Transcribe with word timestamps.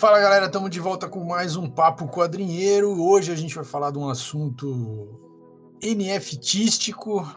Fala 0.00 0.18
galera, 0.18 0.46
estamos 0.46 0.70
de 0.70 0.80
volta 0.80 1.06
com 1.06 1.22
mais 1.22 1.56
um 1.56 1.68
Papo 1.68 2.08
Quadrinheiro. 2.08 3.04
Hoje 3.04 3.30
a 3.30 3.34
gente 3.34 3.54
vai 3.54 3.64
falar 3.64 3.90
de 3.90 3.98
um 3.98 4.08
assunto 4.08 5.20
NFTístico. 5.82 7.30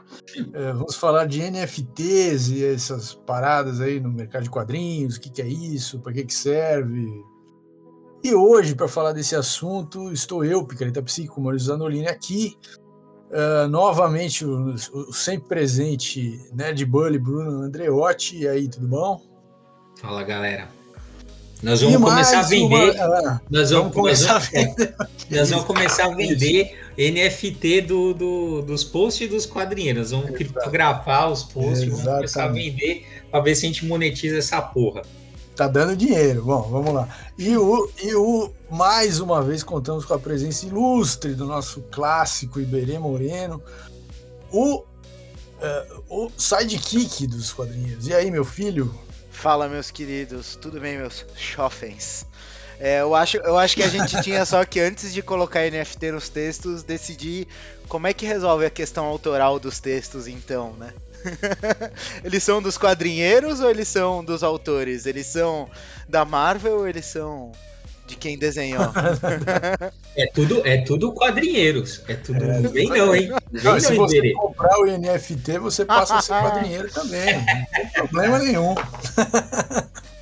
É, 0.53 0.71
vamos 0.71 0.95
falar 0.95 1.25
de 1.25 1.41
NFTs 1.41 2.47
e 2.51 2.63
essas 2.63 3.15
paradas 3.15 3.81
aí 3.81 3.99
no 3.99 4.09
mercado 4.09 4.43
de 4.43 4.49
quadrinhos. 4.49 5.17
O 5.17 5.19
que, 5.19 5.29
que 5.29 5.41
é 5.41 5.45
isso? 5.45 5.99
Para 5.99 6.13
que, 6.13 6.23
que 6.23 6.33
serve? 6.33 7.05
E 8.23 8.33
hoje, 8.33 8.73
para 8.75 8.87
falar 8.87 9.11
desse 9.11 9.35
assunto, 9.35 10.09
estou 10.13 10.45
eu, 10.45 10.65
Picareta 10.65 11.03
Psíquico, 11.03 11.41
Maurício 11.41 11.67
Zanolini, 11.67 12.07
aqui. 12.07 12.57
Uh, 13.29 13.67
novamente, 13.67 14.45
o, 14.45 14.73
o, 14.73 15.11
sempre 15.11 15.49
presente 15.49 16.39
Nerd 16.53 16.85
Bully, 16.85 17.19
Bruno 17.19 17.63
Andreotti. 17.63 18.37
E 18.37 18.47
aí, 18.47 18.69
tudo 18.69 18.87
bom? 18.87 19.21
Fala 19.99 20.23
galera. 20.23 20.82
Nós 21.63 21.81
vamos 21.81 22.01
começar 22.01 22.39
a 22.39 22.43
vender. 22.43 22.91
Uma... 22.91 23.41
Nós 23.49 23.69
vamos, 23.69 23.71
vamos 23.71 23.93
começar 23.93 24.33
nós 24.33 24.49
vamos, 24.51 24.67
a 24.69 24.75
vender. 24.75 24.95
Nós 25.31 25.49
vamos 25.49 25.65
começar 25.65 26.05
a 26.07 26.09
vender 26.09 26.77
NFT 26.97 27.81
do, 27.81 28.13
do, 28.13 28.61
dos 28.63 28.83
posts 28.83 29.29
dos 29.29 29.45
quadrinhos. 29.45 30.11
Vamos 30.11 30.25
Exato. 30.25 30.37
criptografar 30.37 31.31
os 31.31 31.43
posts, 31.43 31.83
Exatamente. 31.83 32.03
vamos 32.03 32.15
começar 32.15 32.43
a 32.43 32.47
vender 32.49 33.07
para 33.31 33.39
ver 33.39 33.55
se 33.55 33.65
a 33.65 33.69
gente 33.69 33.85
monetiza 33.85 34.37
essa 34.37 34.61
porra. 34.61 35.03
Tá 35.55 35.69
dando 35.69 35.95
dinheiro. 35.95 36.43
Bom, 36.43 36.63
vamos 36.63 36.93
lá. 36.93 37.07
E 37.37 37.55
o, 37.55 37.89
e 38.03 38.13
o 38.13 38.51
mais 38.69 39.21
uma 39.21 39.41
vez 39.41 39.63
contamos 39.63 40.03
com 40.03 40.13
a 40.13 40.19
presença 40.19 40.65
ilustre 40.65 41.33
do 41.33 41.45
nosso 41.45 41.81
clássico 41.91 42.59
Iberê 42.59 42.99
Moreno, 42.99 43.61
o, 44.51 44.79
uh, 44.79 44.83
o 46.09 46.29
sidekick 46.37 47.25
dos 47.25 47.53
quadrinhos. 47.53 48.05
E 48.05 48.13
aí, 48.13 48.29
meu 48.29 48.43
filho? 48.43 48.93
Fala, 49.43 49.67
meus 49.67 49.91
queridos, 49.91 50.55
tudo 50.55 50.79
bem, 50.79 50.97
meus 50.97 51.25
chofens? 51.35 52.25
É, 52.79 53.01
eu, 53.01 53.13
acho, 53.13 53.35
eu 53.35 53.57
acho 53.57 53.75
que 53.75 53.83
a 53.83 53.89
gente 53.89 54.21
tinha 54.23 54.45
só 54.45 54.63
que 54.63 54.79
antes 54.79 55.13
de 55.13 55.21
colocar 55.21 55.69
NFT 55.69 56.13
nos 56.13 56.29
textos, 56.29 56.81
decidir 56.81 57.45
como 57.89 58.07
é 58.07 58.13
que 58.13 58.25
resolve 58.25 58.65
a 58.65 58.69
questão 58.69 59.03
autoral 59.03 59.59
dos 59.59 59.81
textos, 59.81 60.27
então, 60.27 60.71
né? 60.77 60.93
eles 62.23 62.41
são 62.41 62.61
dos 62.61 62.77
quadrinheiros 62.77 63.59
ou 63.59 63.69
eles 63.69 63.89
são 63.89 64.23
dos 64.23 64.43
autores? 64.43 65.05
Eles 65.05 65.27
são 65.27 65.69
da 66.07 66.23
Marvel 66.23 66.77
ou 66.77 66.87
eles 66.87 67.05
são 67.05 67.51
de 68.05 68.15
quem 68.15 68.37
desenhou. 68.37 68.91
é 70.15 70.27
tudo, 70.27 70.65
é 70.65 70.77
tudo 70.81 71.13
quadrinheiros. 71.13 72.01
É 72.07 72.15
tudo. 72.15 72.43
É, 72.43 72.61
vem 72.61 72.89
não, 72.89 73.15
hein? 73.15 73.29
Não, 73.51 73.79
se 73.79 73.95
você 73.95 74.31
comprar 74.33 74.77
o 74.79 74.85
NFT, 74.85 75.59
você 75.59 75.85
passa 75.85 76.15
a 76.15 76.21
ser 76.21 76.33
quadrinheiro 76.33 76.91
também. 76.91 77.35
Não 77.35 77.65
tem 77.73 77.87
problema 77.93 78.39
nenhum. 78.39 78.75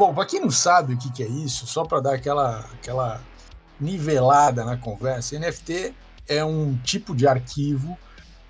bom, 0.00 0.14
para 0.14 0.24
quem 0.24 0.40
não 0.40 0.50
sabe 0.50 0.94
o 0.94 0.96
que, 0.96 1.12
que 1.12 1.22
é 1.22 1.28
isso, 1.28 1.66
só 1.66 1.84
para 1.84 2.00
dar 2.00 2.14
aquela, 2.14 2.60
aquela 2.72 3.20
nivelada 3.78 4.64
na 4.64 4.74
conversa, 4.74 5.38
NFT 5.38 5.94
é 6.26 6.42
um 6.42 6.74
tipo 6.78 7.14
de 7.14 7.28
arquivo 7.28 7.98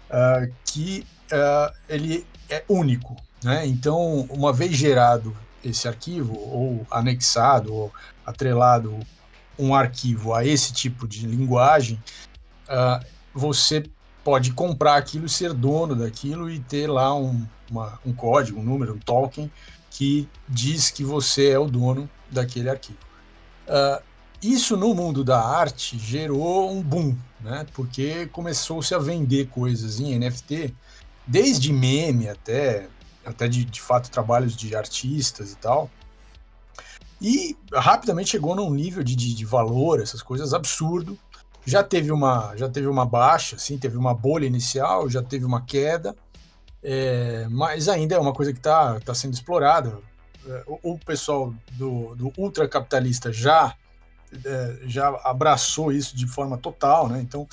uh, 0.08 0.54
que 0.64 1.04
uh, 1.32 1.74
ele 1.88 2.24
é 2.48 2.62
único. 2.68 3.16
Né? 3.42 3.66
Então, 3.66 4.28
uma 4.30 4.52
vez 4.52 4.76
gerado 4.76 5.36
esse 5.64 5.88
arquivo, 5.88 6.38
ou 6.38 6.86
anexado, 6.88 7.74
ou 7.74 7.92
atrelado 8.24 8.96
um 9.58 9.74
arquivo 9.74 10.32
a 10.32 10.44
esse 10.44 10.72
tipo 10.72 11.08
de 11.08 11.26
linguagem, 11.26 12.00
uh, 12.68 13.04
você 13.34 13.82
pode 14.22 14.52
comprar 14.52 14.94
aquilo 14.94 15.28
ser 15.28 15.52
dono 15.52 15.96
daquilo 15.96 16.48
e 16.48 16.60
ter 16.60 16.86
lá 16.86 17.12
um, 17.12 17.44
uma, 17.68 17.98
um 18.06 18.12
código, 18.12 18.60
um 18.60 18.62
número, 18.62 18.94
um 18.94 18.98
token 19.00 19.50
que 19.90 20.28
diz 20.48 20.90
que 20.90 21.04
você 21.04 21.50
é 21.50 21.58
o 21.58 21.66
dono 21.66 22.08
daquele 22.30 22.70
arquivo. 22.70 22.98
Uh, 23.66 24.02
isso 24.42 24.76
no 24.76 24.94
mundo 24.94 25.22
da 25.22 25.38
arte 25.38 25.98
gerou 25.98 26.70
um 26.70 26.80
boom, 26.80 27.14
né? 27.40 27.66
Porque 27.74 28.26
começou-se 28.28 28.94
a 28.94 28.98
vender 28.98 29.48
coisas 29.48 30.00
em 30.00 30.18
NFT, 30.18 30.74
desde 31.26 31.72
meme 31.72 32.28
até, 32.28 32.88
até 33.24 33.46
de, 33.46 33.64
de 33.64 33.80
fato 33.80 34.10
trabalhos 34.10 34.56
de 34.56 34.74
artistas 34.74 35.52
e 35.52 35.56
tal. 35.56 35.90
E 37.20 37.54
rapidamente 37.74 38.30
chegou 38.30 38.54
num 38.54 38.70
nível 38.70 39.02
de, 39.02 39.14
de, 39.14 39.34
de 39.34 39.44
valor, 39.44 40.00
essas 40.00 40.22
coisas 40.22 40.54
absurdo. 40.54 41.18
Já 41.66 41.84
teve 41.84 42.10
uma, 42.10 42.56
já 42.56 42.68
teve 42.68 42.86
uma 42.86 43.04
baixa, 43.04 43.56
assim, 43.56 43.76
teve 43.76 43.98
uma 43.98 44.14
bolha 44.14 44.46
inicial, 44.46 45.10
já 45.10 45.22
teve 45.22 45.44
uma 45.44 45.60
queda 45.60 46.16
é, 46.82 47.46
mas 47.50 47.88
ainda 47.88 48.14
é 48.14 48.18
uma 48.18 48.32
coisa 48.32 48.52
que 48.52 48.58
está 48.58 48.98
tá 49.00 49.14
sendo 49.14 49.34
explorada. 49.34 49.98
É, 50.46 50.64
o, 50.66 50.92
o 50.92 50.98
pessoal 50.98 51.54
do, 51.72 52.14
do 52.14 52.32
ultracapitalista 52.36 53.32
já, 53.32 53.74
é, 54.44 54.78
já 54.84 55.08
abraçou 55.24 55.92
isso 55.92 56.16
de 56.16 56.26
forma 56.26 56.56
total, 56.56 57.08
né? 57.08 57.20
Então, 57.20 57.46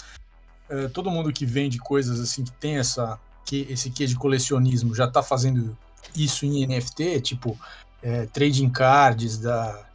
é, 0.70 0.88
todo 0.88 1.12
mundo 1.12 1.32
que 1.32 1.46
vende 1.46 1.78
coisas 1.78 2.20
assim, 2.20 2.44
que 2.44 2.52
tem 2.52 2.78
essa, 2.78 3.20
que, 3.46 3.68
esse 3.70 3.90
quê 3.90 4.06
de 4.06 4.16
colecionismo, 4.16 4.96
já 4.96 5.06
está 5.06 5.22
fazendo 5.22 5.78
isso 6.16 6.46
em 6.46 6.66
NFT, 6.66 7.22
tipo 7.22 7.58
é, 8.02 8.26
trading 8.28 8.70
cards 8.70 9.38
da, 9.38 9.86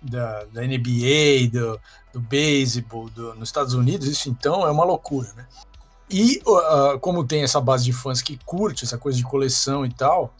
da, 0.00 0.44
da 0.44 0.62
NBA, 0.62 1.50
do, 1.50 1.80
do 2.12 2.20
beisebol 2.20 3.10
nos 3.36 3.48
Estados 3.48 3.74
Unidos, 3.74 4.06
isso 4.06 4.28
então 4.28 4.66
é 4.66 4.70
uma 4.70 4.84
loucura, 4.84 5.32
né? 5.34 5.46
E 6.08 6.40
uh, 6.46 6.98
como 7.00 7.24
tem 7.24 7.42
essa 7.42 7.60
base 7.60 7.84
de 7.84 7.92
fãs 7.92 8.22
que 8.22 8.38
curte 8.44 8.84
essa 8.84 8.96
coisa 8.96 9.18
de 9.18 9.24
coleção 9.24 9.84
e 9.84 9.92
tal, 9.92 10.32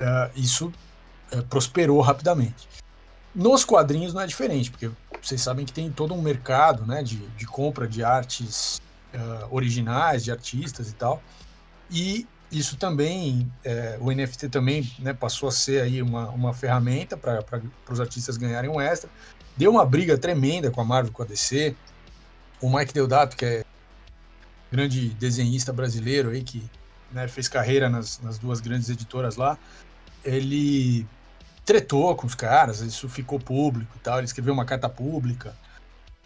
uh, 0.00 0.30
isso 0.34 0.72
uh, 1.32 1.42
prosperou 1.44 2.00
rapidamente. 2.00 2.68
Nos 3.34 3.64
quadrinhos 3.64 4.12
não 4.12 4.20
é 4.20 4.26
diferente, 4.26 4.70
porque 4.70 4.90
vocês 5.22 5.40
sabem 5.40 5.64
que 5.64 5.72
tem 5.72 5.90
todo 5.90 6.12
um 6.14 6.22
mercado 6.22 6.84
né, 6.84 7.02
de, 7.02 7.18
de 7.18 7.46
compra 7.46 7.86
de 7.86 8.02
artes 8.02 8.80
originais, 9.50 10.24
de 10.24 10.30
artistas 10.30 10.90
e 10.90 10.94
tal. 10.94 11.22
E 11.90 12.26
isso 12.52 12.76
também, 12.76 13.50
o 14.00 14.12
NFT 14.12 14.50
também 14.50 14.92
né, 14.98 15.14
passou 15.14 15.48
a 15.48 15.52
ser 15.52 15.82
aí 15.82 16.02
uma, 16.02 16.28
uma 16.28 16.52
ferramenta 16.52 17.16
para 17.16 17.62
os 17.88 17.98
artistas 17.98 18.36
ganharem 18.36 18.68
um 18.68 18.78
extra. 18.78 19.08
Deu 19.56 19.70
uma 19.70 19.86
briga 19.86 20.18
tremenda 20.18 20.70
com 20.70 20.82
a 20.82 20.84
Marvel, 20.84 21.12
com 21.12 21.22
a 21.22 21.26
DC. 21.26 21.74
O 22.60 22.74
Mike 22.74 22.92
Deodato, 22.92 23.36
que 23.36 23.44
é 23.44 23.64
grande 24.70 25.10
desenhista 25.10 25.72
brasileiro 25.72 26.30
aí 26.30 26.42
que 26.42 26.62
né, 27.12 27.28
fez 27.28 27.48
carreira 27.48 27.88
nas, 27.88 28.20
nas 28.20 28.38
duas 28.38 28.60
grandes 28.60 28.88
editoras 28.88 29.36
lá, 29.36 29.58
ele 30.24 31.06
tretou 31.64 32.14
com 32.14 32.26
os 32.26 32.34
caras, 32.34 32.80
isso 32.80 33.08
ficou 33.08 33.38
público 33.40 33.92
e 33.96 33.98
tal, 34.00 34.18
ele 34.18 34.26
escreveu 34.26 34.54
uma 34.54 34.64
carta 34.64 34.88
pública, 34.88 35.56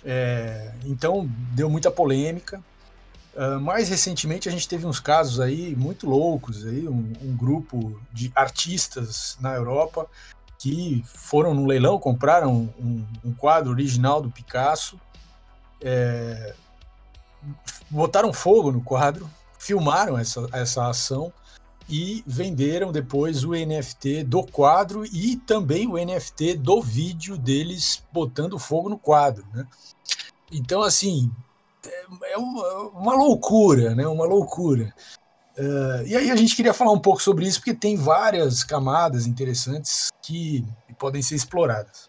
é, 0.05 0.73
então 0.85 1.29
deu 1.53 1.69
muita 1.69 1.91
polêmica. 1.91 2.63
Uh, 3.33 3.61
mais 3.61 3.89
recentemente 3.89 4.49
a 4.49 4.53
gente 4.53 4.69
teve 4.69 4.85
uns 4.85 4.99
casos 4.99 5.39
aí 5.39 5.75
muito 5.77 6.09
loucos, 6.09 6.67
aí, 6.67 6.89
um, 6.89 7.13
um 7.23 7.37
grupo 7.37 8.01
de 8.13 8.31
artistas 8.35 9.39
na 9.41 9.55
Europa 9.55 10.09
que 10.59 11.03
foram 11.07 11.55
no 11.55 11.65
leilão, 11.65 11.99
compraram 11.99 12.69
um, 12.79 13.07
um 13.25 13.33
quadro 13.33 13.71
original 13.71 14.21
do 14.21 14.31
Picasso, 14.31 15.01
é, 15.81 16.55
botaram 17.89 18.33
fogo 18.33 18.71
no 18.71 18.83
quadro, 18.83 19.29
filmaram 19.59 20.19
essa, 20.19 20.47
essa 20.53 20.89
ação 20.89 21.33
e 21.89 22.23
venderam 22.27 22.93
depois 22.93 23.45
o 23.45 23.51
NFT 23.51 24.25
do 24.25 24.45
quadro 24.45 25.05
e 25.05 25.37
também 25.37 25.87
o 25.87 25.99
NFT 25.99 26.55
do 26.55 26.81
vídeo 26.81 27.37
deles 27.37 28.03
botando 28.13 28.59
fogo 28.59 28.89
no 28.89 28.99
quadro, 28.99 29.45
né? 29.53 29.67
Então, 30.53 30.83
assim, 30.83 31.31
é, 31.85 32.33
é 32.33 32.39
uma, 32.39 32.89
uma 32.91 33.15
loucura, 33.15 33.95
né? 33.95 34.07
Uma 34.07 34.25
loucura. 34.25 34.95
Uh, 35.59 36.07
e 36.07 36.17
aí 36.17 36.31
a 36.31 36.37
gente 36.37 36.55
queria 36.55 36.73
falar 36.73 36.93
um 36.93 36.99
pouco 36.99 37.21
sobre 37.21 37.47
isso, 37.47 37.59
porque 37.59 37.75
tem 37.75 37.97
várias 37.97 38.63
camadas 38.65 39.27
interessantes 39.27 40.11
que 40.23 40.65
podem 40.99 41.21
ser 41.21 41.35
exploradas. 41.35 42.09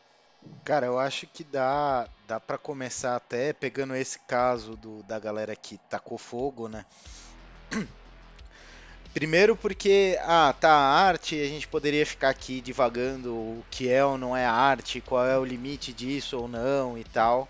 Cara, 0.63 0.85
eu 0.85 0.99
acho 0.99 1.27
que 1.27 1.43
dá, 1.43 2.07
dá 2.31 2.39
para 2.39 2.57
começar 2.57 3.17
até 3.17 3.51
pegando 3.51 3.93
esse 3.93 4.17
caso 4.19 4.77
do, 4.77 5.03
da 5.03 5.19
galera 5.19 5.53
que 5.53 5.77
tacou 5.89 6.17
fogo, 6.17 6.69
né? 6.69 6.85
Primeiro 9.13 9.53
porque, 9.53 10.17
ah, 10.21 10.55
tá, 10.57 10.71
a 10.71 11.07
arte, 11.07 11.37
a 11.37 11.45
gente 11.45 11.67
poderia 11.67 12.05
ficar 12.05 12.29
aqui 12.29 12.61
divagando 12.61 13.33
o 13.33 13.65
que 13.69 13.89
é 13.89 14.05
ou 14.05 14.17
não 14.17 14.33
é 14.33 14.45
arte, 14.45 15.01
qual 15.01 15.27
é 15.27 15.37
o 15.37 15.43
limite 15.43 15.91
disso 15.91 16.37
ou 16.37 16.47
não 16.47 16.97
e 16.97 17.03
tal. 17.03 17.49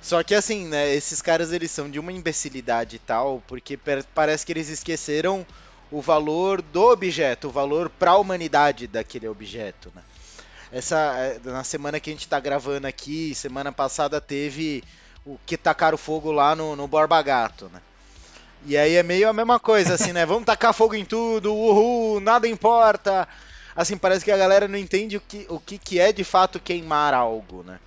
Só 0.00 0.22
que 0.22 0.34
assim, 0.34 0.66
né, 0.66 0.94
esses 0.94 1.20
caras 1.20 1.52
eles 1.52 1.70
são 1.70 1.90
de 1.90 1.98
uma 1.98 2.10
imbecilidade 2.10 2.96
e 2.96 3.00
tal, 3.00 3.42
porque 3.46 3.78
parece 4.14 4.46
que 4.46 4.52
eles 4.52 4.70
esqueceram 4.70 5.46
o 5.90 6.00
valor 6.00 6.62
do 6.62 6.82
objeto, 6.82 7.48
o 7.48 7.52
valor 7.52 7.90
para 7.90 8.12
a 8.12 8.16
humanidade 8.16 8.86
daquele 8.86 9.28
objeto, 9.28 9.92
né? 9.94 10.02
Essa 10.72 10.96
é, 11.18 11.40
na 11.44 11.64
semana 11.64 11.98
que 11.98 12.10
a 12.10 12.12
gente 12.12 12.28
tá 12.28 12.38
gravando 12.38 12.86
aqui, 12.86 13.34
semana 13.34 13.72
passada 13.72 14.20
teve 14.20 14.84
o 15.24 15.38
que 15.46 15.56
tacaram 15.56 15.96
fogo 15.98 16.30
lá 16.30 16.54
no, 16.54 16.76
no 16.76 16.86
Borba 16.86 17.20
Gato, 17.22 17.70
né? 17.72 17.80
E 18.66 18.76
aí 18.76 18.96
é 18.96 19.02
meio 19.02 19.28
a 19.28 19.32
mesma 19.32 19.58
coisa, 19.58 19.94
assim, 19.94 20.12
né? 20.12 20.24
Vamos 20.26 20.44
tacar 20.44 20.74
fogo 20.74 20.94
em 20.94 21.04
tudo, 21.04 21.54
uhul, 21.54 22.20
nada 22.20 22.46
importa. 22.48 23.26
Assim, 23.74 23.96
parece 23.96 24.24
que 24.24 24.32
a 24.32 24.36
galera 24.36 24.66
não 24.66 24.78
entende 24.78 25.16
o 25.16 25.20
que, 25.20 25.46
o 25.48 25.60
que, 25.60 25.78
que 25.78 26.00
é 26.00 26.12
de 26.12 26.24
fato 26.24 26.58
queimar 26.58 27.14
algo, 27.14 27.62
né? 27.62 27.78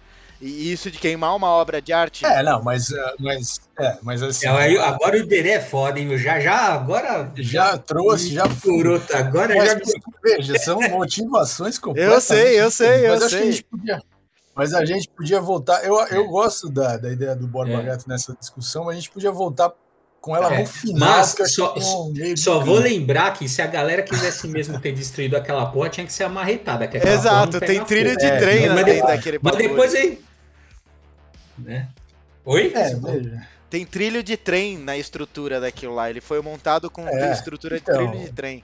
E 0.42 0.72
isso 0.72 0.90
de 0.90 0.98
queimar 0.98 1.36
uma 1.36 1.50
obra 1.50 1.80
de 1.82 1.94
arte. 1.94 2.26
É, 2.26 2.42
não, 2.42 2.64
mas. 2.64 2.92
Eh, 2.92 3.14
mas, 3.20 3.62
é, 3.80 3.98
mas 4.02 4.24
assim. 4.24 4.48
É, 4.48 4.80
agora 4.80 5.16
o 5.16 5.20
Iberê 5.20 5.52
é 5.52 5.60
foda, 5.60 6.00
hein, 6.00 6.08
meu? 6.08 6.18
Já, 6.18 6.40
já, 6.40 6.74
agora. 6.74 7.32
Já 7.36 7.78
trouxe, 7.78 8.34
já 8.34 8.50
furou. 8.50 9.00
Agora 9.14 9.56
mas, 9.56 9.70
já. 9.70 9.80
Veja, 10.24 10.58
são 10.60 10.82
motivações 10.90 11.78
completas. 11.78 12.12
Eu 12.12 12.22
sei, 12.22 12.60
eu 12.60 12.72
sei, 12.72 13.08
eu 13.08 13.30
sei. 13.30 13.64
Podia, 13.64 14.02
mas 14.56 14.74
a 14.74 14.84
gente 14.84 15.08
podia 15.10 15.40
voltar. 15.40 15.84
Eu, 15.86 15.96
eu 16.08 16.28
gosto 16.28 16.70
da, 16.70 16.98
da 16.98 17.12
ideia 17.12 17.36
do 17.36 17.48
Borba 17.48 17.74
é. 17.74 17.84
Gato 17.84 18.08
nessa 18.08 18.36
discussão, 18.40 18.86
mas 18.86 18.96
a 18.96 19.00
gente 19.00 19.12
podia 19.12 19.32
voltar 19.32 19.72
com 20.20 20.36
ela 20.36 20.54
é, 20.54 20.60
no 20.60 20.66
final. 20.68 21.10
Mas 21.10 21.36
só, 21.54 21.76
só 22.38 22.60
vou 22.60 22.78
lembrar 22.78 23.34
que 23.34 23.48
se 23.48 23.62
a 23.62 23.68
galera 23.68 24.04
quisesse 24.04 24.48
mesmo 24.48 24.80
ter 24.80 24.92
destruído 24.92 25.36
aquela 25.36 25.66
porra, 25.68 25.90
tinha 25.90 26.06
que 26.06 26.14
ser 26.14 26.26
amarretada. 26.26 26.88
Que 26.88 26.98
Exato, 26.98 27.60
tem 27.60 27.84
trilha 27.84 28.16
de 28.16 28.26
é, 28.26 28.38
trem 28.38 28.70
mas, 28.70 28.86
depois, 28.86 29.14
daquele 29.14 29.40
Mas 29.42 29.56
depois 29.56 29.96
aí. 29.96 30.20
Né? 31.64 31.90
Oi? 32.46 32.72
É, 32.74 32.96
veja. 32.96 33.48
Tem 33.70 33.86
trilho 33.86 34.22
de 34.22 34.36
trem 34.36 34.78
na 34.78 34.98
estrutura 34.98 35.60
daquilo 35.60 35.96
lá. 35.96 36.10
Ele 36.10 36.20
foi 36.20 36.42
montado 36.42 36.90
com 36.90 37.08
é, 37.08 37.32
estrutura 37.32 37.78
então, 37.78 38.06
de 38.06 38.12
trilho 38.12 38.26
de 38.26 38.34
trem. 38.34 38.64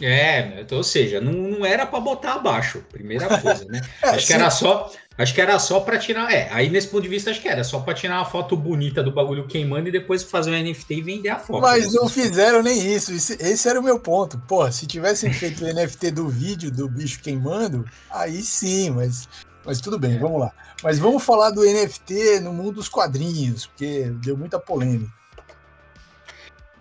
É, 0.00 0.60
então, 0.60 0.78
ou 0.78 0.84
seja, 0.84 1.20
não, 1.20 1.32
não 1.32 1.66
era 1.66 1.86
para 1.86 2.00
botar 2.00 2.34
abaixo, 2.34 2.84
primeira 2.90 3.38
coisa, 3.38 3.64
né? 3.66 3.80
é, 4.02 4.08
acho 4.08 4.20
sim. 4.20 4.26
que 4.26 4.32
era 4.32 4.50
só, 4.50 4.90
acho 5.18 5.34
que 5.34 5.40
era 5.40 5.58
só 5.58 5.80
para 5.80 5.98
tirar, 5.98 6.32
é, 6.32 6.48
aí 6.50 6.70
nesse 6.70 6.88
ponto 6.88 7.02
de 7.02 7.08
vista 7.08 7.30
acho 7.30 7.40
que 7.40 7.48
era 7.48 7.62
só 7.62 7.78
para 7.78 7.94
tirar 7.94 8.16
uma 8.16 8.24
foto 8.24 8.56
bonita 8.56 9.02
do 9.02 9.12
bagulho 9.12 9.46
queimando 9.46 9.88
e 9.88 9.92
depois 9.92 10.22
fazer 10.22 10.50
um 10.50 10.60
NFT 10.60 10.94
e 10.94 11.02
vender 11.02 11.28
a 11.28 11.38
foto. 11.38 11.60
Mas 11.60 11.92
não 11.92 12.08
fizeram 12.08 12.62
nem 12.62 12.94
isso, 12.94 13.12
esse, 13.12 13.34
esse 13.34 13.68
era 13.68 13.78
o 13.78 13.82
meu 13.82 14.00
ponto. 14.00 14.40
Pô, 14.48 14.70
se 14.72 14.86
tivessem 14.86 15.32
feito 15.32 15.64
o 15.64 15.72
NFT 15.72 16.10
do 16.10 16.28
vídeo 16.28 16.70
do 16.70 16.88
bicho 16.88 17.20
queimando, 17.20 17.84
aí 18.10 18.42
sim, 18.42 18.90
mas 18.90 19.28
mas 19.64 19.80
tudo 19.80 19.98
bem, 19.98 20.16
é. 20.16 20.18
vamos 20.18 20.40
lá. 20.40 20.52
Mas 20.82 20.98
vamos 20.98 21.22
falar 21.22 21.50
do 21.50 21.62
NFT 21.62 22.40
no 22.40 22.52
mundo 22.52 22.72
dos 22.72 22.88
quadrinhos, 22.88 23.66
porque 23.66 24.10
deu 24.22 24.36
muita 24.36 24.58
polêmica. 24.58 25.12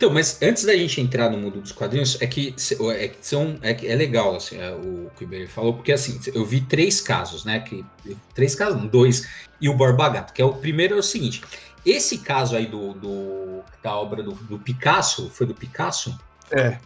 Então, 0.01 0.09
mas 0.09 0.41
antes 0.41 0.65
da 0.65 0.75
gente 0.75 0.99
entrar 0.99 1.29
no 1.29 1.37
mundo 1.37 1.61
dos 1.61 1.71
quadrinhos, 1.71 2.19
é 2.19 2.25
que, 2.25 2.55
é, 2.95 3.07
que 3.07 3.17
são, 3.21 3.59
é, 3.61 3.85
é 3.85 3.95
legal 3.95 4.35
assim, 4.35 4.57
é, 4.57 4.71
o 4.71 5.11
que 5.15 5.23
o 5.23 5.25
Iberê 5.25 5.45
falou, 5.45 5.75
porque 5.75 5.91
assim, 5.91 6.19
eu 6.33 6.43
vi 6.43 6.61
três 6.61 6.99
casos, 6.99 7.45
né? 7.45 7.59
Que, 7.59 7.85
três 8.33 8.55
casos, 8.55 8.81
não, 8.81 8.87
dois, 8.87 9.27
e 9.61 9.69
o 9.69 9.75
Borba 9.75 10.09
Gato, 10.09 10.33
que 10.33 10.41
é 10.41 10.45
o 10.45 10.55
primeiro 10.55 10.95
é 10.95 10.97
o 10.97 11.03
seguinte: 11.03 11.43
esse 11.85 12.17
caso 12.17 12.55
aí 12.55 12.65
do, 12.65 12.93
do 12.93 13.63
da 13.83 13.95
obra 13.95 14.23
do, 14.23 14.31
do, 14.31 14.57
Picasso, 14.57 15.29
foi 15.29 15.45
do 15.45 15.53
Picasso? 15.53 16.19
É. 16.49 16.79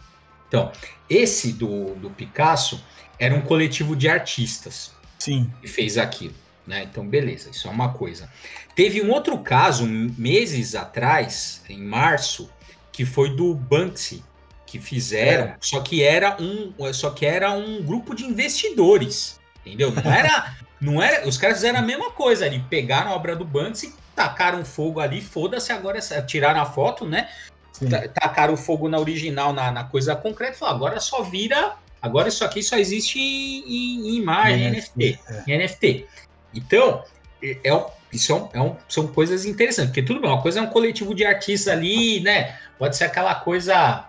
Então, 0.46 0.70
esse 1.08 1.54
do, 1.54 1.94
do 1.94 2.10
Picasso 2.10 2.84
era 3.18 3.34
um 3.34 3.40
coletivo 3.40 3.96
de 3.96 4.10
artistas. 4.10 4.92
Sim. 5.26 5.52
Que 5.60 5.66
fez 5.66 5.98
aquilo. 5.98 6.34
Né? 6.64 6.84
Então, 6.84 7.06
beleza, 7.06 7.50
isso 7.50 7.66
é 7.66 7.70
uma 7.70 7.92
coisa. 7.92 8.30
Teve 8.76 9.02
um 9.02 9.10
outro 9.10 9.38
caso, 9.38 9.84
meses 9.84 10.76
atrás, 10.76 11.64
em 11.68 11.82
março, 11.82 12.48
que 12.92 13.04
foi 13.04 13.34
do 13.34 13.52
Banksy, 13.52 14.22
que 14.64 14.78
fizeram, 14.78 15.46
é. 15.46 15.56
só 15.60 15.80
que 15.80 16.02
era 16.02 16.36
um, 16.40 16.72
só 16.92 17.10
que 17.10 17.26
era 17.26 17.50
um 17.50 17.82
grupo 17.82 18.14
de 18.14 18.24
investidores, 18.24 19.40
entendeu? 19.64 19.90
Não 19.90 20.12
era, 20.12 20.56
não 20.80 21.02
era, 21.02 21.26
os 21.26 21.36
caras 21.36 21.58
fizeram 21.58 21.80
a 21.80 21.82
mesma 21.82 22.12
coisa, 22.12 22.46
ali 22.46 22.64
pegaram 22.70 23.10
a 23.10 23.14
obra 23.14 23.34
do 23.34 23.44
Banksy, 23.44 23.92
tacaram 24.14 24.64
fogo 24.64 25.00
ali, 25.00 25.20
foda-se 25.20 25.72
agora, 25.72 26.00
tiraram 26.26 26.60
a 26.60 26.66
foto, 26.66 27.04
né? 27.04 27.28
Sim. 27.72 27.88
Tacaram 28.14 28.56
fogo 28.56 28.88
na 28.88 28.98
original, 28.98 29.52
na, 29.52 29.72
na 29.72 29.84
coisa 29.84 30.14
concreta, 30.14 30.54
falaram, 30.54 30.76
agora 30.76 31.00
só 31.00 31.22
vira, 31.22 31.76
agora 32.06 32.28
isso 32.28 32.44
aqui 32.44 32.62
só 32.62 32.76
existe 32.76 33.18
em, 33.18 33.64
em, 33.66 34.08
em 34.08 34.16
imagem, 34.16 34.66
em 34.66 34.70
NFT, 34.70 35.18
é. 35.46 35.58
NFT. 35.58 36.06
Então, 36.54 37.04
é, 37.42 37.58
é, 37.64 37.86
isso 38.12 38.32
é 38.32 38.34
um, 38.34 38.48
é 38.54 38.60
um, 38.60 38.76
são 38.88 39.06
coisas 39.08 39.44
interessantes, 39.44 39.90
porque 39.90 40.02
tudo 40.02 40.20
bem, 40.20 40.30
uma 40.30 40.40
coisa 40.40 40.60
é 40.60 40.62
um 40.62 40.68
coletivo 40.68 41.14
de 41.14 41.24
artistas 41.24 41.72
ali, 41.72 42.20
né? 42.20 42.58
Pode 42.78 42.96
ser 42.96 43.04
aquela 43.04 43.34
coisa, 43.34 44.06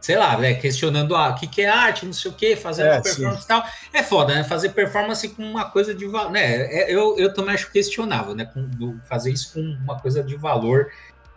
sei 0.00 0.16
lá, 0.16 0.36
né? 0.38 0.54
questionando 0.54 1.14
ah, 1.14 1.30
o 1.30 1.34
que, 1.34 1.46
que 1.46 1.62
é 1.62 1.68
arte, 1.68 2.06
não 2.06 2.12
sei 2.12 2.30
o 2.30 2.34
que, 2.34 2.56
fazendo 2.56 2.88
é, 2.88 3.00
performance 3.00 3.44
e 3.44 3.48
tal. 3.48 3.64
É 3.92 4.02
foda, 4.02 4.34
né? 4.34 4.44
Fazer 4.44 4.70
performance 4.70 5.28
com 5.28 5.42
uma 5.42 5.70
coisa 5.70 5.94
de 5.94 6.06
valor, 6.06 6.32
né? 6.32 6.62
É, 6.62 6.92
eu, 6.92 7.16
eu 7.18 7.32
também 7.32 7.54
acho 7.54 7.70
questionável, 7.70 8.34
né? 8.34 8.46
Com, 8.46 8.66
do, 8.68 9.00
fazer 9.08 9.30
isso 9.30 9.54
com 9.54 9.60
uma 9.60 9.98
coisa 10.00 10.22
de 10.22 10.36
valor 10.36 10.90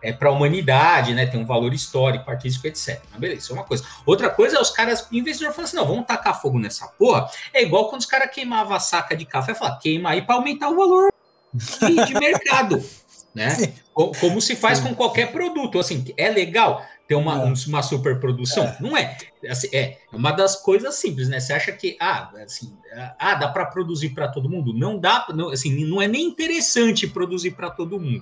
é, 0.05 0.13
para 0.13 0.29
a 0.29 0.31
humanidade, 0.31 1.13
né? 1.13 1.25
Tem 1.25 1.39
um 1.39 1.45
valor 1.45 1.73
histórico, 1.73 2.29
artístico, 2.29 2.67
etc. 2.67 3.01
Mas 3.11 3.19
beleza, 3.19 3.41
isso 3.41 3.51
é 3.51 3.55
uma 3.55 3.63
coisa. 3.63 3.83
Outra 4.05 4.29
coisa 4.29 4.57
é 4.57 4.61
os 4.61 4.69
caras, 4.69 5.07
investidor 5.11 5.51
falando 5.51 5.67
assim: 5.67 5.77
não, 5.77 5.87
vamos 5.87 6.05
tacar 6.05 6.39
fogo 6.39 6.59
nessa 6.59 6.87
porra. 6.87 7.29
É 7.53 7.63
igual 7.63 7.89
quando 7.89 8.01
os 8.01 8.07
caras 8.07 8.29
queimavam 8.31 8.75
a 8.75 8.79
saca 8.79 9.15
de 9.15 9.25
café, 9.25 9.55
falar, 9.55 9.77
queima 9.79 10.11
aí 10.11 10.21
para 10.21 10.35
aumentar 10.35 10.69
o 10.69 10.75
valor 10.75 11.11
de, 11.53 12.05
de 12.05 12.13
mercado 12.13 12.83
né? 13.35 13.49
Sim. 13.49 13.73
Como 13.93 14.41
se 14.41 14.55
faz 14.55 14.79
Sim. 14.79 14.89
com 14.89 14.95
qualquer 14.95 15.31
produto. 15.31 15.77
Assim, 15.77 16.05
é 16.17 16.29
legal 16.29 16.85
ter 17.07 17.15
uma, 17.15 17.37
um, 17.43 17.53
uma 17.67 17.83
superprodução? 17.83 18.63
É. 18.63 18.77
Não 18.79 18.97
é. 18.97 19.17
Assim, 19.49 19.67
é. 19.73 19.97
é 20.11 20.15
uma 20.15 20.31
das 20.31 20.55
coisas 20.55 20.95
simples, 20.95 21.27
né? 21.27 21.39
Você 21.39 21.53
acha 21.53 21.71
que, 21.73 21.97
ah, 21.99 22.31
assim, 22.43 22.73
ah, 23.19 23.35
dá 23.35 23.49
para 23.49 23.65
produzir 23.65 24.09
para 24.09 24.29
todo 24.29 24.49
mundo? 24.49 24.73
Não 24.73 24.97
dá, 24.97 25.27
não, 25.33 25.49
assim, 25.49 25.85
não 25.85 26.01
é 26.01 26.07
nem 26.07 26.25
interessante 26.25 27.07
produzir 27.07 27.51
para 27.51 27.69
todo 27.69 27.99
mundo, 27.99 28.21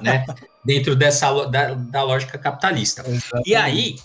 né? 0.00 0.24
Dentro 0.64 0.94
dessa 0.94 1.46
da, 1.46 1.74
da 1.74 2.02
lógica 2.02 2.38
capitalista. 2.38 3.02
Exatamente. 3.06 3.48
E 3.48 3.54
aí, 3.54 3.96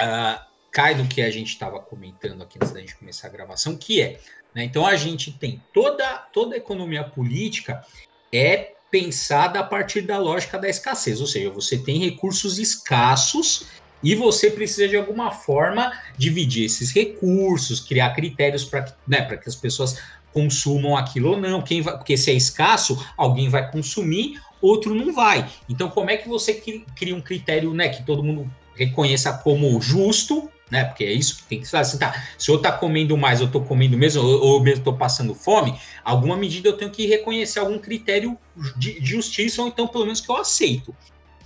uh, 0.00 0.40
cai 0.70 0.94
no 0.94 1.06
que 1.06 1.22
a 1.22 1.30
gente 1.30 1.48
estava 1.48 1.78
comentando 1.80 2.42
aqui 2.42 2.58
antes 2.60 2.72
da 2.72 2.80
gente 2.80 2.96
começar 2.96 3.28
a 3.28 3.30
gravação, 3.30 3.76
que 3.76 4.00
é, 4.00 4.20
né? 4.54 4.64
Então 4.64 4.86
a 4.86 4.96
gente 4.96 5.32
tem 5.32 5.62
toda 5.72 6.04
toda 6.32 6.54
a 6.54 6.58
economia 6.58 7.04
política 7.04 7.84
é 8.32 8.72
pensada 8.90 9.60
a 9.60 9.64
partir 9.64 10.02
da 10.02 10.18
lógica 10.18 10.58
da 10.58 10.68
escassez, 10.68 11.20
ou 11.20 11.26
seja, 11.26 11.50
você 11.50 11.78
tem 11.78 11.98
recursos 11.98 12.58
escassos 12.58 13.66
e 14.02 14.14
você 14.14 14.50
precisa 14.50 14.88
de 14.88 14.96
alguma 14.96 15.30
forma 15.30 15.92
dividir 16.18 16.66
esses 16.66 16.92
recursos, 16.92 17.80
criar 17.80 18.10
critérios 18.10 18.64
para 18.64 18.94
né, 19.06 19.22
que 19.36 19.48
as 19.48 19.56
pessoas 19.56 19.98
consumam 20.32 20.96
aquilo 20.96 21.30
ou 21.30 21.36
não. 21.38 21.62
Quem 21.62 21.80
vai, 21.80 21.96
porque 21.96 22.16
se 22.16 22.30
é 22.30 22.34
escasso, 22.34 23.02
alguém 23.16 23.48
vai 23.48 23.70
consumir, 23.70 24.40
outro 24.62 24.94
não 24.94 25.12
vai. 25.12 25.50
Então, 25.68 25.90
como 25.90 26.10
é 26.10 26.16
que 26.16 26.28
você 26.28 26.54
cria 26.96 27.14
um 27.14 27.20
critério 27.20 27.74
né, 27.74 27.88
que 27.88 28.02
todo 28.04 28.22
mundo 28.22 28.50
reconheça 28.74 29.32
como 29.32 29.78
justo 29.80 30.50
né? 30.72 30.84
Porque 30.84 31.04
é 31.04 31.12
isso 31.12 31.36
que 31.36 31.42
tem 31.42 31.60
que 31.60 31.68
ser. 31.68 31.76
Assim, 31.76 31.98
tá, 31.98 32.24
se 32.38 32.50
eu 32.50 32.58
tá 32.58 32.72
comendo 32.72 33.14
mais, 33.14 33.42
eu 33.42 33.50
tô 33.50 33.60
comendo 33.60 33.98
mesmo, 33.98 34.22
ou, 34.22 34.40
ou 34.40 34.62
mesmo 34.62 34.82
tô 34.82 34.94
passando 34.94 35.34
fome, 35.34 35.78
alguma 36.02 36.34
medida 36.34 36.66
eu 36.66 36.72
tenho 36.72 36.90
que 36.90 37.06
reconhecer 37.06 37.58
algum 37.58 37.78
critério 37.78 38.38
de, 38.78 38.98
de 38.98 39.10
justiça, 39.10 39.60
ou 39.60 39.68
então 39.68 39.86
pelo 39.86 40.04
menos 40.04 40.22
que 40.22 40.30
eu 40.30 40.36
aceito. 40.38 40.96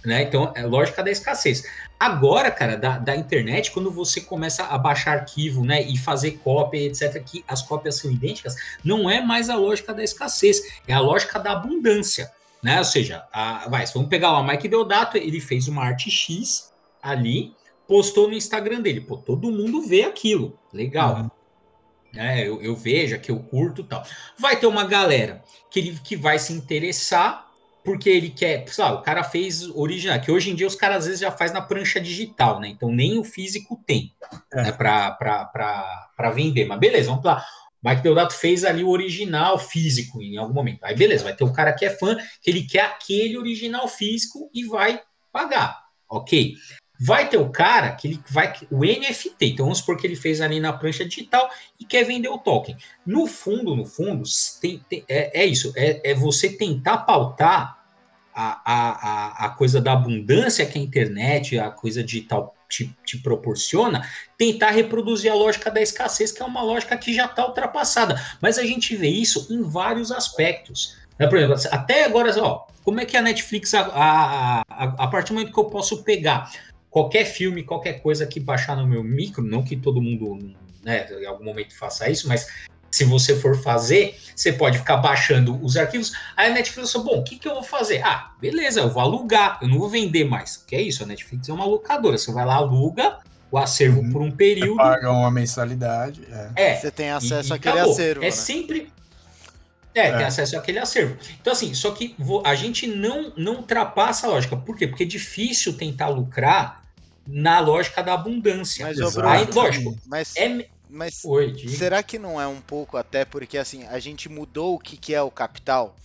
Né? 0.04 0.23
Então, 0.23 0.52
é 0.54 0.62
lógica 0.64 1.02
da 1.02 1.11
escassez. 1.11 1.64
Agora, 1.99 2.52
cara, 2.52 2.76
da, 2.76 2.99
da 2.99 3.16
internet, 3.16 3.73
quando 3.73 3.90
você 3.90 4.20
começa 4.20 4.62
a 4.62 4.78
baixar 4.78 5.18
arquivo, 5.18 5.64
né, 5.64 5.82
e 5.82 5.99
fazer 5.99 6.38
cópia, 6.44 6.87
etc., 6.87 7.20
que 7.25 7.44
as 7.49 7.62
cópias 7.62 7.96
são 7.96 8.08
idênticas, 8.08 8.54
não 8.85 9.11
é 9.11 9.20
mais 9.20 9.50
a 9.50 9.56
lógica 9.56 9.92
da 9.92 10.04
escassez, 10.04 10.62
é 10.87 10.92
a 10.92 11.00
lógica 11.00 11.40
da 11.40 11.50
abundância, 11.50 12.30
né? 12.66 12.78
Ou 12.78 12.85
seja, 12.85 13.25
a, 13.32 13.68
vai, 13.68 13.87
vamos 13.87 14.08
pegar 14.08 14.32
lá 14.32 14.40
o 14.40 14.44
Mike 14.44 14.66
Deodato, 14.66 15.16
ele 15.16 15.40
fez 15.40 15.68
uma 15.68 15.85
arte 15.85 16.11
X 16.11 16.75
ali, 17.00 17.54
postou 17.87 18.26
no 18.26 18.35
Instagram 18.35 18.80
dele. 18.80 19.00
Pô, 19.00 19.16
todo 19.16 19.52
mundo 19.52 19.82
vê 19.82 20.02
aquilo. 20.02 20.58
Legal. 20.73 21.14
Uhum. 21.16 21.30
É, 22.16 22.40
eu, 22.49 22.61
eu 22.61 22.75
vejo 22.75 23.20
que 23.20 23.30
eu 23.30 23.38
curto 23.38 23.85
tal. 23.85 24.02
Vai 24.37 24.58
ter 24.58 24.66
uma 24.66 24.85
galera 24.85 25.44
que, 25.70 25.78
ele, 25.78 26.00
que 26.02 26.16
vai 26.16 26.40
se 26.40 26.52
interessar 26.52 27.46
porque 27.85 28.11
ele 28.11 28.30
quer. 28.30 28.68
Sabe, 28.68 28.96
o 28.96 29.02
cara 29.02 29.23
fez 29.23 29.70
original, 29.70 30.20
que 30.20 30.32
hoje 30.32 30.50
em 30.50 30.56
dia 30.56 30.66
os 30.66 30.75
caras 30.75 30.99
às 30.99 31.04
vezes 31.04 31.20
já 31.20 31.30
faz 31.30 31.52
na 31.52 31.62
prancha 31.62 32.00
digital, 32.00 32.58
né? 32.58 32.66
Então 32.66 32.90
nem 32.90 33.16
o 33.16 33.23
físico 33.23 33.80
tem 33.87 34.12
é. 34.52 34.62
né, 34.64 34.73
para 34.73 36.30
vender. 36.35 36.64
Mas 36.64 36.80
beleza, 36.80 37.11
vamos 37.11 37.25
lá. 37.25 37.44
Mike 37.87 38.02
Deodato 38.02 38.35
fez 38.35 38.64
ali 38.64 38.83
o 38.83 38.88
original 38.88 39.57
físico 39.61 40.21
em 40.21 40.37
algum 40.37 40.52
momento. 40.52 40.83
Aí 40.83 40.97
beleza, 40.97 41.23
vai 41.23 41.37
ter 41.37 41.45
o 41.45 41.52
cara 41.52 41.73
que 41.73 41.85
é 41.85 41.90
fã, 41.90 42.16
que 42.43 42.50
ele 42.50 42.64
quer 42.64 42.81
aquele 42.81 43.38
original 43.38 43.87
físico 43.87 44.50
e 44.52 44.64
vai 44.64 45.00
pagar. 45.33 45.85
Ok. 46.09 46.55
Vai 46.99 47.28
ter 47.28 47.37
o 47.37 47.50
cara 47.50 47.93
que 47.93 48.09
ele 48.09 48.21
vai. 48.28 48.52
O 48.73 48.81
NFT, 48.81 49.37
então 49.47 49.66
vamos 49.66 49.78
supor 49.78 49.99
que 49.99 50.07
ele 50.07 50.16
fez 50.16 50.40
ali 50.40 50.59
na 50.59 50.73
prancha 50.73 51.05
digital 51.05 51.49
e 51.78 51.85
quer 51.85 52.05
vender 52.05 52.28
o 52.28 52.38
token. 52.38 52.76
No 53.05 53.26
fundo, 53.28 53.76
no 53.76 53.85
fundo, 53.85 54.25
tem, 54.61 54.83
tem, 54.88 55.05
é, 55.07 55.43
é, 55.43 55.47
isso: 55.47 55.73
é, 55.76 56.11
é, 56.11 56.14
você 56.14 56.49
tentar 56.49 56.99
pautar 56.99 57.85
a, 58.35 58.62
a, 58.64 59.47
a 59.47 59.50
coisa 59.50 59.81
da 59.81 59.93
abundância 59.93 60.66
que 60.66 60.78
a 60.78 60.83
internet, 60.83 61.59
a 61.59 61.71
coisa 61.71 62.02
digital 62.02 62.55
te, 62.68 62.94
te, 63.04 63.18
proporciona, 63.18 64.08
tentar 64.37 64.70
reproduzir 64.70 65.30
a 65.30 65.35
lógica 65.35 65.70
da 65.70 65.80
escassez, 65.80 66.32
que 66.32 66.42
é 66.42 66.44
uma 66.44 66.62
lógica 66.62 66.96
que 66.96 67.14
já 67.14 67.26
está 67.26 67.46
ultrapassada. 67.46 68.20
Mas 68.40 68.58
a 68.58 68.64
gente 68.64 68.96
vê 68.96 69.08
isso 69.08 69.46
em 69.50 69.62
vários 69.62 70.11
aspectos. 70.11 70.96
Né? 71.18 71.26
Por 71.26 71.38
exemplo, 71.38 71.56
até 71.70 72.04
agora, 72.04 72.32
ó, 72.42 72.66
como 72.85 73.00
é 73.00 73.04
que 73.04 73.16
a 73.16 73.23
Netflix, 73.23 73.75
a, 73.75 73.82
a, 73.82 74.62
a, 74.68 74.85
a 74.85 75.06
partir 75.08 75.28
do 75.28 75.35
momento 75.35 75.52
que 75.52 75.61
eu 75.61 75.64
posso 75.64 76.02
pegar 76.02 76.50
qualquer 76.90 77.25
filme, 77.25 77.62
qualquer 77.62 78.00
coisa 78.00 78.26
que 78.26 78.40
baixar 78.40 78.76
no 78.76 78.87
meu 78.87 79.02
micro, 79.02 79.42
não 79.42 79.62
que 79.62 79.76
todo 79.76 80.00
mundo 80.00 80.38
né, 80.82 81.06
em 81.20 81.26
algum 81.26 81.44
momento 81.44 81.76
faça 81.76 82.08
isso, 82.08 82.28
mas 82.28 82.46
se 82.97 83.05
você 83.05 83.37
for 83.37 83.61
fazer, 83.61 84.19
você 84.35 84.50
pode 84.50 84.79
ficar 84.79 84.97
baixando 84.97 85.62
os 85.62 85.76
arquivos. 85.76 86.12
Aí 86.35 86.50
a 86.50 86.55
Netflix 86.55 86.93
falou: 86.93 87.09
bom, 87.09 87.21
o 87.21 87.25
que, 87.25 87.38
que 87.38 87.47
eu 87.47 87.53
vou 87.53 87.62
fazer? 87.62 88.03
Ah, 88.03 88.31
beleza, 88.41 88.81
eu 88.81 88.88
vou 88.88 89.03
alugar, 89.03 89.59
eu 89.61 89.69
não 89.69 89.79
vou 89.79 89.88
vender 89.88 90.25
mais. 90.25 90.57
Que 90.67 90.76
é 90.76 90.81
isso? 90.81 91.03
A 91.03 91.07
Netflix 91.07 91.47
é 91.47 91.53
uma 91.53 91.67
locadora. 91.67 92.17
Você 92.17 92.33
vai 92.33 92.47
lá, 92.47 92.55
aluga 92.55 93.19
o 93.50 93.59
acervo 93.59 94.00
uhum. 94.00 94.11
por 94.11 94.23
um 94.23 94.31
período. 94.31 94.76
Você 94.76 94.83
paga 94.83 95.12
uma 95.12 95.31
mensalidade. 95.31 96.26
É. 96.57 96.73
é 96.73 96.76
você 96.76 96.91
tem 96.91 97.11
acesso 97.11 97.53
àquele 97.53 97.75
acabou. 97.75 97.93
acervo. 97.93 98.23
É 98.23 98.25
né? 98.25 98.31
sempre. 98.31 98.93
É, 99.95 100.09
é, 100.09 100.17
tem 100.17 100.26
acesso 100.26 100.57
àquele 100.57 100.79
acervo. 100.79 101.19
Então, 101.38 101.53
assim, 101.53 101.75
só 101.75 101.91
que 101.91 102.17
a 102.45 102.55
gente 102.55 102.87
não, 102.87 103.33
não 103.37 103.57
ultrapassa 103.57 104.26
a 104.26 104.31
lógica. 104.31 104.57
Por 104.57 104.75
quê? 104.76 104.87
Porque 104.87 105.03
é 105.03 105.07
difícil 105.07 105.75
tentar 105.75 106.09
lucrar 106.09 106.83
na 107.26 107.61
lógica 107.61 108.03
da 108.03 108.15
abundância. 108.15 108.87
Mas, 108.87 109.19
Aí, 109.19 109.47
lógico, 109.53 109.97
mas, 110.07 110.35
é... 110.37 110.67
mas 110.88 111.25
Oi, 111.25 111.55
será 111.69 112.02
que 112.02 112.19
não 112.19 112.40
é 112.40 112.47
um 112.47 112.61
pouco 112.61 112.97
até 112.97 113.25
porque 113.25 113.59
assim 113.59 113.85
a 113.87 113.99
gente 113.99 114.28
mudou 114.28 114.75
o 114.75 114.78
que, 114.78 114.97
que 114.97 115.14
é 115.14 115.23
o 115.23 115.31
capital? 115.31 115.97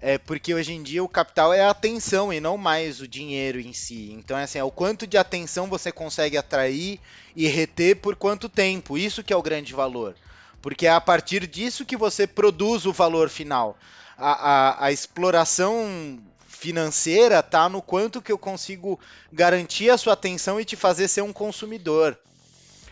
É 0.00 0.18
porque 0.18 0.52
hoje 0.52 0.74
em 0.74 0.82
dia 0.82 1.02
o 1.02 1.08
capital 1.08 1.52
é 1.52 1.62
a 1.62 1.70
atenção 1.70 2.30
e 2.30 2.38
não 2.38 2.58
mais 2.58 3.00
o 3.00 3.08
dinheiro 3.08 3.58
em 3.58 3.72
si. 3.72 4.12
Então 4.12 4.36
é 4.36 4.42
assim, 4.42 4.58
é 4.58 4.64
o 4.64 4.70
quanto 4.70 5.06
de 5.06 5.16
atenção 5.16 5.66
você 5.66 5.90
consegue 5.90 6.36
atrair 6.36 7.00
e 7.34 7.48
reter 7.48 7.96
por 7.96 8.14
quanto 8.14 8.46
tempo. 8.46 8.98
Isso 8.98 9.24
que 9.24 9.32
é 9.32 9.36
o 9.36 9.42
grande 9.42 9.72
valor. 9.72 10.14
Porque 10.60 10.86
é 10.86 10.90
a 10.90 11.00
partir 11.00 11.46
disso 11.46 11.86
que 11.86 11.96
você 11.96 12.26
produz 12.26 12.84
o 12.84 12.92
valor 12.92 13.30
final. 13.30 13.78
A, 14.18 14.50
a, 14.50 14.86
a 14.86 14.92
exploração 14.92 16.20
financeira 16.46 17.42
tá 17.42 17.68
no 17.68 17.80
quanto 17.80 18.20
que 18.20 18.30
eu 18.30 18.38
consigo 18.38 19.00
garantir 19.32 19.88
a 19.88 19.96
sua 19.96 20.12
atenção 20.12 20.60
e 20.60 20.64
te 20.66 20.76
fazer 20.76 21.08
ser 21.08 21.22
um 21.22 21.32
consumidor. 21.32 22.18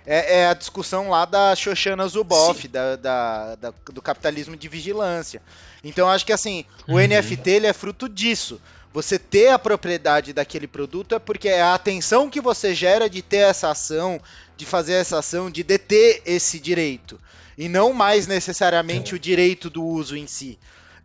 É, 0.07 0.41
é 0.41 0.47
a 0.49 0.55
discussão 0.55 1.09
lá 1.09 1.25
da 1.25 1.55
Shoshana 1.55 2.07
Zuboff, 2.09 2.67
da, 2.67 2.97
da, 2.97 3.55
da, 3.55 3.75
do 3.93 4.03
capitalismo 4.03 4.57
de 4.57 4.69
vigilância. 4.69 5.41
Então 5.85 6.09
acho 6.09 6.27
que 6.27 6.33
assim, 6.33 6.65
o 6.89 6.95
uhum. 6.95 7.07
NFT 7.07 7.51
ele 7.51 7.67
é 7.67 7.73
fruto 7.73 8.09
disso. 8.09 8.61
Você 8.93 9.19
ter 9.19 9.49
a 9.49 9.59
propriedade 9.59 10.33
daquele 10.33 10.67
produto 10.67 11.15
é 11.15 11.19
porque 11.19 11.49
é 11.49 11.63
a 11.63 11.75
atenção 11.75 12.29
que 12.29 12.41
você 12.41 12.75
gera 12.75 13.09
de 13.09 13.23
ter 13.23 13.39
essa 13.39 13.71
ação, 13.71 14.21
de 14.57 14.67
fazer 14.67 14.95
essa 14.95 15.19
ação, 15.19 15.51
de 15.51 15.63
deter 15.63 16.21
esse 16.27 16.61
direito. 16.61 17.19
E 17.57 17.69
não 17.69 17.93
mais 17.93 18.27
necessariamente 18.27 19.15
o 19.15 19.19
direito 19.19 19.71
do 19.71 19.85
uso 19.85 20.17
em 20.17 20.27
si 20.27 20.59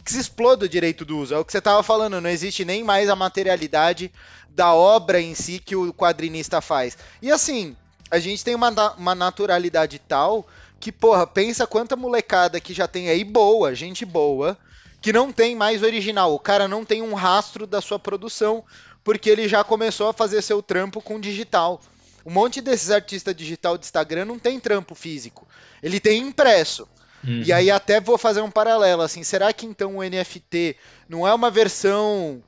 que 0.07 0.13
se 0.13 0.19
exploda 0.19 0.65
o 0.65 0.69
direito 0.69 1.03
do 1.03 1.17
uso. 1.17 1.35
É 1.35 1.37
o 1.37 1.43
que 1.43 1.51
você 1.51 1.57
estava 1.57 1.83
falando, 1.83 2.21
não 2.21 2.29
existe 2.29 2.63
nem 2.63 2.81
mais 2.81 3.09
a 3.09 3.15
materialidade 3.15 4.09
da 4.49 4.73
obra 4.73 5.19
em 5.19 5.35
si 5.35 5.59
que 5.59 5.75
o 5.75 5.93
quadrinista 5.93 6.61
faz. 6.61 6.97
E 7.21 7.29
assim, 7.29 7.75
a 8.09 8.19
gente 8.19 8.43
tem 8.43 8.55
uma, 8.55 8.69
uma 8.93 9.15
naturalidade 9.15 9.99
tal 9.99 10.47
que, 10.79 10.91
porra, 10.91 11.25
pensa 11.25 11.67
quanta 11.67 11.95
molecada 11.95 12.59
que 12.59 12.73
já 12.73 12.87
tem 12.87 13.09
aí 13.09 13.23
boa, 13.23 13.73
gente 13.73 14.05
boa, 14.05 14.57
que 15.01 15.11
não 15.11 15.31
tem 15.31 15.55
mais 15.55 15.83
original. 15.83 16.33
O 16.33 16.39
cara 16.39 16.67
não 16.67 16.85
tem 16.85 17.01
um 17.01 17.13
rastro 17.13 17.65
da 17.65 17.81
sua 17.81 17.99
produção, 17.99 18.63
porque 19.03 19.29
ele 19.29 19.47
já 19.47 19.63
começou 19.63 20.09
a 20.09 20.13
fazer 20.13 20.41
seu 20.41 20.61
trampo 20.61 21.01
com 21.01 21.19
digital. 21.19 21.81
Um 22.25 22.31
monte 22.31 22.61
desses 22.61 22.91
artistas 22.91 23.35
digital 23.35 23.77
de 23.77 23.85
Instagram 23.85 24.25
não 24.25 24.37
tem 24.37 24.59
trampo 24.59 24.93
físico. 24.93 25.47
Ele 25.81 25.99
tem 25.99 26.21
impresso. 26.21 26.87
Uhum. 27.23 27.41
E 27.45 27.51
aí 27.51 27.71
até 27.71 27.99
vou 27.99 28.17
fazer 28.17 28.41
um 28.41 28.51
paralelo, 28.51 29.01
assim, 29.01 29.23
será 29.23 29.51
que 29.51 29.65
então 29.65 29.97
o 29.97 30.03
NFT 30.03 30.75
não 31.09 31.27
é 31.27 31.33
uma 31.33 31.49
versão 31.49 32.43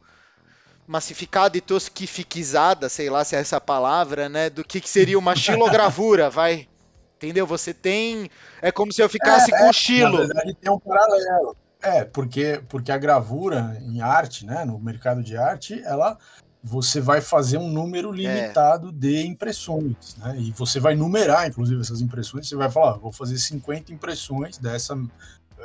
massificada 0.90 1.56
e 1.56 1.62
tosquificizada, 1.62 2.90
sei 2.90 3.12
lá 3.12 3.24
se 3.24 3.36
é 3.36 3.40
essa 3.40 3.62
palavra, 3.62 4.28
né, 4.28 4.50
do 4.50 4.64
que, 4.64 4.82
que 4.82 4.90
seria 4.90 5.20
uma 5.20 5.36
xilogravura, 5.36 6.32
vai? 6.32 6.68
Entendeu? 7.16 7.46
Você 7.46 7.76
tem... 7.76 8.28
É 8.60 8.72
como 8.72 8.92
se 8.92 9.00
eu 9.00 9.08
ficasse 9.08 9.54
é, 9.54 9.58
com 9.60 9.70
o 9.70 9.74
xilo. 9.74 10.14
Na 10.14 10.26
verdade 10.26 10.56
tem 10.56 10.72
um 10.72 10.80
paralelo. 10.80 11.56
É, 11.80 12.04
porque, 12.04 12.60
porque 12.68 12.92
a 12.92 12.98
gravura 12.98 13.78
em 13.82 14.02
arte, 14.02 14.48
né, 14.48 14.66
no 14.66 14.80
mercado 14.80 15.22
de 15.22 15.38
arte, 15.38 15.80
ela 15.84 16.18
você 16.62 17.00
vai 17.00 17.22
fazer 17.22 17.58
um 17.58 17.70
número 17.70 18.12
é. 18.12 18.18
limitado 18.18 18.90
é. 18.90 18.92
de 18.92 19.28
impressões, 19.28 20.18
né? 20.18 20.36
E 20.40 20.52
você 20.52 20.78
vai 20.78 20.94
numerar, 20.94 21.48
inclusive, 21.48 21.80
essas 21.80 22.02
impressões. 22.02 22.50
Você 22.50 22.56
vai 22.56 22.70
falar, 22.70 22.98
vou 22.98 23.14
fazer 23.14 23.38
50 23.38 23.94
impressões 23.94 24.58
dessa, 24.58 24.98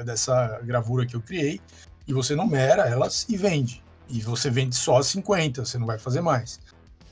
dessa 0.04 0.60
gravura 0.62 1.04
que 1.04 1.16
eu 1.16 1.20
criei, 1.20 1.60
e 2.06 2.12
você 2.12 2.36
numera 2.36 2.82
elas 2.82 3.26
e 3.28 3.36
vende. 3.36 3.83
E 4.08 4.20
você 4.20 4.50
vende 4.50 4.76
só 4.76 5.00
50, 5.00 5.64
você 5.64 5.78
não 5.78 5.86
vai 5.86 5.98
fazer 5.98 6.20
mais. 6.20 6.60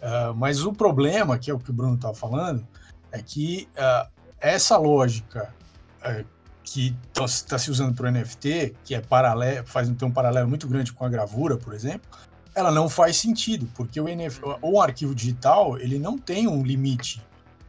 Uh, 0.02 0.34
mas 0.34 0.64
o 0.64 0.72
problema, 0.72 1.38
que 1.38 1.50
é 1.50 1.54
o 1.54 1.58
que 1.58 1.70
o 1.70 1.72
Bruno 1.72 1.94
estava 1.94 2.14
falando, 2.14 2.66
é 3.10 3.22
que 3.22 3.68
uh, 3.76 4.10
essa 4.40 4.76
lógica 4.76 5.54
uh, 6.00 6.24
que 6.62 6.96
está 7.08 7.24
tá 7.48 7.58
se 7.58 7.70
usando 7.70 7.94
para 7.94 8.08
o 8.08 8.10
NFT, 8.10 8.74
que 8.84 8.94
é 8.94 9.00
paralelo, 9.00 9.66
faz 9.66 9.88
então 9.88 10.08
um 10.08 10.12
paralelo 10.12 10.48
muito 10.48 10.66
grande 10.68 10.92
com 10.92 11.04
a 11.04 11.08
gravura, 11.08 11.56
por 11.56 11.74
exemplo, 11.74 12.08
ela 12.54 12.70
não 12.70 12.88
faz 12.88 13.16
sentido, 13.16 13.68
porque 13.74 14.00
o, 14.00 14.08
NF, 14.08 14.40
o 14.60 14.80
arquivo 14.80 15.14
digital 15.14 15.78
ele 15.78 15.98
não 15.98 16.18
tem 16.18 16.46
um 16.46 16.62
limite 16.62 17.22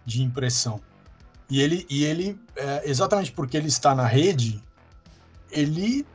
de 0.06 0.22
impressão. 0.22 0.82
E 1.50 1.62
ele, 1.62 1.86
e 1.90 2.04
ele 2.04 2.40
é, 2.56 2.90
exatamente 2.90 3.32
porque 3.32 3.56
ele 3.56 3.68
está 3.68 3.94
na 3.96 4.06
rede, 4.06 4.62
ele, 5.52 6.06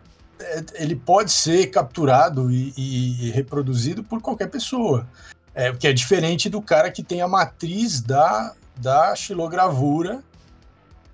ele 0.74 0.94
pode 0.94 1.32
ser 1.32 1.66
capturado 1.68 2.50
e, 2.50 2.72
e, 2.76 3.26
e, 3.26 3.30
reproduzido 3.30 4.02
por 4.04 4.20
qualquer 4.20 4.48
pessoa. 4.48 5.06
É, 5.54 5.72
que 5.72 5.88
é 5.88 5.92
diferente 5.92 6.48
do 6.48 6.62
cara 6.62 6.90
que 6.90 7.02
tem 7.02 7.20
a 7.20 7.26
matriz 7.26 8.00
da, 8.00 8.54
da 8.76 9.14
xilogravura, 9.16 10.22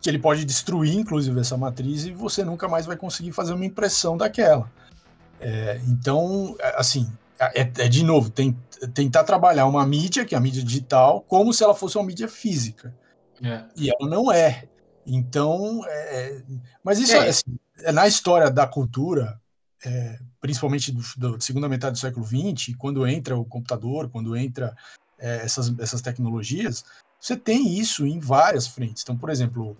que 0.00 0.10
ele 0.10 0.18
pode 0.18 0.44
destruir, 0.44 0.98
inclusive, 0.98 1.40
essa 1.40 1.56
matriz, 1.56 2.04
e 2.04 2.12
você 2.12 2.44
nunca 2.44 2.68
mais 2.68 2.84
vai 2.84 2.96
conseguir 2.96 3.32
fazer 3.32 3.54
uma 3.54 3.64
impressão 3.64 4.18
daquela. 4.18 4.70
É, 5.40 5.80
então, 5.88 6.54
é, 6.58 6.74
assim, 6.78 7.10
é, 7.38 7.60
é, 7.60 7.88
de 7.88 8.04
novo, 8.04 8.28
tem, 8.28 8.56
tentar 8.92 9.24
trabalhar 9.24 9.66
uma 9.66 9.86
mídia, 9.86 10.24
que 10.24 10.34
é 10.34 10.38
a 10.38 10.40
mídia 10.40 10.62
digital, 10.62 11.24
como 11.26 11.52
se 11.52 11.64
ela 11.64 11.74
fosse 11.74 11.96
uma 11.96 12.04
mídia 12.04 12.28
física. 12.28 12.94
É. 13.42 13.64
E 13.76 13.90
ela 13.90 14.08
não 14.08 14.30
é. 14.30 14.64
Então, 15.06 15.80
é, 15.86 16.36
é 16.38 16.42
mas 16.82 16.98
isso 16.98 17.14
é. 17.14 17.28
Assim, 17.28 17.42
é 17.48 17.63
na 17.92 18.06
história 18.06 18.50
da 18.50 18.66
cultura, 18.66 19.40
é, 19.84 20.18
principalmente 20.40 20.96
da 21.16 21.38
segunda 21.40 21.68
metade 21.68 21.92
do 21.94 21.98
século 21.98 22.24
XX, 22.24 22.74
quando 22.78 23.06
entra 23.06 23.36
o 23.36 23.44
computador, 23.44 24.08
quando 24.08 24.36
entra 24.36 24.74
essas, 25.18 25.76
essas 25.78 26.02
tecnologias, 26.02 26.84
você 27.18 27.36
tem 27.36 27.78
isso 27.78 28.06
em 28.06 28.18
várias 28.18 28.66
frentes. 28.66 29.02
Então, 29.02 29.16
por 29.16 29.30
exemplo, 29.30 29.76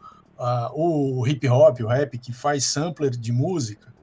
o 0.72 1.26
hip 1.26 1.46
hop, 1.48 1.80
o 1.80 1.86
rap, 1.86 2.18
que 2.18 2.32
faz 2.32 2.64
sampler 2.64 3.10
de 3.10 3.32
música, 3.32 3.93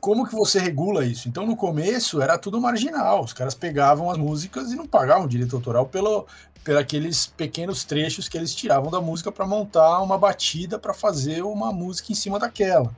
como 0.00 0.26
que 0.26 0.34
você 0.34 0.58
regula 0.58 1.04
isso? 1.04 1.28
Então, 1.28 1.46
no 1.46 1.54
começo, 1.54 2.20
era 2.22 2.38
tudo 2.38 2.60
marginal. 2.60 3.22
Os 3.22 3.32
caras 3.32 3.54
pegavam 3.54 4.10
as 4.10 4.16
músicas 4.16 4.72
e 4.72 4.76
não 4.76 4.86
pagavam 4.86 5.28
direito 5.28 5.54
autoral 5.54 5.86
pelo, 5.86 6.26
pelos 6.64 6.80
aqueles 6.80 7.26
pequenos 7.26 7.84
trechos 7.84 8.28
que 8.28 8.36
eles 8.36 8.54
tiravam 8.54 8.90
da 8.90 9.00
música 9.00 9.30
para 9.30 9.46
montar 9.46 10.00
uma 10.00 10.18
batida 10.18 10.78
para 10.78 10.94
fazer 10.94 11.42
uma 11.42 11.72
música 11.72 12.12
em 12.12 12.14
cima 12.14 12.38
daquela. 12.38 12.94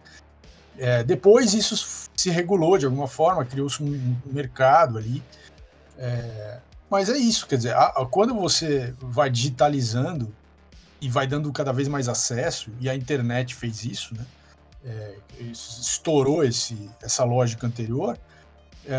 É, 0.79 1.03
depois 1.03 1.53
isso 1.53 2.09
se 2.17 2.31
regulou 2.31 2.79
de 2.79 2.87
alguma 2.87 3.07
forma, 3.07 3.45
criou-se 3.45 3.83
um, 3.83 4.17
mercado 4.27 4.97
ali. 4.97 5.23
É, 5.99 6.59
mas 6.91 7.09
é 7.09 7.17
isso, 7.17 7.47
quer 7.47 7.57
dizer, 7.57 7.75
a, 7.75 7.87
a, 7.87 8.07
quando 8.07 8.35
você 8.35 8.95
vai 9.01 9.29
digitalizando 9.29 10.33
e 11.01 11.09
vai 11.09 11.27
dando 11.27 11.51
cada 11.53 11.73
vez 11.73 11.89
mais 11.89 12.09
acesso, 12.09 12.71
e 12.81 12.89
a 12.89 12.95
internet 12.95 13.55
fez 13.55 13.85
isso, 13.85 14.15
né? 14.15 14.25
É, 14.85 15.17
estourou 15.51 16.45
esse, 16.45 16.91
essa 17.03 17.25
lógica 17.25 17.67
anterior, 17.67 18.19
é, 18.87 18.97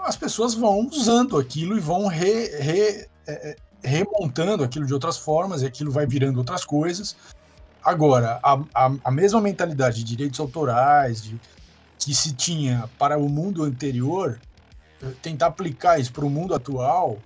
as 0.00 0.16
pessoas 0.16 0.54
vão 0.54 0.86
usando 0.86 1.36
aquilo 1.36 1.76
e 1.76 1.80
vão 1.80 2.06
re, 2.06 2.48
re, 2.58 2.80
é, 2.80 3.08
é, 3.26 3.56
remontando 3.82 4.62
aquilo 4.62 4.86
de 4.86 4.94
outras 4.94 5.16
formas, 5.18 5.62
e 5.62 5.66
aquilo 5.66 5.90
vai 5.90 6.06
virando 6.06 6.38
outras 6.38 6.64
coisas. 6.64 7.16
Agora, 7.82 8.38
a, 8.42 8.60
a, 8.74 8.92
a 9.04 9.10
mesma 9.10 9.40
mentalidade 9.40 9.98
de 9.98 10.04
direitos 10.04 10.38
autorais 10.38 11.22
de, 11.22 11.40
que 11.98 12.14
se 12.14 12.32
tinha 12.32 12.88
para 12.98 13.18
o 13.18 13.28
mundo 13.28 13.62
anterior, 13.64 14.38
tentar 15.22 15.46
aplicar 15.46 15.98
isso 15.98 16.12
para 16.12 16.24
o 16.24 16.30
mundo 16.30 16.54
atual 16.54 17.18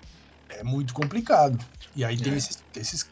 é 0.49 0.63
muito 0.63 0.95
complicado. 0.95 1.59
E 1.97 2.05
aí 2.05 2.17
é. 2.17 2.19
tem 2.19 2.35
esses, 2.35 2.63
esses 2.77 3.09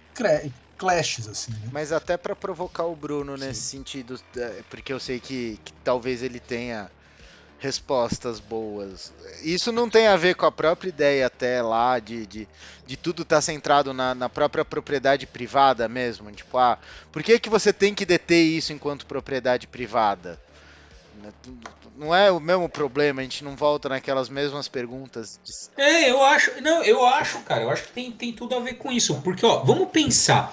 clashes, 0.83 1.29
assim. 1.29 1.53
Né? 1.53 1.69
Mas 1.71 1.93
até 1.93 2.17
para 2.17 2.35
provocar 2.35 2.85
o 2.85 2.97
Bruno 2.97 3.39
Sim. 3.39 3.45
nesse 3.45 3.61
sentido, 3.61 4.21
é, 4.37 4.63
porque 4.69 4.93
eu 4.93 4.99
sei 4.99 5.21
que, 5.21 5.61
que 5.65 5.73
talvez 5.85 6.25
ele 6.25 6.41
tenha 6.41 6.91
respostas 7.61 8.41
boas. 8.41 9.13
Isso 9.45 9.71
não 9.71 9.89
tem 9.89 10.09
a 10.09 10.17
ver 10.17 10.35
com 10.35 10.45
a 10.45 10.51
própria 10.51 10.89
ideia 10.89 11.27
até 11.27 11.63
lá 11.63 12.01
de, 12.01 12.27
de, 12.27 12.49
de 12.85 12.97
tudo 12.97 13.23
estar 13.23 13.37
tá 13.37 13.41
centrado 13.41 13.95
na, 13.95 14.13
na, 14.13 14.29
própria 14.29 14.65
propriedade 14.65 15.25
privada 15.25 15.89
mesmo. 15.89 16.33
Tipo, 16.33 16.59
ah, 16.59 16.77
por 17.13 17.23
que, 17.23 17.39
que 17.39 17.49
você 17.49 17.73
tem 17.73 17.95
que 17.95 18.05
deter 18.05 18.43
isso 18.45 18.73
enquanto 18.73 19.07
propriedade 19.07 19.69
privada? 19.69 20.41
Não 21.97 22.13
é 22.13 22.33
o 22.33 22.41
mesmo 22.41 22.69
problema, 22.69 23.21
a 23.21 23.23
gente 23.23 23.45
não 23.45 23.55
volta 23.55 23.89
naquelas 23.89 24.29
mesmas 24.29 24.67
perguntas. 24.67 25.39
De... 25.45 25.81
É, 25.81 26.11
eu 26.11 26.21
acho. 26.25 26.61
Não, 26.61 26.83
eu 26.83 27.07
acho, 27.07 27.39
cara, 27.43 27.63
eu 27.63 27.71
acho 27.71 27.85
que 27.85 27.93
tem, 27.93 28.11
tem 28.11 28.33
tudo 28.33 28.57
a 28.57 28.61
ver 28.61 28.75
com 28.75 28.91
isso. 28.91 29.21
Porque, 29.23 29.47
ó, 29.47 29.63
vamos 29.63 29.89
pensar 29.91 30.53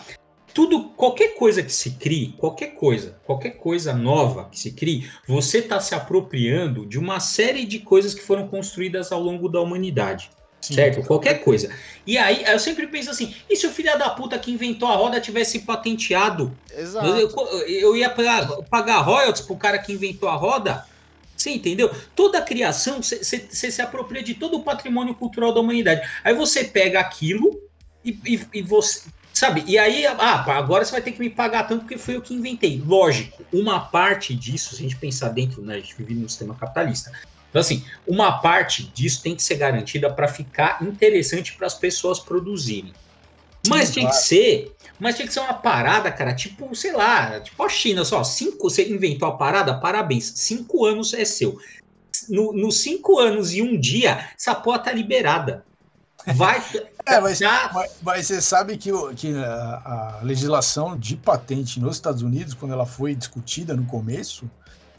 tudo, 0.60 0.89
qualquer 0.89 1.36
coisa 1.36 1.63
que 1.63 1.72
se 1.72 1.92
crie, 1.92 2.34
qualquer 2.38 2.75
coisa, 2.75 3.18
qualquer 3.24 3.51
coisa 3.51 3.94
nova 3.94 4.50
que 4.51 4.60
se 4.60 4.74
crie, 4.74 5.10
você 5.25 5.60
está 5.60 5.80
se 5.80 5.96
apropriando 5.96 6.86
de 6.86 7.00
uma 7.00 7.22
série 7.22 7.63
de 7.63 7.80
coisas 7.80 8.13
que 8.13 8.22
foram 8.22 8.46
construídas 8.46 9.10
ao 9.13 9.22
longo 9.22 9.48
da 9.48 9.62
humanidade. 9.62 10.30
Sim. 10.60 10.74
Certo? 10.74 11.01
Qualquer 11.08 11.46
coisa. 11.46 11.74
E 12.06 12.18
aí, 12.18 12.44
eu 12.46 12.60
sempre 12.60 12.88
penso 12.88 13.10
assim: 13.10 13.34
e 13.50 13.56
se 13.56 13.66
o 13.66 13.72
filho 13.72 13.98
da 13.98 14.10
puta 14.10 14.38
que 14.38 14.51
inventou 14.51 14.89
a 14.89 14.98
roda 14.98 15.22
tivesse 15.22 15.60
patenteado? 15.60 16.54
Exato. 16.78 17.08
Eu, 17.08 17.30
eu 17.66 17.96
ia 17.96 18.10
pagar, 18.10 19.00
royalties 19.00 19.46
pro 19.46 19.56
cara 19.56 19.80
que 19.80 19.94
inventou 19.94 20.28
a 20.28 20.36
roda? 20.36 20.86
Você 21.38 21.51
entendeu? 21.51 21.89
Toda 22.13 22.42
criação, 22.42 23.01
você 23.01 23.24
se 23.24 23.82
apropria 23.82 24.22
de 24.22 24.34
todo 24.34 24.58
o 24.58 24.63
patrimônio 24.63 25.16
cultural 25.16 25.54
da 25.54 25.62
humanidade. 25.62 26.01
Aí 26.22 26.34
você 26.34 26.66
pega 26.66 27.00
aquilo 27.00 27.58
e, 28.04 28.10
e, 28.25 28.42
e 28.56 28.62
você 28.62 29.04
Sabe? 29.39 29.63
E 29.65 29.77
aí, 29.77 30.05
ah, 30.05 30.43
agora 30.58 30.84
você 30.84 30.91
vai 30.91 31.01
ter 31.01 31.13
que 31.13 31.19
me 31.22 31.29
pagar 31.29 31.65
tanto 31.65 31.84
porque 31.84 31.98
foi 31.98 32.17
eu 32.17 32.22
que 32.22 32.34
inventei. 32.34 32.84
Lógico, 32.86 33.41
uma 33.53 33.79
parte 33.79 34.36
disso, 34.36 34.75
se 34.75 34.81
a 34.81 34.84
gente 34.84 34.98
pensar 34.98 35.29
dentro, 35.29 35.62
né, 35.62 35.75
a 35.75 35.79
gente 35.79 35.96
vive 35.96 36.13
num 36.13 36.27
sistema 36.27 36.53
capitalista. 36.55 37.10
Então, 37.50 37.62
assim, 37.62 37.81
uma 38.05 38.41
parte 38.41 38.84
disso 38.84 39.24
tem 39.24 39.34
que 39.34 39.41
ser 39.41 39.55
garantida 39.55 40.12
para 40.12 40.27
ficar 40.27 40.84
interessante 40.84 41.53
para 41.53 41.67
as 41.67 41.74
pessoas 41.74 42.19
produzirem. 42.19 42.93
Mas 43.65 43.88
Sim, 43.88 43.93
tinha 43.93 44.05
claro. 44.08 44.19
que 44.19 44.27
ser, 44.27 44.75
mas 45.00 45.15
tinha 45.15 45.25
que 45.25 45.34
ser 45.34 45.39
uma 45.39 45.53
parada, 45.53 46.12
cara, 46.12 46.36
tipo, 46.36 46.75
sei 46.75 46.91
lá, 46.91 47.39
tipo 47.39 47.63
a 47.63 47.69
China, 47.69 48.03
só, 48.03 48.22
cinco, 48.25 48.69
você 48.69 48.89
inventou 48.89 49.25
a 49.25 49.38
parada, 49.38 49.74
parabéns, 49.74 50.34
cinco 50.36 50.84
anos 50.84 51.13
é 51.13 51.24
seu. 51.24 51.58
No, 52.27 52.51
nos 52.51 52.81
cinco 52.81 53.17
anos 53.17 53.53
e 53.53 53.62
um 53.62 53.79
dia, 53.79 54.31
essa 54.38 54.53
porra 54.53 54.79
tá 54.79 54.91
liberada. 54.91 55.63
Vai. 56.36 56.64
É, 57.06 57.20
mas, 57.20 57.40
mas, 57.74 57.92
mas, 58.04 58.28
você 58.28 58.40
sabe 58.40 58.78
que, 58.78 58.92
que 59.16 59.36
a, 59.36 60.20
a, 60.20 60.24
legislação 60.24 60.96
de 60.96 61.16
patente 61.16 61.80
nos 61.80 61.96
Estados 61.96 62.22
Unidos, 62.22 62.54
quando 62.54 62.72
ela 62.72 62.86
foi 62.86 63.16
discutida 63.16 63.76
no 63.76 63.84
começo, 63.86 64.48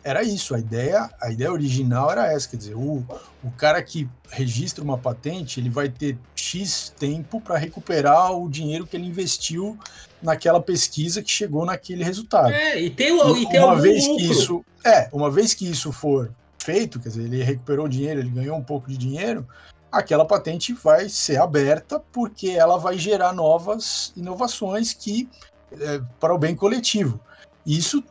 era 0.03 0.23
isso. 0.25 0.53
A 0.55 0.59
ideia, 0.59 1.09
a 1.21 1.31
ideia 1.31 1.53
original 1.53 2.11
era 2.11 2.33
essa. 2.33 2.49
Quer 2.49 2.57
dizer, 2.57 2.75
o, 2.75 3.07
o 3.45 3.50
cara 3.57 3.81
que 3.81 4.09
registra 4.29 4.83
uma 4.83 4.99
patente, 4.99 5.61
ele 5.61 5.71
vai 5.71 5.89
ter 5.89 6.19
X 6.35 6.93
tempo 6.99 7.41
para 7.41 7.57
recuperar 7.57 8.33
o 8.33 8.49
dinheiro 8.49 8.87
que 8.87 8.97
ele 8.97 9.07
investiu 9.07 9.79
naquela 10.21 10.61
pesquisa 10.61 11.23
que 11.23 11.31
chegou 11.31 11.65
naquele 11.65 12.03
resultado. 12.03 12.50
É, 12.50 12.81
e 12.81 12.91
tem, 12.91 13.17
e 13.41 13.49
tem 13.49 13.61
uma 13.61 13.81
vez 13.81 14.05
lucro. 14.05 14.17
que 14.17 14.33
isso 14.33 14.65
É, 14.85 15.09
uma 15.12 15.31
vez 15.31 15.55
que 15.55 15.71
isso 15.71 15.93
for 15.93 16.33
feito, 16.59 16.99
quer 16.99 17.11
dizer, 17.11 17.23
ele 17.23 17.43
recuperou 17.43 17.87
o 17.87 17.88
dinheiro, 17.88 18.21
ele 18.21 18.31
ganhou 18.31 18.57
um 18.57 18.64
pouco 18.64 18.90
de 18.90 18.97
dinheiro 18.97 19.47
aquela 19.90 20.24
patente 20.24 20.72
vai 20.72 21.09
ser 21.09 21.40
aberta 21.40 22.00
porque 22.12 22.50
ela 22.50 22.79
vai 22.79 22.98
gerar 22.98 23.33
novas 23.33 24.12
inovações 24.16 24.92
que 24.92 25.29
é, 25.72 26.00
para 26.18 26.35
o 26.35 26.38
bem 26.38 26.55
coletivo. 26.55 27.20
Isso 27.66 28.03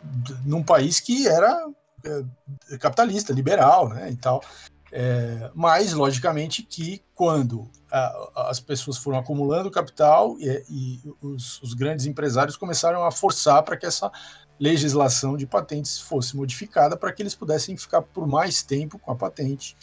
num 0.45 0.63
país 0.63 0.99
que 0.99 1.27
era 1.27 1.67
é, 2.03 2.77
capitalista, 2.77 3.33
liberal, 3.33 3.89
né, 3.89 4.11
e 4.11 4.15
tal. 4.15 4.43
É, 4.91 5.51
mas, 5.53 5.93
logicamente, 5.93 6.63
que 6.63 7.01
quando 7.13 7.69
a, 7.91 8.47
as 8.49 8.59
pessoas 8.59 8.97
foram 8.97 9.19
acumulando 9.19 9.69
capital 9.69 10.35
e, 10.39 10.65
e 10.69 11.13
os, 11.21 11.61
os, 11.61 11.73
grandes 11.73 12.05
empresários 12.05 12.57
começaram 12.57 13.03
a 13.03 13.11
forçar 13.11 13.61
para 13.63 13.77
que 13.77 13.85
essa 13.85 14.11
legislação 14.59 15.37
de 15.37 15.45
patentes 15.45 15.99
fosse 15.99 16.35
modificada 16.35 16.97
para 16.97 17.13
que 17.13 17.21
eles 17.21 17.35
pudessem 17.35 17.77
ficar 17.77 18.01
por 18.01 18.27
mais 18.27 18.63
tempo 18.63 18.99
com 18.99 19.11
a 19.11 19.15
patente 19.15 19.77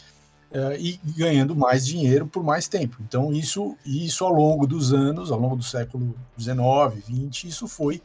uh, 0.50 0.74
e 0.78 0.98
ganhando 1.16 1.54
mais 1.54 1.86
dinheiro 1.86 2.26
por 2.26 2.42
mais 2.42 2.68
tempo. 2.68 2.98
Então, 3.00 3.32
isso, 3.32 3.76
isso 3.84 4.24
ao 4.24 4.32
longo 4.32 4.66
dos 4.66 4.92
anos, 4.92 5.30
ao 5.30 5.38
longo 5.38 5.56
do 5.56 5.64
século 5.64 6.14
XIX, 6.38 7.04
XX, 7.04 7.44
isso 7.44 7.68
foi 7.68 8.02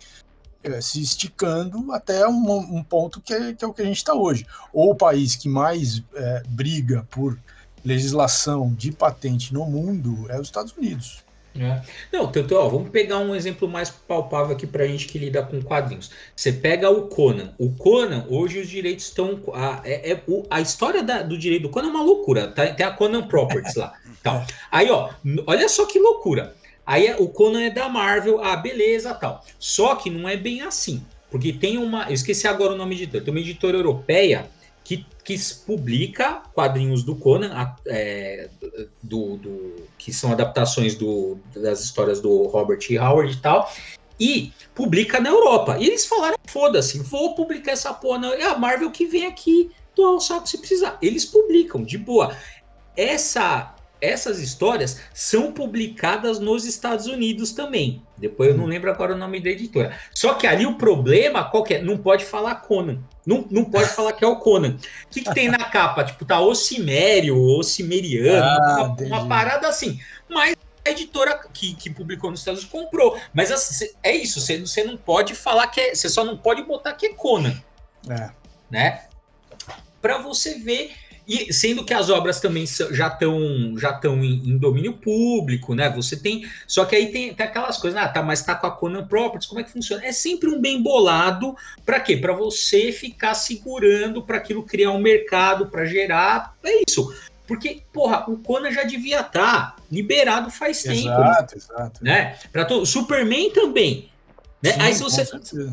uh, 0.65 0.82
se 0.82 1.01
esticando 1.01 1.91
até 1.91 2.27
um, 2.27 2.77
um 2.77 2.84
ponto 2.84 3.21
que 3.21 3.34
é, 3.34 3.54
que 3.54 3.63
é, 3.63 3.67
o 3.67 3.73
que 3.73 3.82
a 3.82 3.86
gente 3.86 3.97
está 3.97 4.13
hoje. 4.13 4.45
Ou 4.73 4.91
o 4.91 4.95
país 4.95 5.36
que 5.36 5.49
mais 5.49 5.99
uh, 5.99 6.04
briga 6.49 7.08
por 7.10 7.38
legislação 7.84 8.73
de 8.73 8.91
patente 8.91 9.54
no 9.54 9.65
mundo 9.65 10.30
é 10.30 10.39
os 10.39 10.47
Estados 10.47 10.75
Unidos. 10.77 11.23
É. 11.60 11.82
Não, 12.14 12.32
tanto, 12.32 12.56
ó, 12.56 12.70
vamos 12.70 12.90
pegar 12.90 13.18
um 13.20 13.36
exemplo 13.36 13.68
mais 13.68 13.90
palpável 13.90 14.56
aqui 14.56 14.66
pra 14.66 14.88
gente 14.88 15.08
que 15.08 15.20
lida 15.20 15.44
com 15.44 15.62
quadrinhos. 15.62 16.10
Você 16.36 16.54
pega 16.54 16.90
o 16.90 17.08
Conan. 17.08 17.54
O 17.58 17.72
Conan, 17.72 18.26
hoje 18.30 18.60
os 18.60 18.70
direitos 18.70 19.06
estão. 19.06 19.42
A, 19.54 19.82
é, 19.84 20.14
é, 20.14 20.24
a 20.50 20.62
história 20.62 21.04
da, 21.04 21.22
do 21.22 21.38
direito 21.38 21.64
do 21.64 21.70
Conan 21.70 21.88
é 21.88 21.92
uma 21.92 22.04
loucura. 22.04 22.48
Tá? 22.48 22.68
Tem 22.68 22.86
a 22.86 22.92
Conan 22.92 23.28
Properties 23.28 23.76
lá. 23.76 23.94
Tal. 24.24 24.46
Aí, 24.72 24.90
ó, 24.90 25.10
olha 25.46 25.68
só 25.68 25.86
que 25.86 26.00
loucura. 26.00 26.56
Aí 26.86 27.08
é, 27.08 27.18
o 27.18 27.28
Conan 27.28 27.62
é 27.62 27.70
da 27.70 27.90
Marvel, 27.90 28.42
ah, 28.44 28.56
beleza, 28.56 29.14
tal. 29.14 29.44
Só 29.60 29.96
que 29.96 30.10
não 30.10 30.28
é 30.28 30.38
bem 30.38 30.62
assim. 30.62 31.04
Porque 31.30 31.52
tem 31.52 31.78
uma. 31.78 32.06
Eu 32.06 32.14
esqueci 32.14 32.48
agora 32.48 32.74
o 32.74 32.78
nome 32.78 32.96
de 32.96 33.04
editora. 33.04 33.24
Tem 33.24 33.34
uma 33.34 33.40
editora 33.40 33.78
europeia 33.78 34.50
que, 34.84 35.06
que 35.24 35.36
publica 35.65 36.41
quadrinhos 36.54 37.04
do 37.04 37.15
Conan, 37.15 37.52
é, 37.86 38.50
do, 39.02 39.38
do, 39.38 39.76
que 39.98 40.12
são 40.12 40.32
adaptações 40.32 40.96
do, 40.96 41.38
das 41.56 41.84
histórias 41.84 42.20
do 42.20 42.44
Robert 42.44 42.80
E. 42.89 42.98
Howard 42.98 43.34
e 43.34 43.38
tal, 43.38 43.72
e 44.20 44.54
publica 44.76 45.20
na 45.20 45.30
Europa. 45.30 45.78
E 45.80 45.88
eles 45.88 46.06
falaram: 46.06 46.38
foda-se, 46.46 47.00
vou 47.00 47.36
publicar 47.36 47.72
essa 47.72 47.94
porra. 47.94 48.28
É 48.36 48.44
a 48.44 48.58
Marvel 48.58 48.91
que 48.91 49.06
vem 49.06 49.26
aqui 49.26 49.72
doar 49.96 50.13
o 50.13 50.20
saco 50.20 50.48
se 50.48 50.58
precisar. 50.58 50.98
Eles 51.02 51.26
publicam, 51.26 51.84
de 51.84 51.98
boa. 51.98 52.36
Essa 52.96 53.76
essas 54.02 54.40
histórias 54.40 55.00
são 55.14 55.52
publicadas 55.52 56.40
nos 56.40 56.66
Estados 56.66 57.06
Unidos 57.06 57.52
também. 57.52 58.02
Depois 58.18 58.50
eu 58.50 58.58
não 58.58 58.66
lembro 58.66 58.90
agora 58.90 59.14
o 59.14 59.18
nome 59.18 59.40
da 59.40 59.52
editora. 59.52 59.98
Só 60.14 60.34
que 60.34 60.48
ali 60.48 60.66
o 60.66 60.76
problema 60.76 61.44
qual 61.44 61.64
que 61.64 61.76
é? 61.76 61.82
Não 61.82 61.98
pode 61.98 62.26
falar 62.26 62.56
Conan. 62.56 63.00
Não, 63.26 63.46
não 63.52 63.64
pode 63.64 63.90
falar 63.94 64.14
que 64.14 64.26
é 64.26 64.28
o 64.28 64.38
Conan. 64.38 64.78
O 65.06 65.10
que, 65.10 65.22
que 65.22 65.34
tem 65.34 65.50
na 65.50 65.66
capa? 65.66 66.04
Tipo, 66.04 66.26
tá 66.26 66.40
o 66.40 66.56
Cimério, 66.56 67.38
o 67.38 67.62
Cimeriano, 67.62 68.44
ah, 68.44 68.96
uma, 69.00 69.20
uma, 69.20 69.28
parada 69.28 69.68
assim. 69.68 70.00
Mas 70.28 70.56
a 70.84 70.90
editora 70.90 71.40
que, 71.54 71.76
que 71.76 71.90
publicou 71.90 72.32
nos 72.32 72.40
Estados 72.40 72.62
Unidos 72.62 72.82
comprou. 72.82 73.20
Mas 73.34 73.52
assim, 73.52 73.88
é 74.02 74.16
isso, 74.16 74.42
você, 74.42 74.60
você 74.60 74.84
não 74.84 74.98
pode 74.98 75.36
falar 75.36 75.68
que 75.68 75.80
é. 75.80 75.94
Você 75.94 76.10
só 76.10 76.24
não 76.24 76.36
pode 76.36 76.64
botar 76.64 76.94
que 76.94 77.06
é 77.06 77.14
Conan. 77.14 77.56
É. 78.10 78.32
Né? 78.70 79.04
Para 80.02 80.18
você 80.18 80.56
ver 80.58 80.92
e 81.32 81.54
sendo 81.54 81.86
que 81.86 81.94
as 81.94 82.10
obras 82.10 82.41
também 82.41 82.65
já 82.65 83.08
estão 83.08 83.78
já 83.78 83.91
estão 83.91 84.22
em, 84.22 84.50
em, 84.50 84.58
domínio 84.58 84.91
público, 84.91 85.74
né? 85.74 85.89
Você 85.91 86.17
tem. 86.17 86.46
Só 86.67 86.84
que 86.84 86.94
aí 86.94 87.10
tem, 87.10 87.34
tem 87.34 87.46
aquelas 87.46 87.78
coisas, 87.78 87.98
ah, 88.02 88.10
tá, 88.10 88.22
mas 88.22 88.41
tá 88.41 88.54
com 88.54 88.67
a 88.67 88.72
Conan 88.72 89.08
Properties, 89.08 89.48
como 89.48 89.62
é 89.62 89.63
que 89.63 89.72
funciona? 89.72 90.06
É 90.06 90.12
sempre 90.12 90.50
um 90.50 90.60
bem 90.60 90.84
bolado 90.84 91.56
para 91.86 92.02
quê? 92.02 92.17
Para 92.17 92.34
você 92.34 92.91
ficar 92.91 93.34
segurando 93.34 94.22
para 94.22 94.38
aquilo 94.38 94.63
criar 94.63 94.91
um 94.91 95.00
mercado, 95.00 95.67
para 95.67 95.86
gerar. 95.86 96.54
É 96.65 96.82
isso. 96.86 97.15
Porque, 97.48 97.82
porra, 97.94 98.30
o 98.30 98.38
Conan 98.38 98.72
já 98.72 98.84
devia 98.84 99.22
estar 99.22 99.32
tá 99.32 99.76
liberado 99.89 100.50
faz 100.50 100.84
tempo. 100.84 101.08
Exato, 101.08 101.58
exato. 101.58 102.04
Né? 102.04 102.38
Pra 102.52 102.65
todo... 102.65 102.86
Superman 102.86 103.52
também. 103.52 104.10
Né? 104.62 104.74
Sim, 104.74 104.82
aí, 104.82 104.94
se 104.94 105.02
você, 105.02 105.28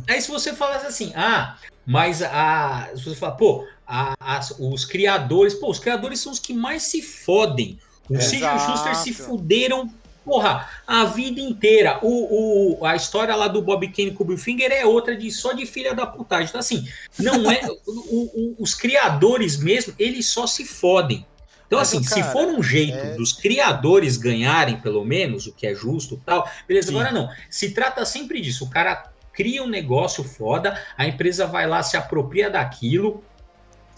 aí 0.08 0.20
se 0.22 0.30
você 0.30 0.52
falasse 0.54 0.86
assim, 0.86 1.12
ah, 1.14 1.56
mas 1.84 2.22
a. 2.22 2.90
Se 2.96 3.04
você 3.04 3.14
falar, 3.16 3.32
pô, 3.32 3.66
a, 3.88 4.14
a, 4.20 4.40
os 4.60 4.84
criadores, 4.84 5.54
pô, 5.54 5.70
os 5.70 5.78
criadores 5.78 6.20
são 6.20 6.30
os 6.30 6.38
que 6.38 6.52
mais 6.52 6.82
se 6.82 7.00
fodem. 7.00 7.78
O 8.08 8.20
Sid 8.20 8.42
e 8.42 8.46
o 8.46 8.58
Schuster 8.58 8.94
se 8.96 9.12
fuderam, 9.12 9.90
porra, 10.24 10.68
a 10.86 11.06
vida 11.06 11.40
inteira. 11.40 11.98
O, 12.02 12.78
o, 12.80 12.84
a 12.84 12.94
história 12.94 13.34
lá 13.34 13.48
do 13.48 13.62
Bob 13.62 13.86
Kane 13.88 14.12
com 14.12 14.24
o 14.24 14.26
Bill 14.26 14.38
Finger 14.38 14.70
é 14.70 14.84
outra 14.84 15.16
de 15.16 15.30
só 15.30 15.52
de 15.52 15.64
filha 15.64 15.94
da 15.94 16.06
putagem. 16.06 16.48
Então, 16.48 16.60
assim, 16.60 16.86
não 17.18 17.50
é. 17.50 17.62
o, 17.88 18.56
os 18.58 18.74
criadores 18.74 19.56
mesmo, 19.56 19.94
eles 19.98 20.26
só 20.26 20.46
se 20.46 20.66
fodem. 20.66 21.26
Então, 21.66 21.78
Mas, 21.78 21.88
assim, 21.88 22.02
cara, 22.02 22.22
se 22.22 22.32
for 22.32 22.46
um 22.46 22.62
jeito 22.62 22.96
é... 22.96 23.14
dos 23.14 23.32
criadores 23.32 24.16
ganharem, 24.16 24.80
pelo 24.80 25.04
menos, 25.04 25.46
o 25.46 25.52
que 25.52 25.66
é 25.66 25.74
justo 25.74 26.20
tal, 26.24 26.50
beleza. 26.66 26.88
Sim. 26.88 26.94
Agora 26.94 27.12
não. 27.12 27.28
Se 27.50 27.70
trata 27.70 28.04
sempre 28.06 28.40
disso. 28.40 28.64
O 28.64 28.70
cara 28.70 29.10
cria 29.34 29.62
um 29.62 29.68
negócio 29.68 30.24
foda, 30.24 30.82
a 30.96 31.06
empresa 31.06 31.46
vai 31.46 31.64
lá, 31.64 31.80
se 31.82 31.96
apropria 31.96 32.50
daquilo, 32.50 33.22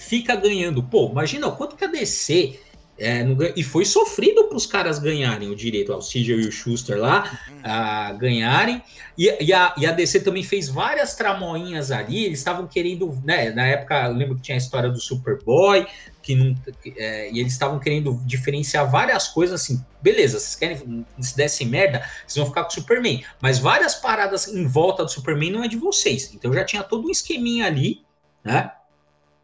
fica 0.01 0.35
ganhando. 0.35 0.83
Pô, 0.83 1.11
imagina 1.11 1.47
o 1.47 1.55
quanto 1.55 1.77
que 1.77 1.85
a 1.85 1.89
DC 1.89 2.59
É, 3.03 3.25
e 3.57 3.63
foi 3.63 3.87
sofrido 3.87 4.45
para 4.45 4.59
os 4.59 4.67
caras 4.67 4.99
ganharem 4.99 5.49
o 5.49 5.57
direito, 5.57 5.91
o 5.91 6.01
CJ 6.01 6.35
e 6.35 6.47
o 6.47 6.53
Schuster 6.53 6.99
lá, 6.99 7.41
uhum. 7.49 7.61
a 7.65 8.13
ganharem. 8.13 8.83
E, 9.17 9.35
e, 9.43 9.55
a, 9.55 9.75
e 9.79 9.87
a 9.87 9.93
DC 9.93 10.21
também 10.21 10.43
fez 10.43 10.69
várias 10.69 11.15
tramoinhas 11.15 11.91
ali. 11.91 12.27
Eles 12.27 12.39
estavam 12.41 12.67
querendo, 12.67 13.19
né? 13.25 13.51
Na 13.53 13.67
época, 13.67 14.07
eu 14.07 14.13
lembro 14.13 14.37
que 14.37 14.43
tinha 14.43 14.57
a 14.57 14.59
história 14.59 14.91
do 14.91 15.01
Superboy, 15.01 15.87
que 16.23 16.35
não, 16.35 16.55
é, 16.95 17.31
e 17.33 17.41
eles 17.41 17.55
estavam 17.55 17.79
querendo 17.79 18.21
diferenciar 18.27 18.91
várias 18.91 19.29
coisas 19.29 19.63
assim. 19.63 19.83
Beleza, 20.03 20.39
vocês 20.39 20.57
querem 20.57 21.07
se 21.21 21.35
desse 21.35 21.65
merda, 21.65 22.07
vocês 22.27 22.37
vão 22.37 22.47
ficar 22.47 22.65
com 22.65 22.71
o 22.71 22.75
Superman. 22.75 23.25
Mas 23.41 23.59
várias 23.59 23.95
paradas 23.95 24.47
em 24.47 24.67
volta 24.67 25.05
do 25.05 25.11
Superman 25.11 25.53
não 25.53 25.65
é 25.65 25.69
de 25.69 25.77
vocês. 25.77 26.35
Então 26.35 26.53
já 26.53 26.65
tinha 26.65 26.83
todo 26.83 27.09
um 27.09 27.11
esqueminha 27.11 27.67
ali, 27.67 28.03
né? 28.45 28.71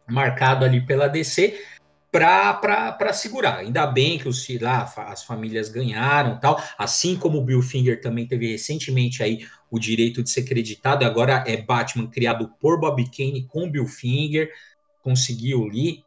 Marcado 0.07 0.65
ali 0.65 0.81
pela 0.85 1.07
DC 1.07 1.59
para 2.11 3.13
segurar. 3.13 3.57
Ainda 3.57 3.85
bem 3.85 4.17
que 4.17 4.27
os, 4.27 4.47
lá, 4.59 4.91
as 5.09 5.23
famílias 5.23 5.69
ganharam 5.69 6.39
tal, 6.39 6.61
assim 6.77 7.15
como 7.15 7.37
o 7.37 7.43
Bill 7.43 7.61
Finger 7.61 8.01
também 8.01 8.25
teve 8.25 8.51
recentemente 8.51 9.21
aí 9.21 9.45
o 9.69 9.77
direito 9.77 10.23
de 10.23 10.29
ser 10.29 10.43
creditado, 10.43 11.05
agora 11.05 11.43
é 11.45 11.57
Batman 11.57 12.07
criado 12.07 12.49
por 12.59 12.79
Bob 12.79 13.03
Kane 13.15 13.45
com 13.47 13.69
Bill 13.69 13.85
Finger, 13.85 14.49
conseguiu 15.01 15.65
ali 15.65 16.05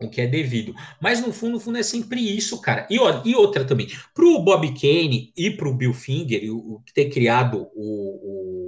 o 0.00 0.10
que 0.10 0.20
é 0.20 0.26
devido. 0.26 0.74
Mas 1.00 1.20
no 1.24 1.32
fundo, 1.32 1.52
no 1.52 1.60
fundo 1.60 1.78
é 1.78 1.82
sempre 1.82 2.20
isso, 2.20 2.60
cara. 2.60 2.86
E, 2.90 2.96
e 3.24 3.34
outra 3.34 3.64
também, 3.64 3.88
pro 4.14 4.40
Bob 4.40 4.66
Kane 4.68 5.32
e 5.36 5.50
pro 5.50 5.74
Bill 5.74 5.94
Finger, 5.94 6.42
o, 6.52 6.74
o 6.74 6.82
ter 6.92 7.08
criado 7.08 7.68
o, 7.74 7.82
o 7.84 8.61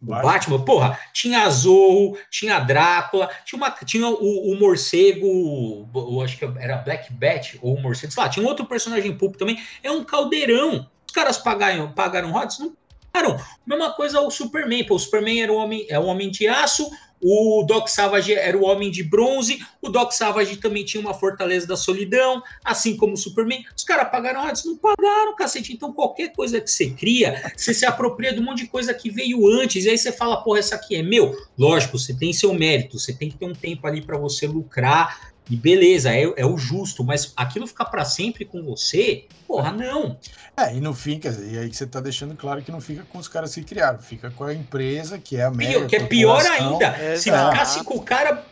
o 0.00 0.06
Batman, 0.06 0.64
porra, 0.64 0.98
tinha 1.12 1.42
a 1.42 1.50
Zorro, 1.50 2.16
tinha 2.30 2.56
a 2.56 2.60
Drácula, 2.60 3.28
tinha, 3.44 3.58
uma, 3.58 3.70
tinha 3.70 4.08
o, 4.08 4.52
o 4.52 4.58
morcego, 4.58 5.88
eu 5.92 6.20
acho 6.22 6.38
que 6.38 6.44
era 6.44 6.76
Black 6.76 7.12
Bat 7.12 7.58
ou 7.60 7.74
o 7.74 7.82
morcego, 7.82 8.12
sei 8.12 8.22
lá, 8.22 8.28
tinha 8.28 8.44
um 8.44 8.48
outro 8.48 8.64
personagem 8.64 9.16
público 9.16 9.38
também, 9.38 9.60
é 9.82 9.90
um 9.90 10.04
caldeirão. 10.04 10.88
Os 11.06 11.12
caras 11.12 11.38
pagaram, 11.38 11.90
pagaram 11.92 12.30
rodas? 12.30 12.58
Não 12.58 12.76
pagaram. 13.12 13.36
Mesma 13.66 13.92
coisa 13.92 14.20
o 14.20 14.30
Superman, 14.30 14.86
pô, 14.86 14.94
o 14.94 14.98
Superman 14.98 15.42
era 15.42 15.52
o 15.52 15.56
homem, 15.56 15.84
é 15.88 15.98
o 15.98 16.04
homem 16.04 16.30
de 16.30 16.46
aço, 16.46 16.88
o 17.20 17.64
Doc 17.66 17.88
Savage 17.88 18.32
era 18.32 18.56
o 18.56 18.64
homem 18.64 18.90
de 18.90 19.02
bronze. 19.02 19.60
O 19.82 19.88
Doc 19.88 20.12
Savage 20.12 20.56
também 20.56 20.84
tinha 20.84 21.00
uma 21.00 21.14
fortaleza 21.14 21.66
da 21.66 21.76
solidão, 21.76 22.42
assim 22.64 22.96
como 22.96 23.14
o 23.14 23.16
Superman. 23.16 23.64
Os 23.76 23.84
caras 23.84 24.10
pagaram 24.10 24.42
antes? 24.42 24.64
Não 24.64 24.76
pagaram, 24.76 25.34
cacete. 25.36 25.72
Então, 25.72 25.92
qualquer 25.92 26.32
coisa 26.32 26.60
que 26.60 26.70
você 26.70 26.90
cria, 26.90 27.52
você 27.56 27.74
se 27.74 27.86
apropria 27.86 28.32
de 28.32 28.40
um 28.40 28.44
monte 28.44 28.64
de 28.64 28.68
coisa 28.68 28.94
que 28.94 29.10
veio 29.10 29.46
antes. 29.48 29.84
E 29.84 29.90
aí 29.90 29.98
você 29.98 30.12
fala, 30.12 30.42
porra, 30.42 30.58
essa 30.58 30.74
aqui 30.74 30.96
é 30.96 31.02
meu. 31.02 31.34
Lógico, 31.56 31.98
você 31.98 32.14
tem 32.14 32.32
seu 32.32 32.52
mérito, 32.54 32.98
você 32.98 33.12
tem 33.12 33.28
que 33.28 33.36
ter 33.36 33.46
um 33.46 33.54
tempo 33.54 33.86
ali 33.86 34.00
para 34.02 34.16
você 34.16 34.46
lucrar. 34.46 35.32
E 35.50 35.56
beleza, 35.56 36.12
é, 36.12 36.22
é 36.36 36.44
o 36.44 36.58
justo, 36.58 37.02
mas 37.02 37.32
aquilo 37.36 37.66
ficar 37.66 37.86
para 37.86 38.04
sempre 38.04 38.44
com 38.44 38.62
você, 38.62 39.24
porra, 39.46 39.72
não. 39.72 40.18
É, 40.56 40.74
e 40.74 40.80
no 40.80 40.92
fim, 40.92 41.18
quer 41.18 41.30
dizer, 41.30 41.52
e 41.52 41.58
aí 41.58 41.72
você 41.72 41.86
tá 41.86 42.00
deixando 42.00 42.36
claro 42.36 42.62
que 42.62 42.70
não 42.70 42.80
fica 42.80 43.02
com 43.10 43.18
os 43.18 43.28
caras 43.28 43.54
que 43.54 43.62
criaram, 43.62 43.98
fica 43.98 44.30
com 44.30 44.44
a 44.44 44.52
empresa, 44.52 45.18
que 45.18 45.36
é 45.36 45.44
a 45.44 45.50
mega 45.50 45.86
Que 45.86 45.96
é 45.96 46.04
pior 46.04 46.44
ainda. 46.44 46.86
É, 46.86 47.16
se 47.16 47.30
ficasse 47.30 47.82
com 47.82 47.94
o 47.94 48.02
cara, 48.02 48.44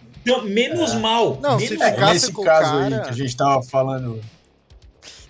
menos 0.45 0.93
é. 0.93 0.99
mal. 0.99 1.39
Não, 1.41 1.57
menos 1.57 1.69
se 1.69 1.75
ficasse 1.75 2.03
é, 2.03 2.13
nesse 2.13 2.33
com 2.33 2.45
caso 2.45 2.71
cara... 2.73 2.85
aí 2.85 3.03
que 3.03 3.11
a 3.11 3.13
gente 3.13 3.37
tava 3.37 3.63
falando 3.63 4.21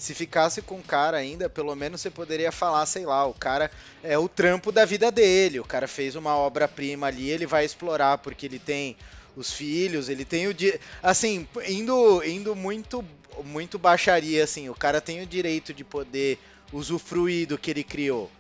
se 0.07 0.15
ficasse 0.15 0.63
com 0.63 0.77
o 0.77 0.83
cara 0.83 1.17
ainda, 1.17 1.49
pelo 1.49 1.75
menos 1.75 2.01
você 2.01 2.11
poderia 2.11 2.53
falar, 2.53 2.87
sei 2.87 3.05
lá, 3.05 3.27
o 3.27 3.35
cara 3.35 3.69
é 4.05 4.17
o 4.17 4.29
trampo 4.29 4.71
da 4.71 4.85
vida 4.85 5.11
dele, 5.11 5.59
o 5.59 5.65
cara 5.65 5.89
fez 5.89 6.15
uma 6.15 6.37
obra-prima 6.37 7.09
ali, 7.09 7.29
ele 7.29 7.45
vai 7.45 7.65
explorar 7.65 8.19
porque 8.19 8.47
ele 8.47 8.61
tem 8.61 8.97
os 9.37 9.53
filhos, 9.53 10.09
ele 10.09 10.25
tem 10.25 10.49
o 10.49 10.57
assim, 11.03 11.47
indo 11.69 12.25
indo 12.25 12.57
muito 12.57 13.05
muito 13.45 13.79
baixaria 13.79 14.43
assim, 14.43 14.71
o 14.71 14.75
cara 14.75 15.01
tem 15.01 15.23
o 15.23 15.27
direito 15.27 15.75
de 15.75 15.85
poder 15.85 16.39
usufruir 16.73 17.47
do 17.47 17.59
que 17.59 17.71
ele 17.71 17.85
criou. 17.85 18.31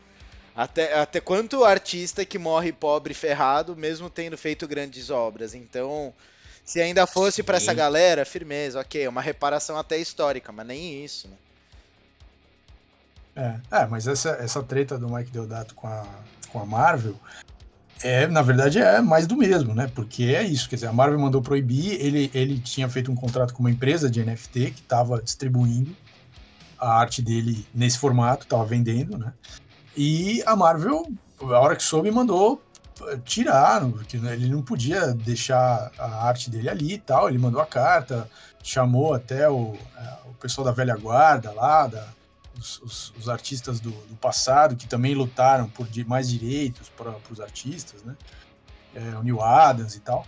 Até, 0.56 0.98
até 0.98 1.20
quanto 1.20 1.64
artista 1.64 2.24
que 2.24 2.38
morre 2.38 2.72
pobre 2.72 3.12
ferrado, 3.12 3.76
mesmo 3.76 4.08
tendo 4.08 4.38
feito 4.38 4.66
grandes 4.66 5.10
obras. 5.10 5.54
Então, 5.54 6.14
se 6.64 6.80
ainda 6.80 7.06
fosse 7.06 7.42
para 7.42 7.58
essa 7.58 7.74
galera, 7.74 8.24
firmeza, 8.24 8.80
ok, 8.80 9.06
uma 9.06 9.20
reparação 9.20 9.76
até 9.76 9.98
histórica, 9.98 10.50
mas 10.50 10.66
nem 10.66 11.04
isso, 11.04 11.28
né? 11.28 11.36
É, 13.70 13.82
é 13.82 13.86
mas 13.86 14.08
essa, 14.08 14.30
essa 14.40 14.62
treta 14.62 14.96
do 14.96 15.10
Mike 15.10 15.30
Deodato 15.30 15.74
com 15.74 15.86
a, 15.86 16.06
com 16.50 16.58
a 16.58 16.64
Marvel 16.64 17.20
é, 18.02 18.26
na 18.26 18.42
verdade, 18.42 18.78
é 18.78 19.00
mais 19.00 19.26
do 19.26 19.36
mesmo, 19.36 19.74
né? 19.74 19.90
Porque 19.94 20.24
é 20.24 20.42
isso, 20.42 20.68
quer 20.68 20.76
dizer, 20.76 20.88
a 20.88 20.92
Marvel 20.92 21.18
mandou 21.18 21.40
proibir, 21.40 22.00
ele, 22.00 22.30
ele 22.34 22.58
tinha 22.58 22.88
feito 22.88 23.10
um 23.10 23.14
contrato 23.14 23.54
com 23.54 23.60
uma 23.60 23.70
empresa 23.70 24.10
de 24.10 24.24
NFT 24.24 24.70
que 24.72 24.80
estava 24.80 25.20
distribuindo 25.22 25.96
a 26.78 26.98
arte 27.00 27.22
dele 27.22 27.66
nesse 27.74 27.98
formato, 27.98 28.44
estava 28.44 28.64
vendendo, 28.64 29.16
né? 29.16 29.32
E 29.96 30.42
a 30.44 30.54
Marvel, 30.54 31.10
a 31.40 31.58
hora 31.58 31.74
que 31.74 31.82
soube, 31.82 32.10
mandou 32.10 32.62
tirar, 33.24 33.80
porque 33.90 34.16
ele 34.16 34.48
não 34.48 34.62
podia 34.62 35.12
deixar 35.12 35.90
a 35.98 36.26
arte 36.26 36.50
dele 36.50 36.68
ali 36.68 36.94
e 36.94 36.98
tal. 36.98 37.28
Ele 37.28 37.38
mandou 37.38 37.60
a 37.60 37.66
carta, 37.66 38.28
chamou 38.62 39.14
até 39.14 39.48
o, 39.48 39.74
é, 39.96 40.28
o 40.28 40.34
pessoal 40.34 40.64
da 40.64 40.72
velha 40.72 40.96
guarda 40.96 41.52
lá, 41.52 41.86
da, 41.86 42.06
os, 42.58 42.80
os, 42.82 43.14
os 43.18 43.28
artistas 43.28 43.80
do, 43.80 43.90
do, 43.90 44.16
passado 44.16 44.76
que 44.76 44.86
também 44.86 45.14
lutaram 45.14 45.68
por 45.68 45.86
mais 46.06 46.28
direitos 46.28 46.88
para 46.88 47.14
os 47.30 47.40
artistas, 47.40 48.02
né? 48.02 48.16
É, 48.94 49.16
o 49.16 49.22
Neil 49.22 49.42
Adams 49.42 49.94
e 49.94 50.00
tal. 50.00 50.26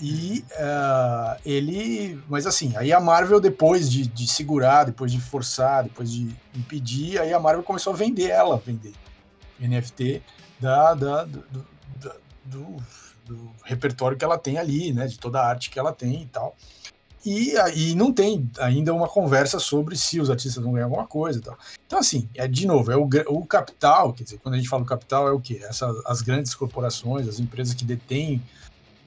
E 0.00 0.44
uh, 0.52 1.40
ele. 1.44 2.22
Mas 2.28 2.46
assim, 2.46 2.76
aí 2.76 2.92
a 2.92 3.00
Marvel, 3.00 3.40
depois 3.40 3.90
de, 3.90 4.06
de, 4.06 4.28
segurar, 4.28 4.84
depois 4.84 5.10
de 5.10 5.20
forçar, 5.20 5.84
depois 5.84 6.10
de 6.10 6.34
impedir, 6.54 7.20
aí 7.20 7.32
a 7.32 7.40
Marvel 7.40 7.64
começou 7.64 7.92
a 7.92 7.96
vender 7.96 8.30
ela, 8.30 8.58
vender 8.58 8.92
NFT 9.58 10.22
da, 10.60 10.94
da, 10.94 11.24
do, 11.24 11.44
do, 11.50 12.16
do, 12.44 12.76
do 13.26 13.50
repertório 13.64 14.16
que 14.16 14.24
ela 14.24 14.38
tem 14.38 14.56
ali, 14.56 14.92
né? 14.92 15.06
De 15.06 15.18
toda 15.18 15.40
a 15.40 15.48
arte 15.48 15.68
que 15.68 15.78
ela 15.78 15.92
tem 15.92 16.22
e 16.22 16.26
tal. 16.26 16.56
E, 17.28 17.58
aí 17.58 17.94
não 17.94 18.10
tem 18.10 18.50
ainda 18.58 18.94
uma 18.94 19.06
conversa 19.06 19.58
sobre 19.58 19.96
se 19.98 20.18
os 20.18 20.30
artistas 20.30 20.64
vão 20.64 20.72
ganhar 20.72 20.86
alguma 20.86 21.06
coisa 21.06 21.38
e 21.38 21.42
tal. 21.42 21.58
Então, 21.86 21.98
assim, 21.98 22.26
é 22.34 22.48
de 22.48 22.66
novo, 22.66 22.90
é 22.90 22.96
o, 22.96 23.06
o 23.28 23.44
capital, 23.44 24.14
quer 24.14 24.24
dizer, 24.24 24.38
quando 24.38 24.54
a 24.54 24.56
gente 24.56 24.68
fala 24.68 24.82
capital, 24.82 25.28
é 25.28 25.32
o 25.32 25.38
quê? 25.38 25.60
Essa, 25.62 25.92
as 26.06 26.22
grandes 26.22 26.54
corporações, 26.54 27.28
as 27.28 27.38
empresas 27.38 27.74
que 27.74 27.84
detêm 27.84 28.42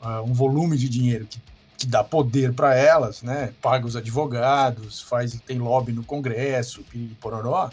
uh, 0.04 0.22
um 0.22 0.34
volume 0.34 0.78
de 0.78 0.88
dinheiro 0.88 1.26
que, 1.26 1.42
que 1.80 1.88
dá 1.88 2.04
poder 2.04 2.54
para 2.54 2.76
elas, 2.76 3.24
né? 3.24 3.56
Paga 3.60 3.88
os 3.88 3.96
advogados, 3.96 5.02
faz, 5.02 5.40
tem 5.48 5.58
lobby 5.58 5.92
no 5.92 6.04
Congresso, 6.04 6.86
pororó. 7.20 7.72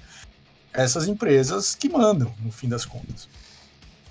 Essas 0.73 1.07
empresas 1.07 1.75
que 1.75 1.91
mandam, 1.91 2.33
no 2.41 2.51
fim 2.51 2.71
das 2.71 2.87
contas. 2.87 3.29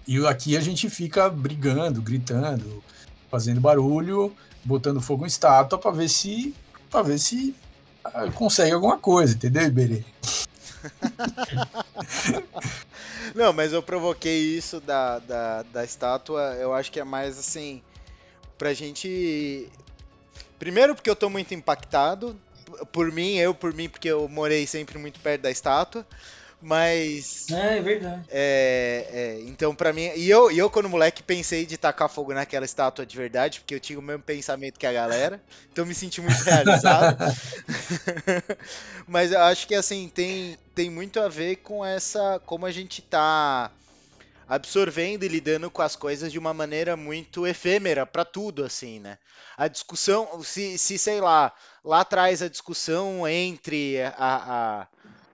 E 0.07 0.23
aqui 0.27 0.55
a 0.55 0.61
gente 0.61 0.87
fica 0.87 1.31
brigando, 1.31 1.99
gritando, 1.99 2.83
fazendo 3.29 3.61
barulho, 3.61 4.35
botando 4.63 5.01
fogo 5.01 5.25
em 5.25 5.27
estátua 5.27 5.77
para 5.77 5.91
ver 5.91 6.09
se 6.09 6.55
para 6.89 7.03
ver 7.03 7.19
se 7.19 7.53
uh, 8.05 8.31
consegue 8.33 8.71
alguma 8.71 8.97
coisa, 8.97 9.33
entendeu, 9.33 9.63
Iberê? 9.63 10.03
Não, 13.35 13.51
mas 13.51 13.73
eu 13.73 13.83
provoquei 13.83 14.57
isso 14.57 14.79
da, 14.79 15.19
da, 15.19 15.63
da 15.63 15.83
estátua, 15.83 16.55
eu 16.59 16.73
acho 16.73 16.91
que 16.91 16.99
é 16.99 17.03
mais 17.03 17.37
assim, 17.37 17.81
pra 18.57 18.73
gente. 18.73 19.69
Primeiro, 20.57 20.95
porque 20.95 21.09
eu 21.09 21.15
tô 21.15 21.29
muito 21.29 21.53
impactado, 21.53 22.35
por 22.91 23.11
mim, 23.11 23.35
eu 23.35 23.53
por 23.53 23.73
mim, 23.73 23.89
porque 23.89 24.07
eu 24.07 24.27
morei 24.27 24.65
sempre 24.65 24.97
muito 24.97 25.19
perto 25.19 25.41
da 25.41 25.51
estátua. 25.51 26.05
Mas. 26.61 27.49
É, 27.51 27.77
é 27.77 27.81
verdade. 27.81 28.25
É, 28.29 29.07
é, 29.11 29.41
então, 29.41 29.75
para 29.75 29.93
mim. 29.93 30.11
E 30.15 30.29
eu, 30.29 30.51
e 30.51 30.57
eu, 30.57 30.69
quando 30.69 30.89
moleque, 30.89 31.21
pensei 31.21 31.65
de 31.65 31.77
tacar 31.77 32.09
fogo 32.09 32.33
naquela 32.33 32.65
estátua 32.65 33.05
de 33.05 33.15
verdade, 33.15 33.59
porque 33.59 33.75
eu 33.75 33.79
tinha 33.79 33.99
o 33.99 34.01
mesmo 34.01 34.23
pensamento 34.23 34.79
que 34.79 34.87
a 34.87 34.93
galera. 34.93 35.41
Então, 35.71 35.85
me 35.85 35.93
senti 35.93 36.19
muito 36.19 36.41
realizado. 36.43 37.17
Mas 39.07 39.31
eu 39.31 39.41
acho 39.41 39.67
que, 39.67 39.75
assim, 39.75 40.09
tem, 40.13 40.57
tem 40.73 40.89
muito 40.89 41.19
a 41.19 41.27
ver 41.27 41.57
com 41.57 41.85
essa. 41.85 42.41
Como 42.45 42.65
a 42.65 42.71
gente 42.71 43.01
tá 43.03 43.71
absorvendo 44.47 45.23
e 45.23 45.27
lidando 45.27 45.69
com 45.69 45.81
as 45.81 45.95
coisas 45.95 46.31
de 46.31 46.39
uma 46.39 46.53
maneira 46.53 46.95
muito 46.95 47.45
efêmera 47.45 48.05
para 48.05 48.23
tudo, 48.23 48.63
assim, 48.63 48.99
né? 48.99 49.17
A 49.57 49.67
discussão, 49.67 50.41
se, 50.41 50.77
se 50.77 50.97
sei 50.97 51.19
lá, 51.19 51.51
lá 51.83 52.01
atrás 52.01 52.41
a 52.41 52.47
discussão 52.47 53.27
entre 53.27 54.01
a, 54.01 54.13
a 54.17 54.87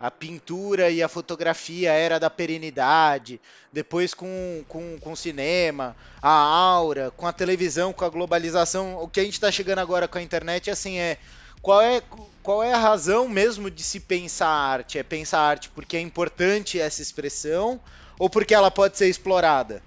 a 0.04 0.12
pintura 0.12 0.90
e 0.90 1.02
a 1.02 1.08
fotografia 1.08 1.94
era 1.94 2.20
da 2.20 2.30
perenidade, 2.30 3.40
depois 3.72 4.14
com, 4.14 4.62
com, 4.68 5.00
com 5.00 5.14
o 5.14 5.16
cinema, 5.16 5.96
a 6.22 6.30
aura, 6.30 7.10
com 7.12 7.26
a 7.26 7.32
televisão, 7.32 7.94
com 7.94 8.04
a 8.04 8.10
globalização, 8.10 9.02
o 9.02 9.08
que 9.08 9.22
a 9.22 9.24
gente 9.24 9.36
está 9.36 9.50
chegando 9.50 9.80
agora 9.80 10.06
com 10.06 10.18
a 10.18 10.22
internet 10.22 10.70
assim 10.70 11.00
é 11.00 11.18
qual 11.62 11.82
é 11.82 12.02
qual 12.44 12.62
é 12.62 12.74
a 12.74 12.78
razão 12.78 13.30
mesmo 13.30 13.72
de 13.72 13.82
se 13.82 14.02
pensar 14.02 14.50
arte? 14.50 15.00
É 15.00 15.04
pensar 15.04 15.40
arte 15.40 15.70
porque 15.70 15.96
é 15.96 16.02
importante 16.02 16.78
essa 16.78 17.02
expressão 17.02 17.80
ou 18.20 18.30
porque 18.30 18.54
ela 18.54 18.70
pode 18.70 18.98
ser 18.98 19.08
explorada? 19.08 19.82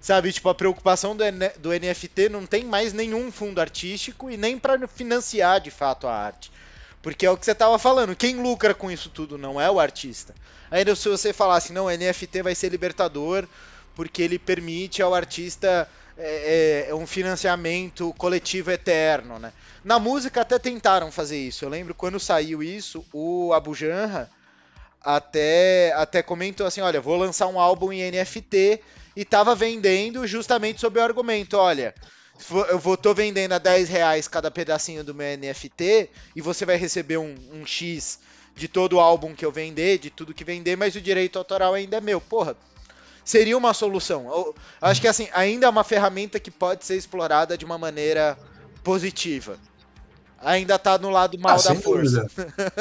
Sabe, 0.00 0.32
tipo, 0.32 0.48
a 0.48 0.54
preocupação 0.56 1.14
do, 1.14 1.22
do 1.60 1.70
NFT 1.70 2.28
não 2.28 2.46
tem 2.46 2.64
mais 2.64 2.92
nenhum 2.92 3.30
fundo 3.30 3.60
artístico 3.60 4.28
e 4.28 4.36
nem 4.36 4.58
para 4.58 4.88
financiar 4.88 5.60
de 5.60 5.70
fato 5.70 6.08
a 6.08 6.12
arte 6.12 6.50
Porque 7.02 7.26
é 7.26 7.30
o 7.30 7.36
que 7.36 7.44
você 7.44 7.54
tava 7.54 7.78
falando, 7.78 8.14
quem 8.14 8.40
lucra 8.40 8.72
com 8.72 8.90
isso 8.90 9.10
tudo 9.10 9.36
não 9.36 9.60
é 9.60 9.68
o 9.68 9.80
artista. 9.80 10.34
Ainda 10.70 10.94
se 10.94 11.08
você 11.08 11.32
falasse, 11.32 11.72
não, 11.72 11.90
NFT 11.90 12.42
vai 12.42 12.54
ser 12.54 12.68
libertador, 12.68 13.46
porque 13.94 14.22
ele 14.22 14.38
permite 14.38 15.02
ao 15.02 15.12
artista 15.12 15.88
é, 16.16 16.86
é, 16.86 16.90
é, 16.90 16.94
um 16.94 17.06
financiamento 17.06 18.14
coletivo 18.16 18.70
eterno, 18.70 19.38
né? 19.38 19.52
Na 19.84 19.98
música 19.98 20.42
até 20.42 20.58
tentaram 20.58 21.10
fazer 21.10 21.38
isso. 21.38 21.64
Eu 21.64 21.68
lembro 21.68 21.94
quando 21.94 22.20
saiu 22.20 22.62
isso, 22.62 23.04
o 23.12 23.52
Abu 23.52 23.74
Janra 23.74 24.30
até, 25.00 25.92
até 25.96 26.22
comentou 26.22 26.66
assim, 26.66 26.80
olha, 26.80 27.00
vou 27.00 27.16
lançar 27.16 27.48
um 27.48 27.58
álbum 27.58 27.92
em 27.92 28.10
NFT 28.10 28.80
e 29.16 29.24
tava 29.24 29.54
vendendo 29.54 30.26
justamente 30.26 30.80
sob 30.80 31.00
o 31.00 31.02
argumento, 31.02 31.56
olha, 31.56 31.94
eu 32.68 32.78
vou 32.78 32.96
tô 32.96 33.14
vendendo 33.14 33.52
a 33.52 33.58
10 33.58 33.88
reais 33.88 34.28
cada 34.28 34.50
pedacinho 34.50 35.04
do 35.04 35.14
meu 35.14 35.26
NFT 35.36 36.10
e 36.34 36.40
você 36.40 36.64
vai 36.64 36.76
receber 36.76 37.18
um, 37.18 37.34
um 37.52 37.66
X 37.66 38.18
de 38.54 38.68
todo 38.68 38.94
o 38.94 39.00
álbum 39.00 39.34
que 39.34 39.44
eu 39.44 39.52
vender, 39.52 39.98
de 39.98 40.10
tudo 40.10 40.34
que 40.34 40.44
vender, 40.44 40.76
mas 40.76 40.94
o 40.94 41.00
direito 41.00 41.38
autoral 41.38 41.74
ainda 41.74 41.96
é 41.96 42.00
meu. 42.00 42.20
Porra, 42.20 42.56
seria 43.24 43.56
uma 43.56 43.72
solução. 43.72 44.26
Eu 44.26 44.54
acho 44.80 45.00
que 45.00 45.08
assim, 45.08 45.28
ainda 45.32 45.66
é 45.66 45.70
uma 45.70 45.84
ferramenta 45.84 46.38
que 46.38 46.50
pode 46.50 46.84
ser 46.84 46.96
explorada 46.96 47.56
de 47.56 47.64
uma 47.64 47.78
maneira 47.78 48.38
positiva. 48.82 49.56
Ainda 50.38 50.78
tá 50.78 50.98
no 50.98 51.10
lado 51.10 51.38
mal 51.38 51.58
ah, 51.58 51.62
da 51.62 51.74
força. 51.76 52.26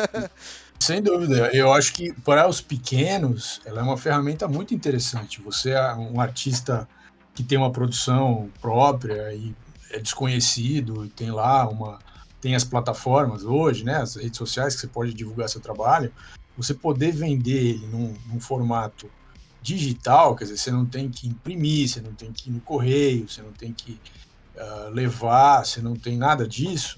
sem 0.79 1.01
dúvida. 1.01 1.51
Eu 1.53 1.71
acho 1.71 1.93
que 1.93 2.11
para 2.21 2.47
os 2.47 2.59
pequenos, 2.59 3.61
ela 3.65 3.81
é 3.81 3.83
uma 3.83 3.97
ferramenta 3.97 4.47
muito 4.47 4.73
interessante. 4.73 5.39
Você 5.41 5.71
é 5.71 5.93
um 5.93 6.19
artista 6.19 6.87
que 7.33 7.43
tem 7.43 7.57
uma 7.57 7.71
produção 7.71 8.49
própria 8.61 9.33
e 9.33 9.53
é 9.89 9.99
desconhecido 9.99 11.05
e 11.05 11.09
tem 11.09 11.31
lá 11.31 11.67
uma 11.67 11.99
tem 12.39 12.55
as 12.55 12.63
plataformas 12.63 13.43
hoje, 13.43 13.83
né, 13.83 13.97
as 13.97 14.15
redes 14.15 14.37
sociais 14.37 14.73
que 14.73 14.81
você 14.81 14.87
pode 14.87 15.13
divulgar 15.13 15.47
seu 15.47 15.61
trabalho, 15.61 16.11
você 16.57 16.73
poder 16.73 17.11
vender 17.11 17.75
ele 17.75 17.85
num, 17.85 18.15
num 18.25 18.39
formato 18.39 19.07
digital, 19.61 20.35
quer 20.35 20.45
dizer, 20.45 20.57
você 20.57 20.71
não 20.71 20.85
tem 20.85 21.07
que 21.07 21.27
imprimir, 21.27 21.87
você 21.87 22.01
não 22.01 22.13
tem 22.13 22.31
que 22.31 22.49
ir 22.49 22.53
no 22.53 22.59
correio, 22.59 23.29
você 23.29 23.43
não 23.43 23.51
tem 23.51 23.71
que 23.71 23.99
uh, 24.55 24.89
levar, 24.89 25.63
você 25.63 25.81
não 25.81 25.95
tem 25.95 26.17
nada 26.17 26.47
disso, 26.47 26.97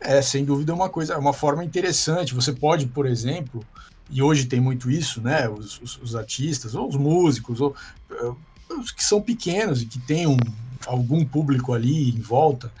é 0.00 0.20
sem 0.20 0.44
dúvida 0.44 0.74
uma 0.74 0.88
coisa, 0.88 1.16
uma 1.16 1.32
forma 1.32 1.64
interessante. 1.64 2.34
Você 2.34 2.52
pode, 2.52 2.86
por 2.86 3.06
exemplo, 3.06 3.64
e 4.10 4.20
hoje 4.20 4.46
tem 4.46 4.60
muito 4.60 4.90
isso, 4.90 5.20
né? 5.20 5.48
Os, 5.48 5.80
os, 5.80 5.96
os 6.02 6.16
artistas, 6.16 6.74
ou 6.74 6.88
os 6.88 6.96
músicos, 6.96 7.60
ou 7.60 7.74
uh, 8.10 8.36
os 8.78 8.90
que 8.90 9.04
são 9.04 9.20
pequenos 9.20 9.82
e 9.82 9.86
que 9.86 9.98
têm 9.98 10.26
um, 10.26 10.36
algum 10.86 11.24
público 11.24 11.72
ali 11.72 12.10
em 12.10 12.20
volta, 12.20 12.72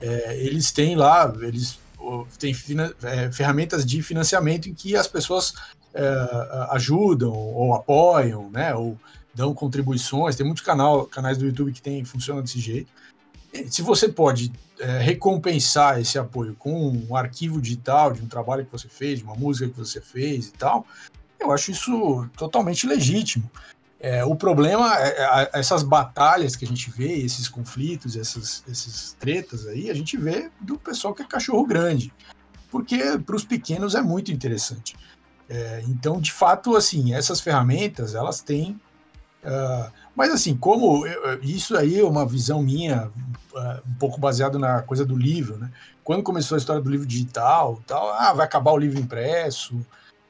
é, 0.00 0.36
eles 0.38 0.72
têm 0.72 0.96
lá, 0.96 1.32
eles 1.40 1.78
têm 2.38 2.54
é, 3.02 3.30
ferramentas 3.30 3.84
de 3.84 4.02
financiamento 4.02 4.68
em 4.68 4.74
que 4.74 4.96
as 4.96 5.06
pessoas 5.06 5.54
é, 5.92 6.66
ajudam 6.70 7.32
ou 7.32 7.74
apoiam, 7.74 8.50
né, 8.50 8.74
ou 8.74 8.98
dão 9.34 9.54
contribuições. 9.54 10.36
Tem 10.36 10.46
muitos 10.46 10.64
canal, 10.64 11.06
canais 11.06 11.36
do 11.38 11.46
YouTube 11.46 11.72
que 11.72 11.82
tem, 11.82 12.04
funciona 12.04 12.42
desse 12.42 12.60
jeito. 12.60 12.90
Se 13.68 13.82
você 13.82 14.08
pode 14.08 14.52
é, 14.78 14.98
recompensar 14.98 16.00
esse 16.00 16.18
apoio 16.18 16.54
com 16.58 16.90
um 16.90 17.16
arquivo 17.16 17.60
digital 17.60 18.12
de 18.12 18.22
um 18.22 18.26
trabalho 18.26 18.64
que 18.64 18.72
você 18.72 18.88
fez, 18.88 19.18
de 19.18 19.24
uma 19.24 19.34
música 19.34 19.68
que 19.68 19.76
você 19.76 20.00
fez 20.00 20.48
e 20.48 20.52
tal, 20.52 20.86
eu 21.38 21.50
acho 21.50 21.70
isso 21.70 22.28
totalmente 22.36 22.86
legítimo. 22.86 23.50
É, 24.02 24.24
o 24.24 24.34
problema 24.34 24.98
é, 24.98 25.08
é, 25.08 25.50
essas 25.52 25.82
batalhas 25.82 26.56
que 26.56 26.64
a 26.64 26.68
gente 26.68 26.90
vê, 26.90 27.18
esses 27.18 27.48
conflitos, 27.48 28.16
essas, 28.16 28.64
esses 28.66 29.14
tretas 29.20 29.66
aí, 29.66 29.90
a 29.90 29.94
gente 29.94 30.16
vê 30.16 30.50
do 30.58 30.78
pessoal 30.78 31.12
que 31.14 31.22
é 31.22 31.26
cachorro 31.26 31.66
grande, 31.66 32.10
porque 32.70 33.18
para 33.18 33.36
os 33.36 33.44
pequenos 33.44 33.94
é 33.94 34.00
muito 34.00 34.32
interessante. 34.32 34.96
É, 35.50 35.84
então, 35.86 36.18
de 36.18 36.32
fato, 36.32 36.76
assim, 36.76 37.12
essas 37.12 37.42
ferramentas 37.42 38.14
elas 38.14 38.40
têm, 38.40 38.80
uh, 39.44 39.92
mas 40.16 40.30
assim, 40.30 40.56
como 40.56 41.06
eu, 41.06 41.42
isso 41.42 41.76
aí 41.76 41.98
é 41.98 42.04
uma 42.04 42.24
visão 42.24 42.62
minha, 42.62 43.08
uh, 43.52 43.80
um 43.86 43.94
pouco 43.98 44.18
baseado 44.18 44.58
na 44.58 44.80
coisa 44.80 45.04
do 45.04 45.16
livro, 45.16 45.58
né? 45.58 45.70
Quando 46.02 46.22
começou 46.22 46.54
a 46.54 46.58
história 46.58 46.80
do 46.80 46.88
livro 46.90 47.06
digital, 47.06 47.82
tal, 47.86 48.12
ah, 48.12 48.32
vai 48.32 48.46
acabar 48.46 48.72
o 48.72 48.78
livro 48.78 48.98
impresso. 48.98 49.84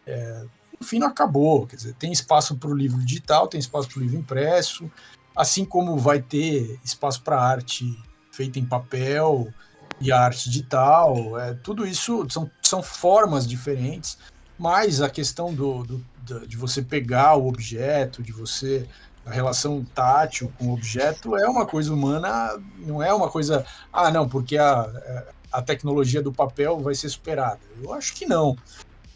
É, 0.06 0.44
fim 0.84 0.98
não 0.98 1.08
acabou. 1.08 1.66
Quer 1.66 1.76
dizer, 1.76 1.94
tem 1.94 2.12
espaço 2.12 2.56
para 2.56 2.70
o 2.70 2.74
livro 2.74 2.98
digital, 3.04 3.48
tem 3.48 3.60
espaço 3.60 3.88
para 3.88 3.98
o 3.98 4.02
livro 4.02 4.18
impresso, 4.18 4.90
assim 5.36 5.64
como 5.64 5.96
vai 5.96 6.20
ter 6.20 6.78
espaço 6.84 7.22
para 7.22 7.40
arte 7.40 7.96
feita 8.32 8.58
em 8.58 8.64
papel 8.64 9.52
e 10.00 10.10
a 10.10 10.20
arte 10.20 10.48
digital. 10.48 11.38
É, 11.38 11.54
tudo 11.54 11.86
isso 11.86 12.26
são, 12.30 12.50
são 12.62 12.82
formas 12.82 13.46
diferentes, 13.46 14.18
mas 14.58 15.00
a 15.00 15.10
questão 15.10 15.54
do, 15.54 15.84
do, 15.84 16.46
de 16.46 16.56
você 16.56 16.82
pegar 16.82 17.36
o 17.36 17.48
objeto, 17.48 18.22
de 18.22 18.32
você 18.32 18.88
a 19.24 19.30
relação 19.30 19.84
tátil 19.94 20.50
com 20.58 20.68
o 20.68 20.72
objeto 20.72 21.36
é 21.36 21.46
uma 21.46 21.66
coisa 21.66 21.92
humana, 21.92 22.58
não 22.78 23.02
é 23.02 23.12
uma 23.12 23.28
coisa, 23.28 23.66
ah, 23.92 24.10
não, 24.10 24.28
porque 24.28 24.56
a, 24.56 25.24
a 25.52 25.62
tecnologia 25.62 26.22
do 26.22 26.32
papel 26.32 26.80
vai 26.80 26.94
ser 26.94 27.08
superada. 27.10 27.60
Eu 27.82 27.92
acho 27.92 28.14
que 28.14 28.24
não. 28.24 28.56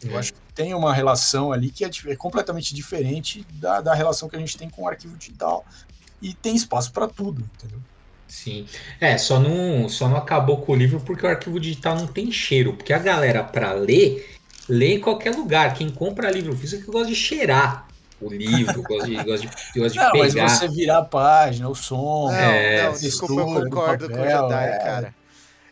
Eu 0.03 0.17
acho 0.17 0.33
que 0.33 0.44
tem 0.55 0.73
uma 0.73 0.93
relação 0.93 1.51
ali 1.51 1.69
que 1.69 1.83
é, 1.83 1.89
é 2.07 2.15
completamente 2.15 2.73
diferente 2.73 3.45
da, 3.53 3.81
da 3.81 3.93
relação 3.93 4.29
que 4.29 4.35
a 4.37 4.39
gente 4.39 4.57
tem 4.57 4.69
com 4.69 4.83
o 4.83 4.87
arquivo 4.87 5.15
digital. 5.17 5.65
E 6.21 6.33
tem 6.33 6.55
espaço 6.55 6.91
para 6.91 7.07
tudo, 7.07 7.47
entendeu? 7.55 7.79
Sim. 8.27 8.65
É, 8.99 9.17
só 9.17 9.39
não, 9.39 9.87
só 9.89 10.07
não 10.07 10.17
acabou 10.17 10.61
com 10.61 10.71
o 10.71 10.75
livro 10.75 10.99
porque 11.01 11.25
o 11.25 11.29
arquivo 11.29 11.59
digital 11.59 11.95
não 11.95 12.07
tem 12.07 12.31
cheiro. 12.31 12.73
Porque 12.73 12.93
a 12.93 12.97
galera, 12.97 13.43
para 13.43 13.73
ler, 13.73 14.35
lê 14.67 14.95
em 14.95 14.99
qualquer 14.99 15.35
lugar. 15.35 15.73
Quem 15.73 15.89
compra 15.89 16.31
livro 16.31 16.55
físico 16.55 16.91
gosta 16.91 17.09
de 17.09 17.15
cheirar 17.15 17.87
o 18.19 18.29
livro, 18.29 18.81
gosta 18.83 19.07
de, 19.07 19.15
gosta 19.15 19.47
de, 19.47 19.79
gosta 19.79 19.89
de 19.89 19.97
não, 19.97 20.11
pegar. 20.11 20.43
Mas 20.43 20.51
você 20.53 20.67
virar 20.69 20.99
a 20.99 21.05
página, 21.05 21.69
o 21.69 21.75
som, 21.75 22.31
não, 22.31 22.33
é, 22.33 22.83
não, 22.83 22.93
desculpa, 22.93 23.41
eu 23.41 23.45
concordo 23.45 24.09
papel, 24.09 24.39
com 24.39 24.47
o 24.47 24.49
Jedi, 24.49 24.69
é... 24.69 24.77
cara. 24.79 25.15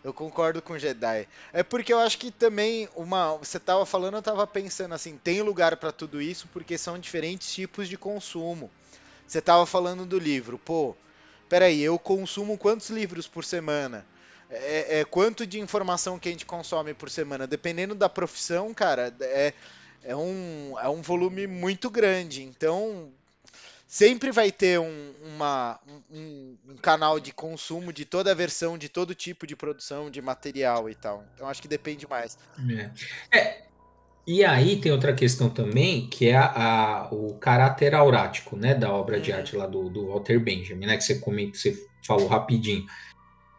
Eu 0.03 0.13
concordo 0.13 0.61
com 0.61 0.77
Jedi. 0.77 1.27
É 1.53 1.63
porque 1.63 1.93
eu 1.93 1.99
acho 1.99 2.17
que 2.17 2.29
também 2.29 2.89
uma, 2.95 3.37
você 3.37 3.59
tava 3.59 3.85
falando, 3.85 4.15
eu 4.15 4.21
tava 4.21 4.45
pensando 4.45 4.93
assim, 4.93 5.17
tem 5.17 5.41
lugar 5.41 5.77
para 5.77 5.91
tudo 5.91 6.21
isso 6.21 6.47
porque 6.51 6.77
são 6.77 6.99
diferentes 6.99 7.53
tipos 7.53 7.87
de 7.87 7.97
consumo. 7.97 8.69
Você 9.25 9.41
tava 9.41 9.65
falando 9.65 10.05
do 10.05 10.19
livro, 10.19 10.59
pô, 10.59 10.95
peraí, 11.47 11.81
eu 11.81 11.97
consumo 11.97 12.57
quantos 12.57 12.89
livros 12.89 13.27
por 13.27 13.45
semana? 13.45 14.05
É, 14.49 14.99
é, 14.99 15.05
quanto 15.05 15.47
de 15.47 15.59
informação 15.59 16.19
que 16.19 16.27
a 16.27 16.31
gente 16.31 16.45
consome 16.45 16.93
por 16.93 17.09
semana? 17.09 17.47
Dependendo 17.47 17.95
da 17.95 18.09
profissão, 18.09 18.73
cara, 18.73 19.13
é, 19.21 19.53
é, 20.03 20.15
um, 20.15 20.75
é 20.79 20.89
um 20.89 21.01
volume 21.01 21.47
muito 21.47 21.89
grande. 21.89 22.43
Então, 22.43 23.09
sempre 23.93 24.31
vai 24.31 24.51
ter 24.51 24.79
um, 24.79 25.13
uma, 25.35 25.79
um, 26.11 26.57
um, 26.67 26.75
canal 26.77 27.19
de 27.19 27.31
consumo 27.31 27.93
de 27.93 28.05
toda 28.05 28.31
a 28.31 28.33
versão, 28.33 28.75
de 28.75 28.89
todo 28.89 29.13
tipo 29.13 29.45
de 29.45 29.55
produção, 29.55 30.09
de 30.09 30.19
material 30.19 30.89
e 30.89 30.95
tal. 30.95 31.23
Então 31.35 31.47
acho 31.47 31.61
que 31.61 31.67
depende 31.67 32.07
mais. 32.09 32.35
É. 33.31 33.37
é 33.37 33.63
e 34.25 34.43
aí 34.43 34.77
tem 34.77 34.91
outra 34.91 35.13
questão 35.13 35.47
também, 35.47 36.07
que 36.07 36.29
é 36.29 36.35
a, 36.35 36.47
a, 36.55 37.13
o 37.13 37.35
caráter 37.35 37.93
aurático, 37.93 38.55
né, 38.55 38.73
da 38.73 38.91
obra 38.91 39.19
de 39.19 39.29
uhum. 39.31 39.37
arte 39.37 39.55
lá 39.55 39.67
do, 39.67 39.87
do 39.89 40.07
Walter 40.07 40.39
Benjamin, 40.39 40.87
né, 40.87 40.97
que 40.97 41.03
você 41.03 41.19
comenta, 41.19 41.55
você 41.55 41.77
falou 42.03 42.25
rapidinho. 42.25 42.87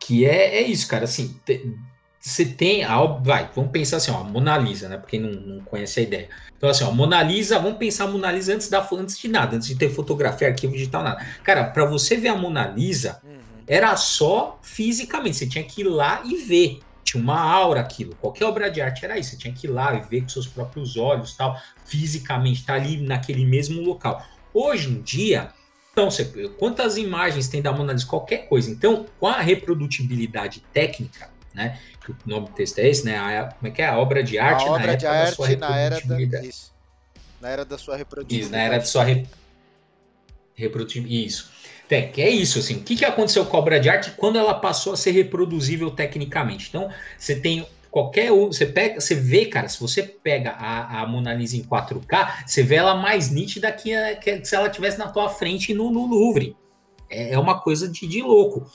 Que 0.00 0.26
é, 0.26 0.56
é 0.56 0.62
isso, 0.62 0.88
cara, 0.88 1.04
assim, 1.04 1.40
te, 1.44 1.78
você 2.24 2.46
tem 2.46 2.82
a 2.84 3.04
vai, 3.04 3.50
vamos 3.54 3.70
pensar 3.70 3.98
assim, 3.98 4.10
ó, 4.10 4.20
a 4.20 4.24
Mona 4.24 4.56
Lisa, 4.56 4.88
né? 4.88 4.96
Porque 4.96 5.18
não, 5.18 5.30
não 5.30 5.60
conhece 5.60 6.00
a 6.00 6.02
ideia. 6.02 6.30
Então, 6.56 6.70
assim, 6.70 6.82
ó, 6.82 6.90
Mona 6.90 7.22
Lisa, 7.22 7.58
vamos 7.58 7.76
pensar 7.76 8.04
a 8.04 8.06
Mona 8.06 8.32
Lisa 8.32 8.54
antes, 8.54 8.70
da, 8.70 8.88
antes 8.92 9.18
de 9.18 9.28
nada, 9.28 9.56
antes 9.56 9.68
de 9.68 9.76
ter 9.76 9.90
fotografia, 9.90 10.48
arquivo 10.48 10.72
digital, 10.72 11.02
nada. 11.02 11.22
Cara, 11.42 11.64
para 11.64 11.84
você 11.84 12.16
ver 12.16 12.28
a 12.28 12.34
Mona 12.34 12.66
Lisa, 12.66 13.20
uhum. 13.22 13.36
era 13.66 13.94
só 13.96 14.58
fisicamente, 14.62 15.36
você 15.36 15.46
tinha 15.46 15.62
que 15.62 15.82
ir 15.82 15.84
lá 15.84 16.22
e 16.24 16.36
ver. 16.36 16.80
Tinha 17.04 17.22
uma 17.22 17.38
aura 17.38 17.80
aquilo. 17.80 18.16
Qualquer 18.16 18.46
obra 18.46 18.70
de 18.70 18.80
arte 18.80 19.04
era 19.04 19.18
isso. 19.18 19.32
Você 19.32 19.36
tinha 19.36 19.52
que 19.52 19.66
ir 19.66 19.70
lá 19.70 19.94
e 19.94 20.00
ver 20.08 20.22
com 20.22 20.28
seus 20.30 20.46
próprios 20.46 20.96
olhos, 20.96 21.36
tal, 21.36 21.60
fisicamente, 21.84 22.64
tá 22.64 22.72
ali 22.72 23.02
naquele 23.02 23.44
mesmo 23.44 23.82
local. 23.82 24.24
Hoje 24.54 24.88
em 24.88 25.02
dia, 25.02 25.50
então, 25.92 26.10
você, 26.10 26.24
quantas 26.58 26.96
imagens 26.96 27.46
tem 27.46 27.62
da 27.62 27.70
Mona 27.70 27.92
Lisa? 27.92 28.06
Qualquer 28.06 28.48
coisa. 28.48 28.68
Então, 28.68 29.06
com 29.20 29.28
a 29.28 29.40
reprodutibilidade 29.40 30.60
técnica, 30.72 31.30
né? 31.54 31.78
Que 32.04 32.10
o 32.10 32.16
nome 32.26 32.48
do 32.48 32.52
texto 32.52 32.78
é 32.78 32.88
esse, 32.88 33.04
né? 33.04 33.16
A, 33.16 33.44
como 33.52 33.68
é 33.68 33.70
que 33.70 33.80
é? 33.80 33.86
A 33.86 33.98
obra 33.98 34.22
de 34.22 34.38
arte 34.38 34.64
a 34.64 34.72
obra 34.72 34.86
na 34.88 34.94
de 34.94 35.06
arte 35.06 35.56
na 35.56 35.78
era 35.78 36.00
da 36.00 36.42
isso. 36.42 36.74
Na 37.40 37.48
era 37.48 37.64
da 37.64 37.78
sua 37.78 37.96
reprodutibilidade. 37.96 38.44
Isso, 38.44 38.50
na 38.50 38.62
era 38.62 38.78
da 38.78 38.84
sua 38.84 39.04
re, 39.04 39.26
reprodutibilidade. 40.54 41.26
Isso. 41.26 41.54
Que 41.88 42.22
é 42.22 42.30
isso, 42.30 42.58
assim. 42.58 42.76
O 42.76 42.82
que, 42.82 42.96
que 42.96 43.04
aconteceu 43.04 43.44
com 43.46 43.56
a 43.56 43.60
obra 43.60 43.78
de 43.78 43.88
arte 43.88 44.12
quando 44.12 44.36
ela 44.36 44.54
passou 44.54 44.94
a 44.94 44.96
ser 44.96 45.12
reproduzível 45.12 45.90
tecnicamente? 45.90 46.68
Então, 46.68 46.90
você 47.16 47.36
tem 47.36 47.64
qualquer 47.90 48.32
um, 48.32 48.46
você 48.46 48.66
pega, 48.66 49.00
você 49.00 49.14
vê, 49.14 49.46
cara, 49.46 49.68
se 49.68 49.78
você 49.78 50.02
pega 50.02 50.50
a, 50.50 51.02
a 51.02 51.06
Mona 51.06 51.32
Lisa 51.32 51.56
em 51.56 51.62
4K, 51.62 52.44
você 52.44 52.62
vê 52.62 52.76
ela 52.76 52.96
mais 52.96 53.30
nítida 53.30 53.70
que, 53.70 53.92
que 54.16 54.44
se 54.44 54.56
ela 54.56 54.68
tivesse 54.68 54.98
na 54.98 55.08
tua 55.08 55.28
frente 55.28 55.72
no, 55.72 55.92
no 55.92 56.06
Louvre. 56.06 56.56
É, 57.08 57.34
é 57.34 57.38
uma 57.38 57.60
coisa 57.60 57.86
de, 57.86 58.04
de 58.08 58.20
louco. 58.22 58.68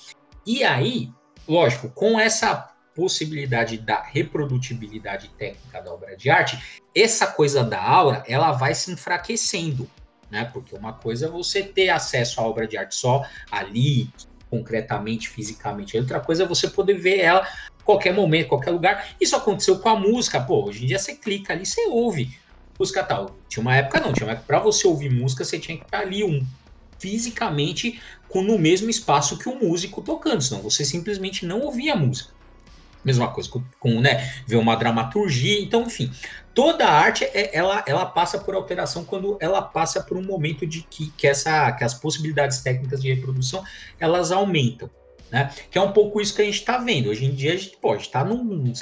E 0.46 0.64
aí, 0.64 1.10
lógico, 1.50 1.90
com 1.90 2.20
essa 2.20 2.70
possibilidade 2.96 3.78
da 3.78 4.02
reprodutibilidade 4.02 5.30
técnica 5.30 5.82
da 5.82 5.94
obra 5.94 6.16
de 6.16 6.30
arte, 6.30 6.82
essa 6.96 7.28
coisa 7.28 7.64
da 7.64 7.82
aura, 7.82 8.24
ela 8.28 8.52
vai 8.52 8.76
se 8.76 8.92
enfraquecendo, 8.92 9.90
né? 10.30 10.50
Porque 10.54 10.76
uma 10.76 10.94
coisa 10.94 11.26
é 11.26 11.30
você 11.30 11.64
ter 11.64 11.90
acesso 11.90 12.40
à 12.40 12.44
obra 12.46 12.68
de 12.68 12.78
arte 12.78 12.96
só 12.96 13.26
ali, 13.52 14.10
concretamente, 14.50 15.30
fisicamente. 15.30 15.98
Outra 15.98 16.20
coisa 16.20 16.44
é 16.44 16.48
você 16.48 16.68
poder 16.68 16.96
ver 16.96 17.20
ela 17.20 17.48
qualquer 17.84 18.14
momento, 18.14 18.50
qualquer 18.50 18.72
lugar. 18.72 19.16
Isso 19.20 19.36
aconteceu 19.36 19.80
com 19.80 19.90
a 19.90 19.96
música. 19.96 20.40
Pô, 20.40 20.66
hoje 20.66 20.84
em 20.84 20.88
dia 20.88 21.00
você 21.00 21.16
clica 21.16 21.54
ali, 21.54 21.66
você 21.66 21.88
ouve 21.88 22.38
música 22.78 23.04
tal. 23.04 23.38
Tinha 23.48 23.62
uma 23.62 23.76
época 23.76 24.00
não, 24.00 24.14
tinha 24.14 24.28
uma 24.28 24.34
época 24.34 24.48
para 24.48 24.60
você 24.60 24.88
ouvir 24.88 25.10
música, 25.10 25.44
você 25.44 25.58
tinha 25.58 25.78
que 25.78 25.86
estar 25.86 26.00
ali 26.00 26.24
um 26.24 26.46
fisicamente 27.00 28.00
no 28.36 28.60
mesmo 28.60 28.90
espaço 28.90 29.38
que 29.38 29.50
o 29.50 29.56
músico 29.56 30.02
tocando, 30.02 30.42
senão 30.42 30.62
você 30.62 30.86
simplesmente 30.86 31.46
não 31.46 31.62
ouvia 31.62 31.94
a 31.94 31.96
música. 31.96 32.32
Mesma 33.04 33.30
coisa 33.32 33.50
com, 33.50 33.64
com 33.80 34.02
né, 34.02 34.32
ver 34.46 34.58
uma 34.58 34.76
dramaturgia, 34.76 35.60
então, 35.62 35.84
enfim, 35.84 36.12
toda 36.54 36.86
a 36.86 36.92
arte 36.92 37.24
é, 37.24 37.56
ela, 37.56 37.84
ela 37.88 38.06
passa 38.06 38.38
por 38.38 38.54
alteração 38.54 39.06
quando 39.06 39.38
ela 39.40 39.62
passa 39.62 40.04
por 40.04 40.18
um 40.18 40.24
momento 40.24 40.68
de 40.68 40.82
que, 40.84 41.10
que, 41.18 41.26
essa, 41.26 41.72
que 41.72 41.84
as 41.84 41.94
possibilidades 41.94 42.60
técnicas 42.60 43.02
de 43.02 43.12
reprodução 43.14 43.64
elas 44.00 44.32
aumentam. 44.32 44.90
Né? 45.32 45.50
Que 45.72 45.78
é 45.78 45.82
um 45.82 45.92
pouco 45.92 46.20
isso 46.20 46.36
que 46.36 46.42
a 46.42 46.46
gente 46.46 46.60
está 46.60 46.78
vendo. 46.78 47.10
Hoje 47.10 47.26
em 47.26 47.34
dia 47.34 47.54
a 47.54 47.58
gente 47.58 47.78
pode 47.78 48.04
estar 48.04 48.24
tá 48.24 48.30
num, 48.30 48.74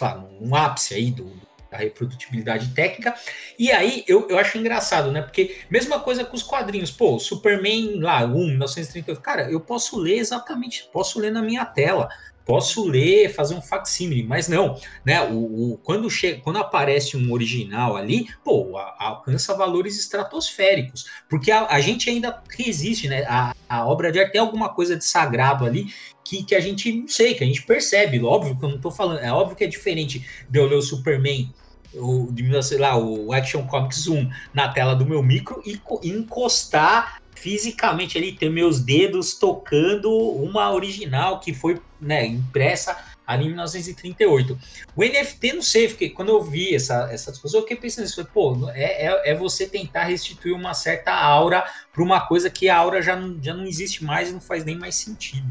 num 0.42 0.56
ápice 0.56 0.96
aí 0.96 1.12
do, 1.12 1.32
da 1.70 1.78
reprodutibilidade 1.78 2.74
técnica. 2.74 3.14
E 3.58 3.72
aí 3.72 4.04
eu, 4.08 4.28
eu 4.30 4.38
acho 4.38 4.58
engraçado, 4.58 5.12
né? 5.12 5.22
Porque 5.22 5.58
mesma 5.70 6.00
coisa 6.00 6.24
com 6.24 6.36
os 6.36 6.44
quadrinhos. 6.44 6.92
Pô, 6.92 7.20
Superman 7.20 8.00
lá, 8.00 8.24
1, 8.26 8.30
1938. 8.30 9.22
Cara, 9.22 9.52
eu 9.52 9.60
posso 9.60 9.98
ler 9.98 10.18
exatamente, 10.18 10.90
posso 10.92 11.20
ler 11.20 11.32
na 11.32 11.42
minha 11.42 11.66
tela. 11.66 12.10
Posso 12.48 12.88
ler, 12.88 13.34
fazer 13.34 13.56
um 13.56 13.62
facsímile, 13.62 14.24
mas 14.24 14.48
não, 14.48 14.80
né? 15.06 15.22
O, 15.22 15.74
o 15.74 15.78
quando, 15.84 16.10
chega, 16.10 16.40
quando 16.40 16.58
aparece 16.60 17.18
um 17.18 17.34
original 17.34 17.98
ali, 17.98 18.30
pô, 18.42 18.78
a, 18.78 18.96
alcança 18.98 19.54
valores 19.54 20.00
estratosféricos, 20.00 21.06
porque 21.30 21.52
a, 21.52 21.68
a, 21.68 21.82
gente 21.82 22.10
ainda 22.10 22.42
resiste, 22.50 23.10
né? 23.10 23.26
A, 23.28 23.54
a 23.68 23.86
obra 23.86 24.14
de 24.14 24.20
arte 24.20 24.32
tem 24.32 24.40
alguma 24.40 24.70
coisa 24.70 24.96
de 24.96 25.04
sagrado 25.04 25.66
ali 25.66 25.94
que, 26.24 26.42
que 26.42 26.56
a 26.56 26.62
gente 26.62 26.90
não 26.94 27.08
sei, 27.10 27.34
que 27.36 27.44
a 27.44 27.48
gente 27.48 27.64
percebe. 27.64 28.24
Óbvio 28.24 28.58
que 28.58 28.64
eu 28.64 28.70
não 28.70 28.80
tô 28.80 28.90
falando, 28.90 29.20
é 29.20 29.32
óbvio 29.32 29.58
que 29.58 29.66
é 29.66 29.68
diferente 29.68 30.26
de 30.50 30.58
eu 30.58 30.68
ler 30.68 30.76
o 30.76 30.82
Superman 30.82 31.54
o, 31.94 32.32
de, 32.32 32.64
sei 32.64 32.78
lá, 32.78 32.98
o 32.98 33.34
Action 33.34 33.66
Comics 33.66 34.08
1 34.08 34.30
na 34.54 34.70
tela 34.70 34.96
do 34.96 35.06
meu 35.06 35.22
micro 35.22 35.62
e 35.66 35.80
encostar 36.04 37.22
fisicamente 37.38 38.18
ali, 38.18 38.32
ter 38.32 38.50
meus 38.50 38.80
dedos 38.80 39.36
tocando 39.36 40.12
uma 40.12 40.72
original 40.72 41.40
que 41.40 41.54
foi 41.54 41.82
né, 42.00 42.26
impressa 42.26 42.98
ali 43.26 43.46
em 43.46 43.50
1938. 43.50 44.58
O 44.96 45.04
NFT, 45.04 45.54
não 45.54 45.62
sei, 45.62 45.90
porque 45.90 46.10
quando 46.10 46.30
eu 46.30 46.42
vi 46.42 46.74
essa, 46.74 47.12
essa 47.12 47.32
discussão, 47.32 47.60
eu 47.60 47.64
fiquei 47.64 47.78
pensando 47.78 48.06
nisso, 48.06 48.26
pô, 48.34 48.70
é, 48.70 49.08
é, 49.08 49.32
é, 49.32 49.36
você 49.36 49.68
tentar 49.68 50.06
restituir 50.06 50.54
uma 50.54 50.74
certa 50.74 51.12
aura 51.12 51.70
para 51.92 52.02
uma 52.02 52.26
coisa 52.26 52.50
que 52.50 52.70
a 52.70 52.78
aura 52.78 53.02
já 53.02 53.16
não, 53.16 53.42
já 53.42 53.54
não 53.54 53.66
existe 53.66 54.04
mais 54.04 54.30
e 54.30 54.32
não 54.32 54.42
faz 54.42 54.64
nem 54.64 54.78
mais 54.78 54.96
sentido. 54.96 55.46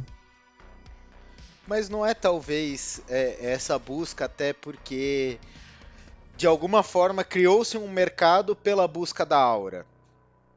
Mas 1.67 1.89
não 1.89 2.07
é 2.07 2.15
talvez 2.15 3.03
é, 3.09 3.37
essa 3.41 3.79
busca 3.79 4.25
até 4.25 4.53
porque 4.53 5.39
de 6.37 6.47
alguma 6.47 6.83
forma 6.83 7.25
criou-se 7.25 7.77
um 7.77 7.89
mercado 7.89 8.55
pela 8.55 8.87
busca 8.87 9.27
da 9.27 9.39
aura, 9.39 9.85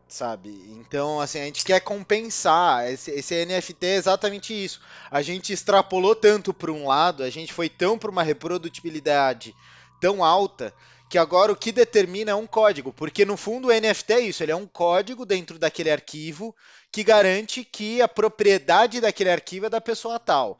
sabe? 0.09 0.49
Então, 0.79 1.21
assim, 1.21 1.39
a 1.39 1.45
gente 1.45 1.63
quer 1.63 1.79
compensar. 1.79 2.91
Esse, 2.91 3.11
esse 3.11 3.45
NFT 3.45 3.85
é 3.85 3.95
exatamente 3.95 4.53
isso. 4.53 4.81
A 5.09 5.21
gente 5.21 5.53
extrapolou 5.53 6.15
tanto 6.15 6.53
para 6.53 6.71
um 6.71 6.87
lado, 6.87 7.23
a 7.23 7.29
gente 7.29 7.53
foi 7.53 7.69
tão 7.69 7.97
para 7.97 8.11
uma 8.11 8.23
reprodutibilidade 8.23 9.55
tão 10.01 10.23
alta 10.23 10.73
que 11.09 11.17
agora 11.17 11.51
o 11.51 11.55
que 11.55 11.71
determina 11.71 12.31
é 12.31 12.35
um 12.35 12.45
código, 12.45 12.93
porque 12.93 13.25
no 13.25 13.35
fundo 13.35 13.69
o 13.69 13.71
NFT 13.71 14.13
é 14.13 14.19
isso, 14.19 14.43
ele 14.43 14.51
é 14.51 14.55
um 14.55 14.67
código 14.67 15.25
dentro 15.25 15.57
daquele 15.57 15.89
arquivo 15.89 16.55
que 16.91 17.03
garante 17.03 17.63
que 17.63 17.99
a 18.01 18.07
propriedade 18.07 19.01
daquele 19.01 19.31
arquivo 19.31 19.65
é 19.65 19.69
da 19.69 19.81
pessoa 19.81 20.19
tal 20.19 20.59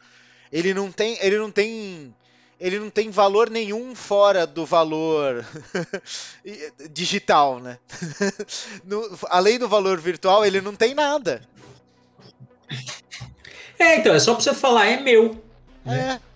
ele 0.52 0.74
não 0.74 0.92
tem, 0.92 1.18
ele 1.22 1.38
não 1.38 1.52
tem, 1.52 2.14
ele 2.60 2.80
não 2.80 2.90
tem 2.90 3.10
valor 3.10 3.50
nenhum 3.50 3.96
fora 3.96 4.46
do 4.46 4.66
valor 4.66 5.46
digital, 6.92 7.60
né? 7.60 7.78
no, 8.84 9.18
além 9.30 9.58
do 9.58 9.70
valor 9.70 10.00
virtual, 10.00 10.46
ele 10.46 10.62
não 10.62 10.76
tem 10.76 10.94
nada. 10.94 11.42
É, 13.78 13.98
então, 13.98 14.14
é 14.14 14.20
só 14.20 14.34
pra 14.34 14.44
você 14.44 14.54
falar, 14.54 14.88
é 14.88 15.00
meu. 15.00 15.42
Né? 15.86 16.20
É. 16.20 16.30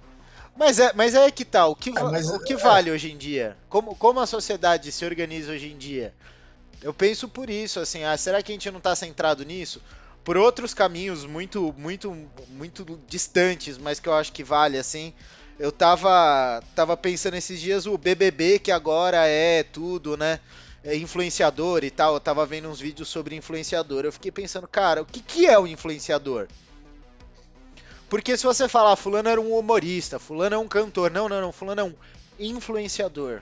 Mas 0.56 0.80
é, 0.80 0.94
mas 0.94 1.16
é 1.16 1.30
que 1.32 1.44
tal? 1.44 1.70
Tá, 1.70 1.72
o 1.72 1.76
que, 1.76 1.90
é, 1.90 2.04
mas, 2.04 2.30
o 2.30 2.40
que 2.40 2.54
é... 2.54 2.58
vale 2.58 2.92
hoje 2.92 3.12
em 3.12 3.18
dia? 3.18 3.58
Como, 3.70 3.96
como 3.96 4.20
a 4.20 4.28
sociedade 4.28 4.92
se 4.92 5.04
organiza 5.04 5.52
hoje 5.52 5.72
em 5.72 5.78
dia? 5.78 6.14
Eu 6.82 6.94
penso 6.94 7.28
por 7.28 7.50
isso, 7.50 7.80
assim, 7.80 8.04
ah, 8.04 8.16
será 8.18 8.42
que 8.42 8.52
a 8.52 8.56
gente 8.56 8.70
não 8.70 8.78
está 8.78 8.96
centrado 8.96 9.44
nisso? 9.44 9.82
por 10.24 10.38
outros 10.38 10.74
caminhos 10.74 11.26
muito, 11.26 11.74
muito, 11.78 12.16
muito 12.50 13.00
distantes, 13.08 13.78
mas 13.78 14.00
que 14.00 14.08
eu 14.08 14.14
acho 14.14 14.32
que 14.32 14.44
vale, 14.44 14.78
assim. 14.78 15.14
Eu 15.64 15.72
tava, 15.72 16.62
tava 16.76 16.98
pensando 16.98 17.36
esses 17.36 17.58
dias 17.58 17.86
o 17.86 17.98
BBB, 17.98 18.60
que 18.60 18.70
agora 18.70 19.26
é 19.26 19.64
tudo, 19.64 20.18
né? 20.18 20.42
É 20.84 20.94
influenciador 20.94 21.86
e 21.86 21.90
tal. 21.90 22.16
Eu 22.16 22.20
tava 22.20 22.46
vendo 22.46 22.68
uns 22.68 22.82
vídeos 22.82 23.08
sobre 23.08 23.34
influenciador. 23.34 24.04
Eu 24.04 24.12
fiquei 24.12 24.30
pensando, 24.30 24.68
cara, 24.68 25.02
o 25.02 25.06
que, 25.06 25.22
que 25.22 25.48
é 25.48 25.58
o 25.58 25.66
influenciador? 25.66 26.50
Porque 28.10 28.36
se 28.36 28.44
você 28.44 28.68
falar, 28.68 28.98
fulano 28.98 29.30
era 29.30 29.40
um 29.40 29.58
humorista, 29.58 30.20
fulano 30.20 30.54
é 30.54 30.58
um 30.58 30.68
cantor. 30.68 31.10
Não, 31.10 31.30
não, 31.30 31.40
não, 31.40 31.54
fulano 31.54 31.80
é 31.80 31.84
um 31.86 31.96
influenciador. 32.38 33.42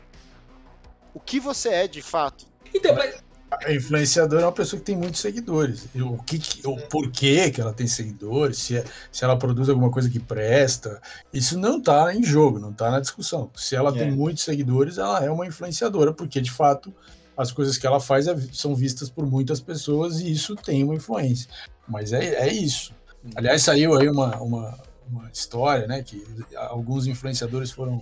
O 1.15 1.19
que 1.19 1.39
você 1.39 1.69
é 1.69 1.87
de 1.87 2.03
fato? 2.03 2.45
Então, 2.71 2.93
mas 2.93 3.15
a 3.51 3.73
influenciadora 3.73 4.43
é 4.43 4.45
uma 4.45 4.51
pessoa 4.51 4.79
que 4.79 4.85
tem 4.85 4.95
muitos 4.95 5.19
seguidores. 5.19 5.87
O, 5.95 6.17
que, 6.23 6.41
o 6.65 6.77
porquê 6.87 7.51
que 7.51 7.59
ela 7.59 7.73
tem 7.73 7.85
seguidores, 7.85 8.57
se, 8.57 8.77
é, 8.77 8.85
se 9.11 9.23
ela 9.23 9.37
produz 9.37 9.67
alguma 9.67 9.91
coisa 9.91 10.09
que 10.09 10.19
presta, 10.19 11.01
isso 11.33 11.59
não 11.59 11.77
está 11.77 12.15
em 12.15 12.23
jogo, 12.23 12.59
não 12.59 12.71
está 12.71 12.89
na 12.89 12.99
discussão. 12.99 13.51
Se 13.55 13.75
ela 13.75 13.89
é. 13.89 13.99
tem 13.99 14.11
muitos 14.11 14.43
seguidores, 14.43 14.97
ela 14.97 15.23
é 15.23 15.29
uma 15.29 15.45
influenciadora, 15.45 16.13
porque 16.13 16.39
de 16.39 16.49
fato 16.49 16.93
as 17.35 17.51
coisas 17.51 17.77
que 17.77 17.85
ela 17.85 17.99
faz 17.99 18.27
é, 18.27 18.35
são 18.53 18.73
vistas 18.73 19.09
por 19.09 19.25
muitas 19.25 19.59
pessoas 19.59 20.21
e 20.21 20.31
isso 20.31 20.55
tem 20.55 20.83
uma 20.83 20.95
influência. 20.95 21.49
Mas 21.87 22.13
é, 22.13 22.35
é 22.35 22.53
isso. 22.53 22.93
Uhum. 23.23 23.31
Aliás, 23.35 23.63
saiu 23.63 23.95
aí 23.95 24.07
uma, 24.07 24.37
uma, 24.37 24.79
uma 25.09 25.29
história, 25.29 25.87
né, 25.87 26.01
que 26.01 26.25
alguns 26.55 27.05
influenciadores 27.05 27.71
foram 27.71 28.01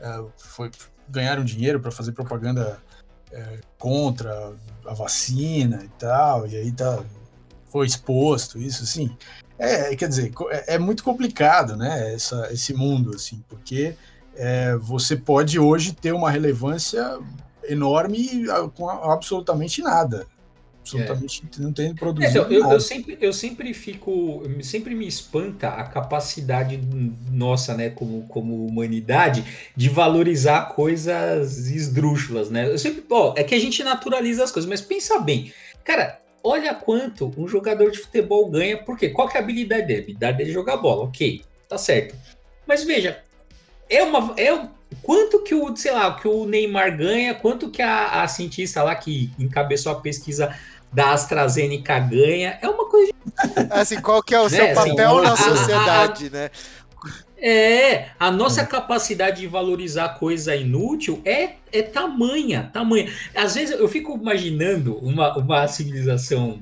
é, 0.00 0.24
foi, 0.36 0.70
ganharam 1.08 1.44
dinheiro 1.44 1.80
para 1.80 1.90
fazer 1.90 2.12
propaganda 2.12 2.80
é, 3.32 3.58
contra 3.78 4.52
a 4.86 4.94
vacina 4.94 5.82
e 5.84 5.88
tal, 5.98 6.46
e 6.46 6.56
aí 6.56 6.72
tá, 6.72 7.02
foi 7.70 7.86
exposto, 7.86 8.58
isso 8.58 8.82
assim. 8.82 9.14
É, 9.58 9.94
quer 9.96 10.08
dizer, 10.08 10.32
é, 10.50 10.74
é 10.74 10.78
muito 10.78 11.02
complicado, 11.02 11.76
né, 11.76 12.14
essa, 12.14 12.48
esse 12.52 12.72
mundo, 12.72 13.14
assim, 13.14 13.42
porque 13.48 13.94
é, 14.36 14.76
você 14.76 15.16
pode 15.16 15.58
hoje 15.58 15.92
ter 15.92 16.12
uma 16.12 16.30
relevância 16.30 17.18
enorme 17.68 18.46
com 18.74 18.88
absolutamente 18.88 19.82
nada 19.82 20.26
absolutamente 20.96 21.42
é. 21.58 21.62
não 21.62 21.72
tem 21.72 21.94
produzido. 21.94 22.30
Então, 22.30 22.50
eu, 22.50 22.72
eu, 22.72 22.80
sempre, 22.80 23.18
eu 23.20 23.32
sempre 23.32 23.74
fico, 23.74 24.42
sempre 24.62 24.94
me 24.94 25.06
espanta 25.06 25.68
a 25.68 25.84
capacidade 25.84 26.80
nossa, 27.30 27.74
né, 27.74 27.90
como, 27.90 28.26
como 28.28 28.66
humanidade, 28.66 29.44
de 29.76 29.88
valorizar 29.88 30.70
coisas 30.74 31.68
esdrúxulas, 31.68 32.50
né? 32.50 32.68
Eu 32.68 32.78
sempre, 32.78 33.04
ó, 33.10 33.34
é 33.36 33.44
que 33.44 33.54
a 33.54 33.60
gente 33.60 33.82
naturaliza 33.82 34.44
as 34.44 34.52
coisas, 34.52 34.68
mas 34.68 34.80
pensa 34.80 35.18
bem, 35.20 35.52
cara. 35.84 36.20
Olha 36.40 36.72
quanto 36.72 37.34
um 37.36 37.48
jogador 37.48 37.90
de 37.90 37.98
futebol 37.98 38.48
ganha, 38.48 38.78
porque 38.78 39.08
qual 39.08 39.28
que 39.28 39.36
é 39.36 39.40
a 39.40 39.42
habilidade 39.42 39.88
dele? 39.88 39.98
A 39.98 40.02
habilidade 40.02 40.38
dele 40.38 40.50
é 40.50 40.52
jogar 40.52 40.76
bola, 40.76 41.04
ok, 41.04 41.42
tá 41.68 41.76
certo. 41.76 42.14
Mas 42.64 42.84
veja, 42.84 43.22
é 43.90 44.02
uma, 44.04 44.34
é 44.38 44.68
quanto 45.02 45.42
que 45.42 45.54
o, 45.54 45.74
sei 45.76 45.92
lá, 45.92 46.14
que 46.14 46.28
o 46.28 46.46
Neymar 46.46 46.96
ganha, 46.96 47.34
quanto 47.34 47.70
que 47.70 47.82
a, 47.82 48.22
a 48.22 48.28
cientista 48.28 48.82
lá 48.82 48.94
que 48.94 49.30
encabeçou 49.38 49.92
a 49.92 50.00
pesquisa 50.00 50.54
da 50.92 51.12
AstraZeneca 51.12 51.98
ganha. 51.98 52.58
É 52.60 52.68
uma 52.68 52.86
coisa. 52.86 53.12
Assim, 53.70 54.00
qual 54.00 54.22
que 54.22 54.34
é 54.34 54.40
o 54.40 54.44
né? 54.44 54.48
seu 54.48 54.64
assim, 54.64 54.90
papel 54.90 55.18
assim, 55.18 55.28
na 55.28 55.36
sociedade, 55.36 56.24
a, 56.24 56.28
a, 56.28 56.30
né? 56.30 56.50
É, 57.40 58.06
a 58.18 58.32
nossa 58.32 58.66
capacidade 58.66 59.40
de 59.40 59.46
valorizar 59.46 60.08
coisa 60.18 60.56
inútil 60.56 61.22
é, 61.24 61.50
é 61.70 61.82
tamanha, 61.82 62.68
tamanha. 62.72 63.12
Às 63.34 63.54
vezes 63.54 63.78
eu 63.78 63.88
fico 63.88 64.16
imaginando 64.16 64.96
uma, 64.96 65.36
uma 65.38 65.68
civilização 65.68 66.60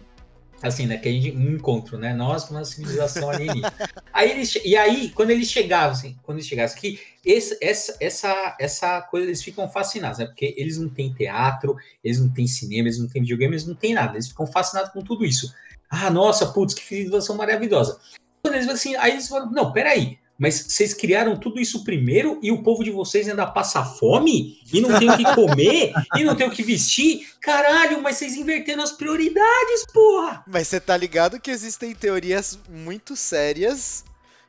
assim, 0.66 0.86
né? 0.86 0.96
Que 0.96 1.08
a 1.08 1.12
gente 1.12 1.36
um 1.36 1.54
encontro, 1.54 1.98
né? 1.98 2.12
Nós 2.14 2.44
com 2.44 2.54
uma 2.54 2.64
civilização 2.64 3.30
alienígena. 3.30 3.72
aí 4.12 4.30
eles, 4.30 4.54
e 4.64 4.76
aí, 4.76 5.10
quando 5.10 5.30
eles 5.30 5.50
chegavam, 5.50 5.92
assim, 5.92 6.16
quando 6.22 6.38
eles 6.38 6.48
chegassem 6.48 6.76
aqui, 6.76 7.00
esse, 7.24 7.58
essa, 7.60 7.96
essa, 8.00 8.56
essa 8.60 9.02
coisa, 9.02 9.26
eles 9.26 9.42
ficam 9.42 9.68
fascinados, 9.68 10.18
né? 10.18 10.26
Porque 10.26 10.54
eles 10.56 10.78
não 10.78 10.88
têm 10.88 11.12
teatro, 11.12 11.76
eles 12.02 12.20
não 12.20 12.28
têm 12.28 12.46
cinema, 12.46 12.88
eles 12.88 12.98
não 12.98 13.08
têm 13.08 13.22
videogame, 13.22 13.54
eles 13.54 13.66
não 13.66 13.74
têm 13.74 13.94
nada. 13.94 14.14
Eles 14.14 14.28
ficam 14.28 14.46
fascinados 14.46 14.92
com 14.92 15.02
tudo 15.02 15.24
isso. 15.24 15.52
Ah, 15.88 16.10
nossa, 16.10 16.46
putz, 16.46 16.74
que 16.74 16.82
civilização 16.82 17.36
maravilhosa. 17.36 17.98
Quando 18.42 18.54
eles 18.54 18.68
assim, 18.68 18.94
aí 18.96 19.12
eles 19.12 19.28
falam, 19.28 19.50
não, 19.50 19.72
peraí, 19.72 20.18
mas 20.38 20.66
vocês 20.68 20.92
criaram 20.92 21.38
tudo 21.38 21.60
isso 21.60 21.84
primeiro 21.84 22.38
e 22.42 22.52
o 22.52 22.62
povo 22.62 22.84
de 22.84 22.90
vocês 22.90 23.28
ainda 23.28 23.46
passa 23.46 23.84
fome 23.84 24.58
e 24.72 24.80
não 24.80 24.98
tem 24.98 25.10
o 25.10 25.16
que 25.16 25.34
comer 25.34 25.92
e 26.16 26.24
não 26.24 26.34
tem 26.34 26.46
o 26.46 26.50
que 26.50 26.62
vestir? 26.62 27.26
Caralho, 27.40 28.02
mas 28.02 28.16
vocês 28.16 28.34
inverteram 28.34 28.82
as 28.82 28.92
prioridades, 28.92 29.86
porra! 29.92 30.44
Mas 30.46 30.68
você 30.68 30.80
tá 30.80 30.96
ligado 30.96 31.40
que 31.40 31.50
existem 31.50 31.94
teorias 31.94 32.58
muito 32.68 33.16
sérias 33.16 34.04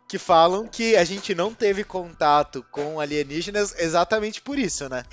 que 0.08 0.18
falam 0.18 0.68
que 0.68 0.96
a 0.96 1.04
gente 1.04 1.36
não 1.36 1.54
teve 1.54 1.84
contato 1.84 2.66
com 2.72 3.00
alienígenas 3.00 3.76
exatamente 3.78 4.42
por 4.42 4.58
isso, 4.58 4.88
né? 4.88 5.04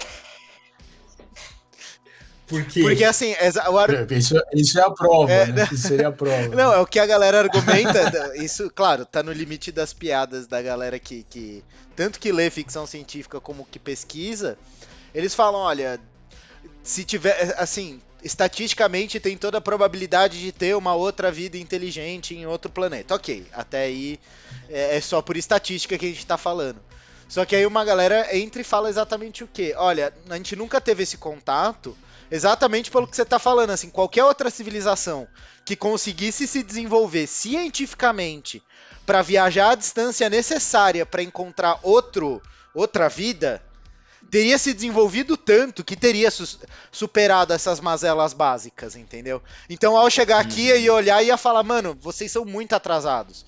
Por 2.54 2.64
quê? 2.66 2.82
Porque 2.82 3.04
assim, 3.04 3.34
o 3.68 3.78
ar... 3.78 3.90
É, 3.92 4.06
isso, 4.14 4.34
isso, 4.54 4.78
é 4.78 4.82
a 4.82 4.90
prova, 4.90 5.32
é, 5.32 5.46
né? 5.46 5.68
Isso 5.72 5.88
seria 5.88 6.08
a 6.08 6.12
prova. 6.12 6.48
Não, 6.54 6.72
é 6.72 6.78
o 6.78 6.86
que 6.86 7.00
a 7.00 7.06
galera 7.06 7.40
argumenta. 7.40 8.32
isso, 8.38 8.70
claro, 8.72 9.04
tá 9.04 9.24
no 9.24 9.32
limite 9.32 9.72
das 9.72 9.92
piadas 9.92 10.46
da 10.46 10.62
galera 10.62 10.98
que, 10.98 11.24
que. 11.28 11.64
Tanto 11.96 12.20
que 12.20 12.30
lê 12.30 12.48
ficção 12.50 12.86
científica 12.86 13.40
como 13.40 13.66
que 13.68 13.78
pesquisa. 13.78 14.56
Eles 15.12 15.34
falam, 15.34 15.60
olha, 15.60 15.98
se 16.82 17.02
tiver. 17.02 17.56
Assim, 17.58 18.00
estatisticamente 18.22 19.18
tem 19.18 19.36
toda 19.36 19.58
a 19.58 19.60
probabilidade 19.60 20.40
de 20.40 20.52
ter 20.52 20.76
uma 20.76 20.94
outra 20.94 21.30
vida 21.32 21.58
inteligente 21.58 22.34
em 22.34 22.46
outro 22.46 22.70
planeta. 22.70 23.16
Ok, 23.16 23.46
até 23.52 23.84
aí 23.84 24.20
é, 24.68 24.96
é 24.96 25.00
só 25.00 25.20
por 25.20 25.36
estatística 25.36 25.98
que 25.98 26.06
a 26.06 26.08
gente 26.08 26.24
tá 26.24 26.38
falando. 26.38 26.80
Só 27.28 27.44
que 27.44 27.56
aí 27.56 27.66
uma 27.66 27.84
galera 27.84 28.36
entra 28.36 28.60
e 28.60 28.64
fala 28.64 28.88
exatamente 28.88 29.42
o 29.42 29.46
que? 29.46 29.74
Olha, 29.76 30.12
a 30.28 30.36
gente 30.36 30.54
nunca 30.54 30.80
teve 30.80 31.02
esse 31.02 31.16
contato 31.16 31.96
Exatamente 32.30 32.90
pelo 32.90 33.06
que 33.06 33.14
você 33.14 33.22
está 33.22 33.38
falando, 33.38 33.70
assim, 33.70 33.90
qualquer 33.90 34.24
outra 34.24 34.50
civilização 34.50 35.28
que 35.64 35.76
conseguisse 35.76 36.46
se 36.46 36.62
desenvolver 36.62 37.26
cientificamente 37.26 38.62
para 39.06 39.22
viajar 39.22 39.70
a 39.70 39.74
distância 39.74 40.28
necessária 40.30 41.04
para 41.04 41.22
encontrar 41.22 41.78
outro, 41.82 42.40
outra 42.74 43.08
vida, 43.08 43.62
teria 44.30 44.58
se 44.58 44.72
desenvolvido 44.72 45.36
tanto 45.36 45.84
que 45.84 45.96
teria 45.96 46.30
su 46.30 46.58
superado 46.90 47.52
essas 47.52 47.80
mazelas 47.80 48.32
básicas, 48.32 48.96
entendeu? 48.96 49.42
Então, 49.68 49.96
ao 49.96 50.10
chegar 50.10 50.40
aqui 50.40 50.68
e 50.70 50.90
olhar, 50.90 51.22
ia 51.22 51.36
falar, 51.36 51.62
mano, 51.62 51.96
vocês 52.00 52.32
são 52.32 52.44
muito 52.44 52.72
atrasados. 52.74 53.44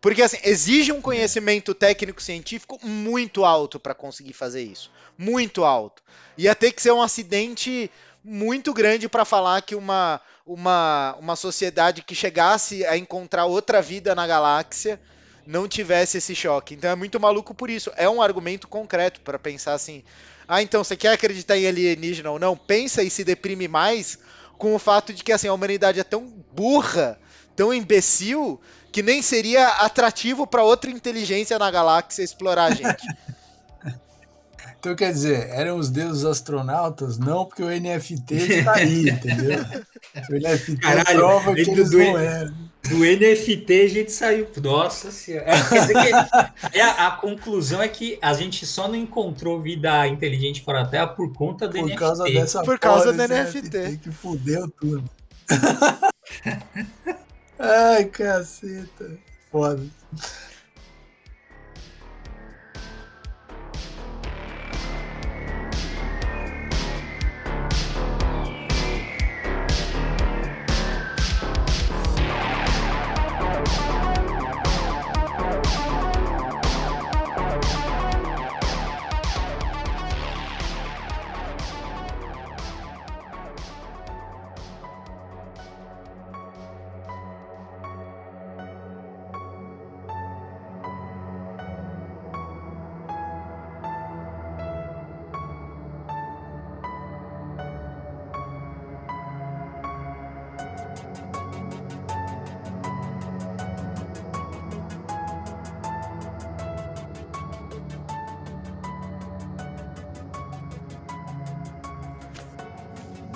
Porque 0.00 0.20
assim, 0.20 0.38
exige 0.44 0.92
um 0.92 1.00
conhecimento 1.00 1.74
técnico 1.74 2.22
científico 2.22 2.78
muito 2.82 3.42
alto 3.42 3.80
para 3.80 3.94
conseguir 3.94 4.34
fazer 4.34 4.62
isso. 4.62 4.90
Muito 5.16 5.64
alto. 5.64 6.02
Ia 6.36 6.54
ter 6.54 6.72
que 6.72 6.82
ser 6.82 6.92
um 6.92 7.00
acidente 7.00 7.90
muito 8.24 8.72
grande 8.72 9.08
para 9.08 9.24
falar 9.24 9.60
que 9.60 9.74
uma, 9.74 10.20
uma, 10.46 11.14
uma 11.20 11.36
sociedade 11.36 12.02
que 12.02 12.14
chegasse 12.14 12.84
a 12.86 12.96
encontrar 12.96 13.44
outra 13.44 13.82
vida 13.82 14.14
na 14.14 14.26
galáxia 14.26 14.98
não 15.46 15.68
tivesse 15.68 16.16
esse 16.16 16.34
choque. 16.34 16.74
Então 16.74 16.90
é 16.90 16.94
muito 16.94 17.20
maluco 17.20 17.54
por 17.54 17.68
isso. 17.68 17.92
É 17.96 18.08
um 18.08 18.22
argumento 18.22 18.66
concreto 18.66 19.20
para 19.20 19.38
pensar 19.38 19.74
assim: 19.74 20.02
ah, 20.48 20.62
então 20.62 20.82
você 20.82 20.96
quer 20.96 21.12
acreditar 21.12 21.58
em 21.58 21.66
alienígena 21.66 22.30
ou 22.30 22.38
não? 22.38 22.56
Pensa 22.56 23.02
e 23.02 23.10
se 23.10 23.24
deprime 23.24 23.68
mais 23.68 24.18
com 24.56 24.74
o 24.74 24.78
fato 24.78 25.12
de 25.12 25.22
que 25.22 25.32
assim, 25.32 25.48
a 25.48 25.52
humanidade 25.52 26.00
é 26.00 26.04
tão 26.04 26.26
burra, 26.52 27.18
tão 27.54 27.74
imbecil, 27.74 28.58
que 28.90 29.02
nem 29.02 29.20
seria 29.20 29.66
atrativo 29.68 30.46
para 30.46 30.62
outra 30.62 30.90
inteligência 30.90 31.58
na 31.58 31.70
galáxia 31.70 32.22
explorar 32.22 32.66
a 32.66 32.70
gente. 32.70 33.06
Então, 34.84 34.94
quer 34.94 35.14
dizer, 35.14 35.48
eram 35.48 35.78
os 35.78 35.88
deuses 35.88 36.26
astronautas? 36.26 37.16
Não, 37.16 37.46
porque 37.46 37.62
o 37.62 37.70
NFT 37.70 38.34
está 38.34 38.74
aí, 38.74 39.08
entendeu? 39.08 39.64
O 40.28 40.34
NFT 40.34 40.76
Caralho, 40.76 41.18
prova 41.20 41.54
que 41.54 41.62
eles 41.62 41.88
do, 41.88 41.96
não 41.96 42.18
eram. 42.18 42.54
Do 42.82 42.98
NFT 42.98 43.80
a 43.80 43.88
gente 43.88 44.12
saiu. 44.12 44.46
Nossa 44.62 45.10
senhora. 45.10 45.46
É, 45.48 46.78
é, 46.78 46.82
a, 46.82 47.06
a, 47.06 47.10
conclusão 47.12 47.80
é 47.80 47.88
que 47.88 48.18
a 48.20 48.34
gente 48.34 48.66
só 48.66 48.86
não 48.86 48.94
encontrou 48.94 49.58
vida 49.58 50.06
inteligente 50.06 50.62
fora 50.62 50.82
da 50.82 50.90
Terra 50.90 51.06
por 51.06 51.32
conta 51.32 51.66
do 51.66 51.78
por 51.78 51.84
NFT. 51.84 51.98
Causa 51.98 52.24
dessa 52.24 52.62
por 52.62 52.78
causa 52.78 53.10
do 53.10 53.22
NFT. 53.26 53.78
NFT. 53.78 54.00
Que 54.02 54.10
fudeu 54.12 54.68
tudo. 54.68 55.08
Ai, 57.58 58.04
caceta. 58.04 59.16
Foda. 59.50 59.82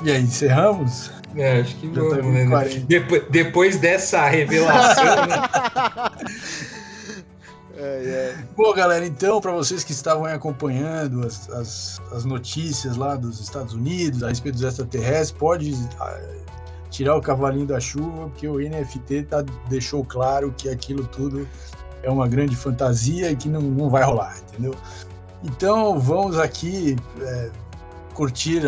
E 0.09 0.11
aí, 0.11 0.22
encerramos? 0.22 1.11
É, 1.36 1.61
acho 1.61 1.76
que 1.76 1.86
vamos, 1.86 2.24
né? 2.32 2.46
Depois, 2.88 3.24
depois 3.28 3.76
dessa 3.76 4.26
revelação, 4.26 5.04
né? 5.26 5.36
É, 7.80 7.80
é. 7.80 8.36
Bom, 8.56 8.74
galera, 8.74 9.06
então, 9.06 9.40
para 9.40 9.52
vocês 9.52 9.84
que 9.84 9.92
estavam 9.92 10.24
acompanhando 10.24 11.24
as, 11.24 11.48
as, 11.50 12.02
as, 12.11 12.24
notícias 12.24 12.96
lá 12.96 13.14
dos 13.14 13.38
Estados 13.38 13.72
Unidos 13.72 14.24
a 14.24 14.30
respeito 14.30 14.56
dos 14.56 14.64
extraterrestres, 14.64 15.30
pode 15.30 15.88
ah, 16.00 16.20
tirar 16.90 17.14
o 17.14 17.20
cavalinho 17.20 17.66
da 17.66 17.78
chuva, 17.78 18.30
porque 18.30 18.48
o 18.48 18.59
NFT 18.59 19.22
tá, 19.24 19.44
deixou 19.68 20.04
claro 20.04 20.52
que 20.59 20.68
aquilo 20.68 21.06
tudo 21.06 21.48
é 22.02 22.11
uma 22.11 22.26
grande 22.26 22.56
fantasia 22.56 23.30
e 23.30 23.36
que 23.36 23.48
não, 23.48 23.61
não 23.61 23.88
vai 23.88 24.02
rolar, 24.02 24.36
entendeu? 24.48 24.74
Então, 25.44 26.00
vamos 26.00 26.36
aqui 26.36 26.96
é, 27.20 27.50
curtir 28.18 28.62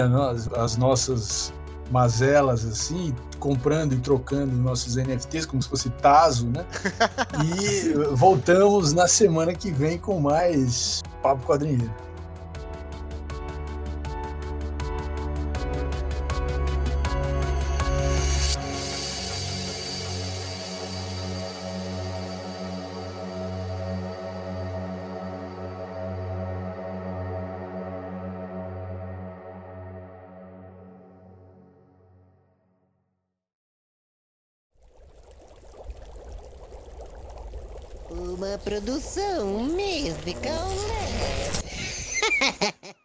as 0.57 0.77
nossas 0.77 1.53
mazelas 1.91 2.65
assim, 2.65 3.13
comprando 3.41 3.95
e 3.95 3.99
trocando 3.99 4.55
nossos 4.55 4.95
NFTs 4.95 5.45
como 5.45 5.61
se 5.61 5.69
fosse 5.69 5.91
Taso, 5.91 6.47
né? 6.47 6.65
e 7.45 8.15
voltamos 8.15 8.93
na 8.93 9.09
semana 9.09 9.53
que 9.53 9.73
vem 9.73 9.99
com 9.99 10.21
mais 10.21 11.03
Papo 11.21 11.45
Quadrinheiro. 11.45 11.93
Produção 38.65 39.47
musical. 39.65 40.69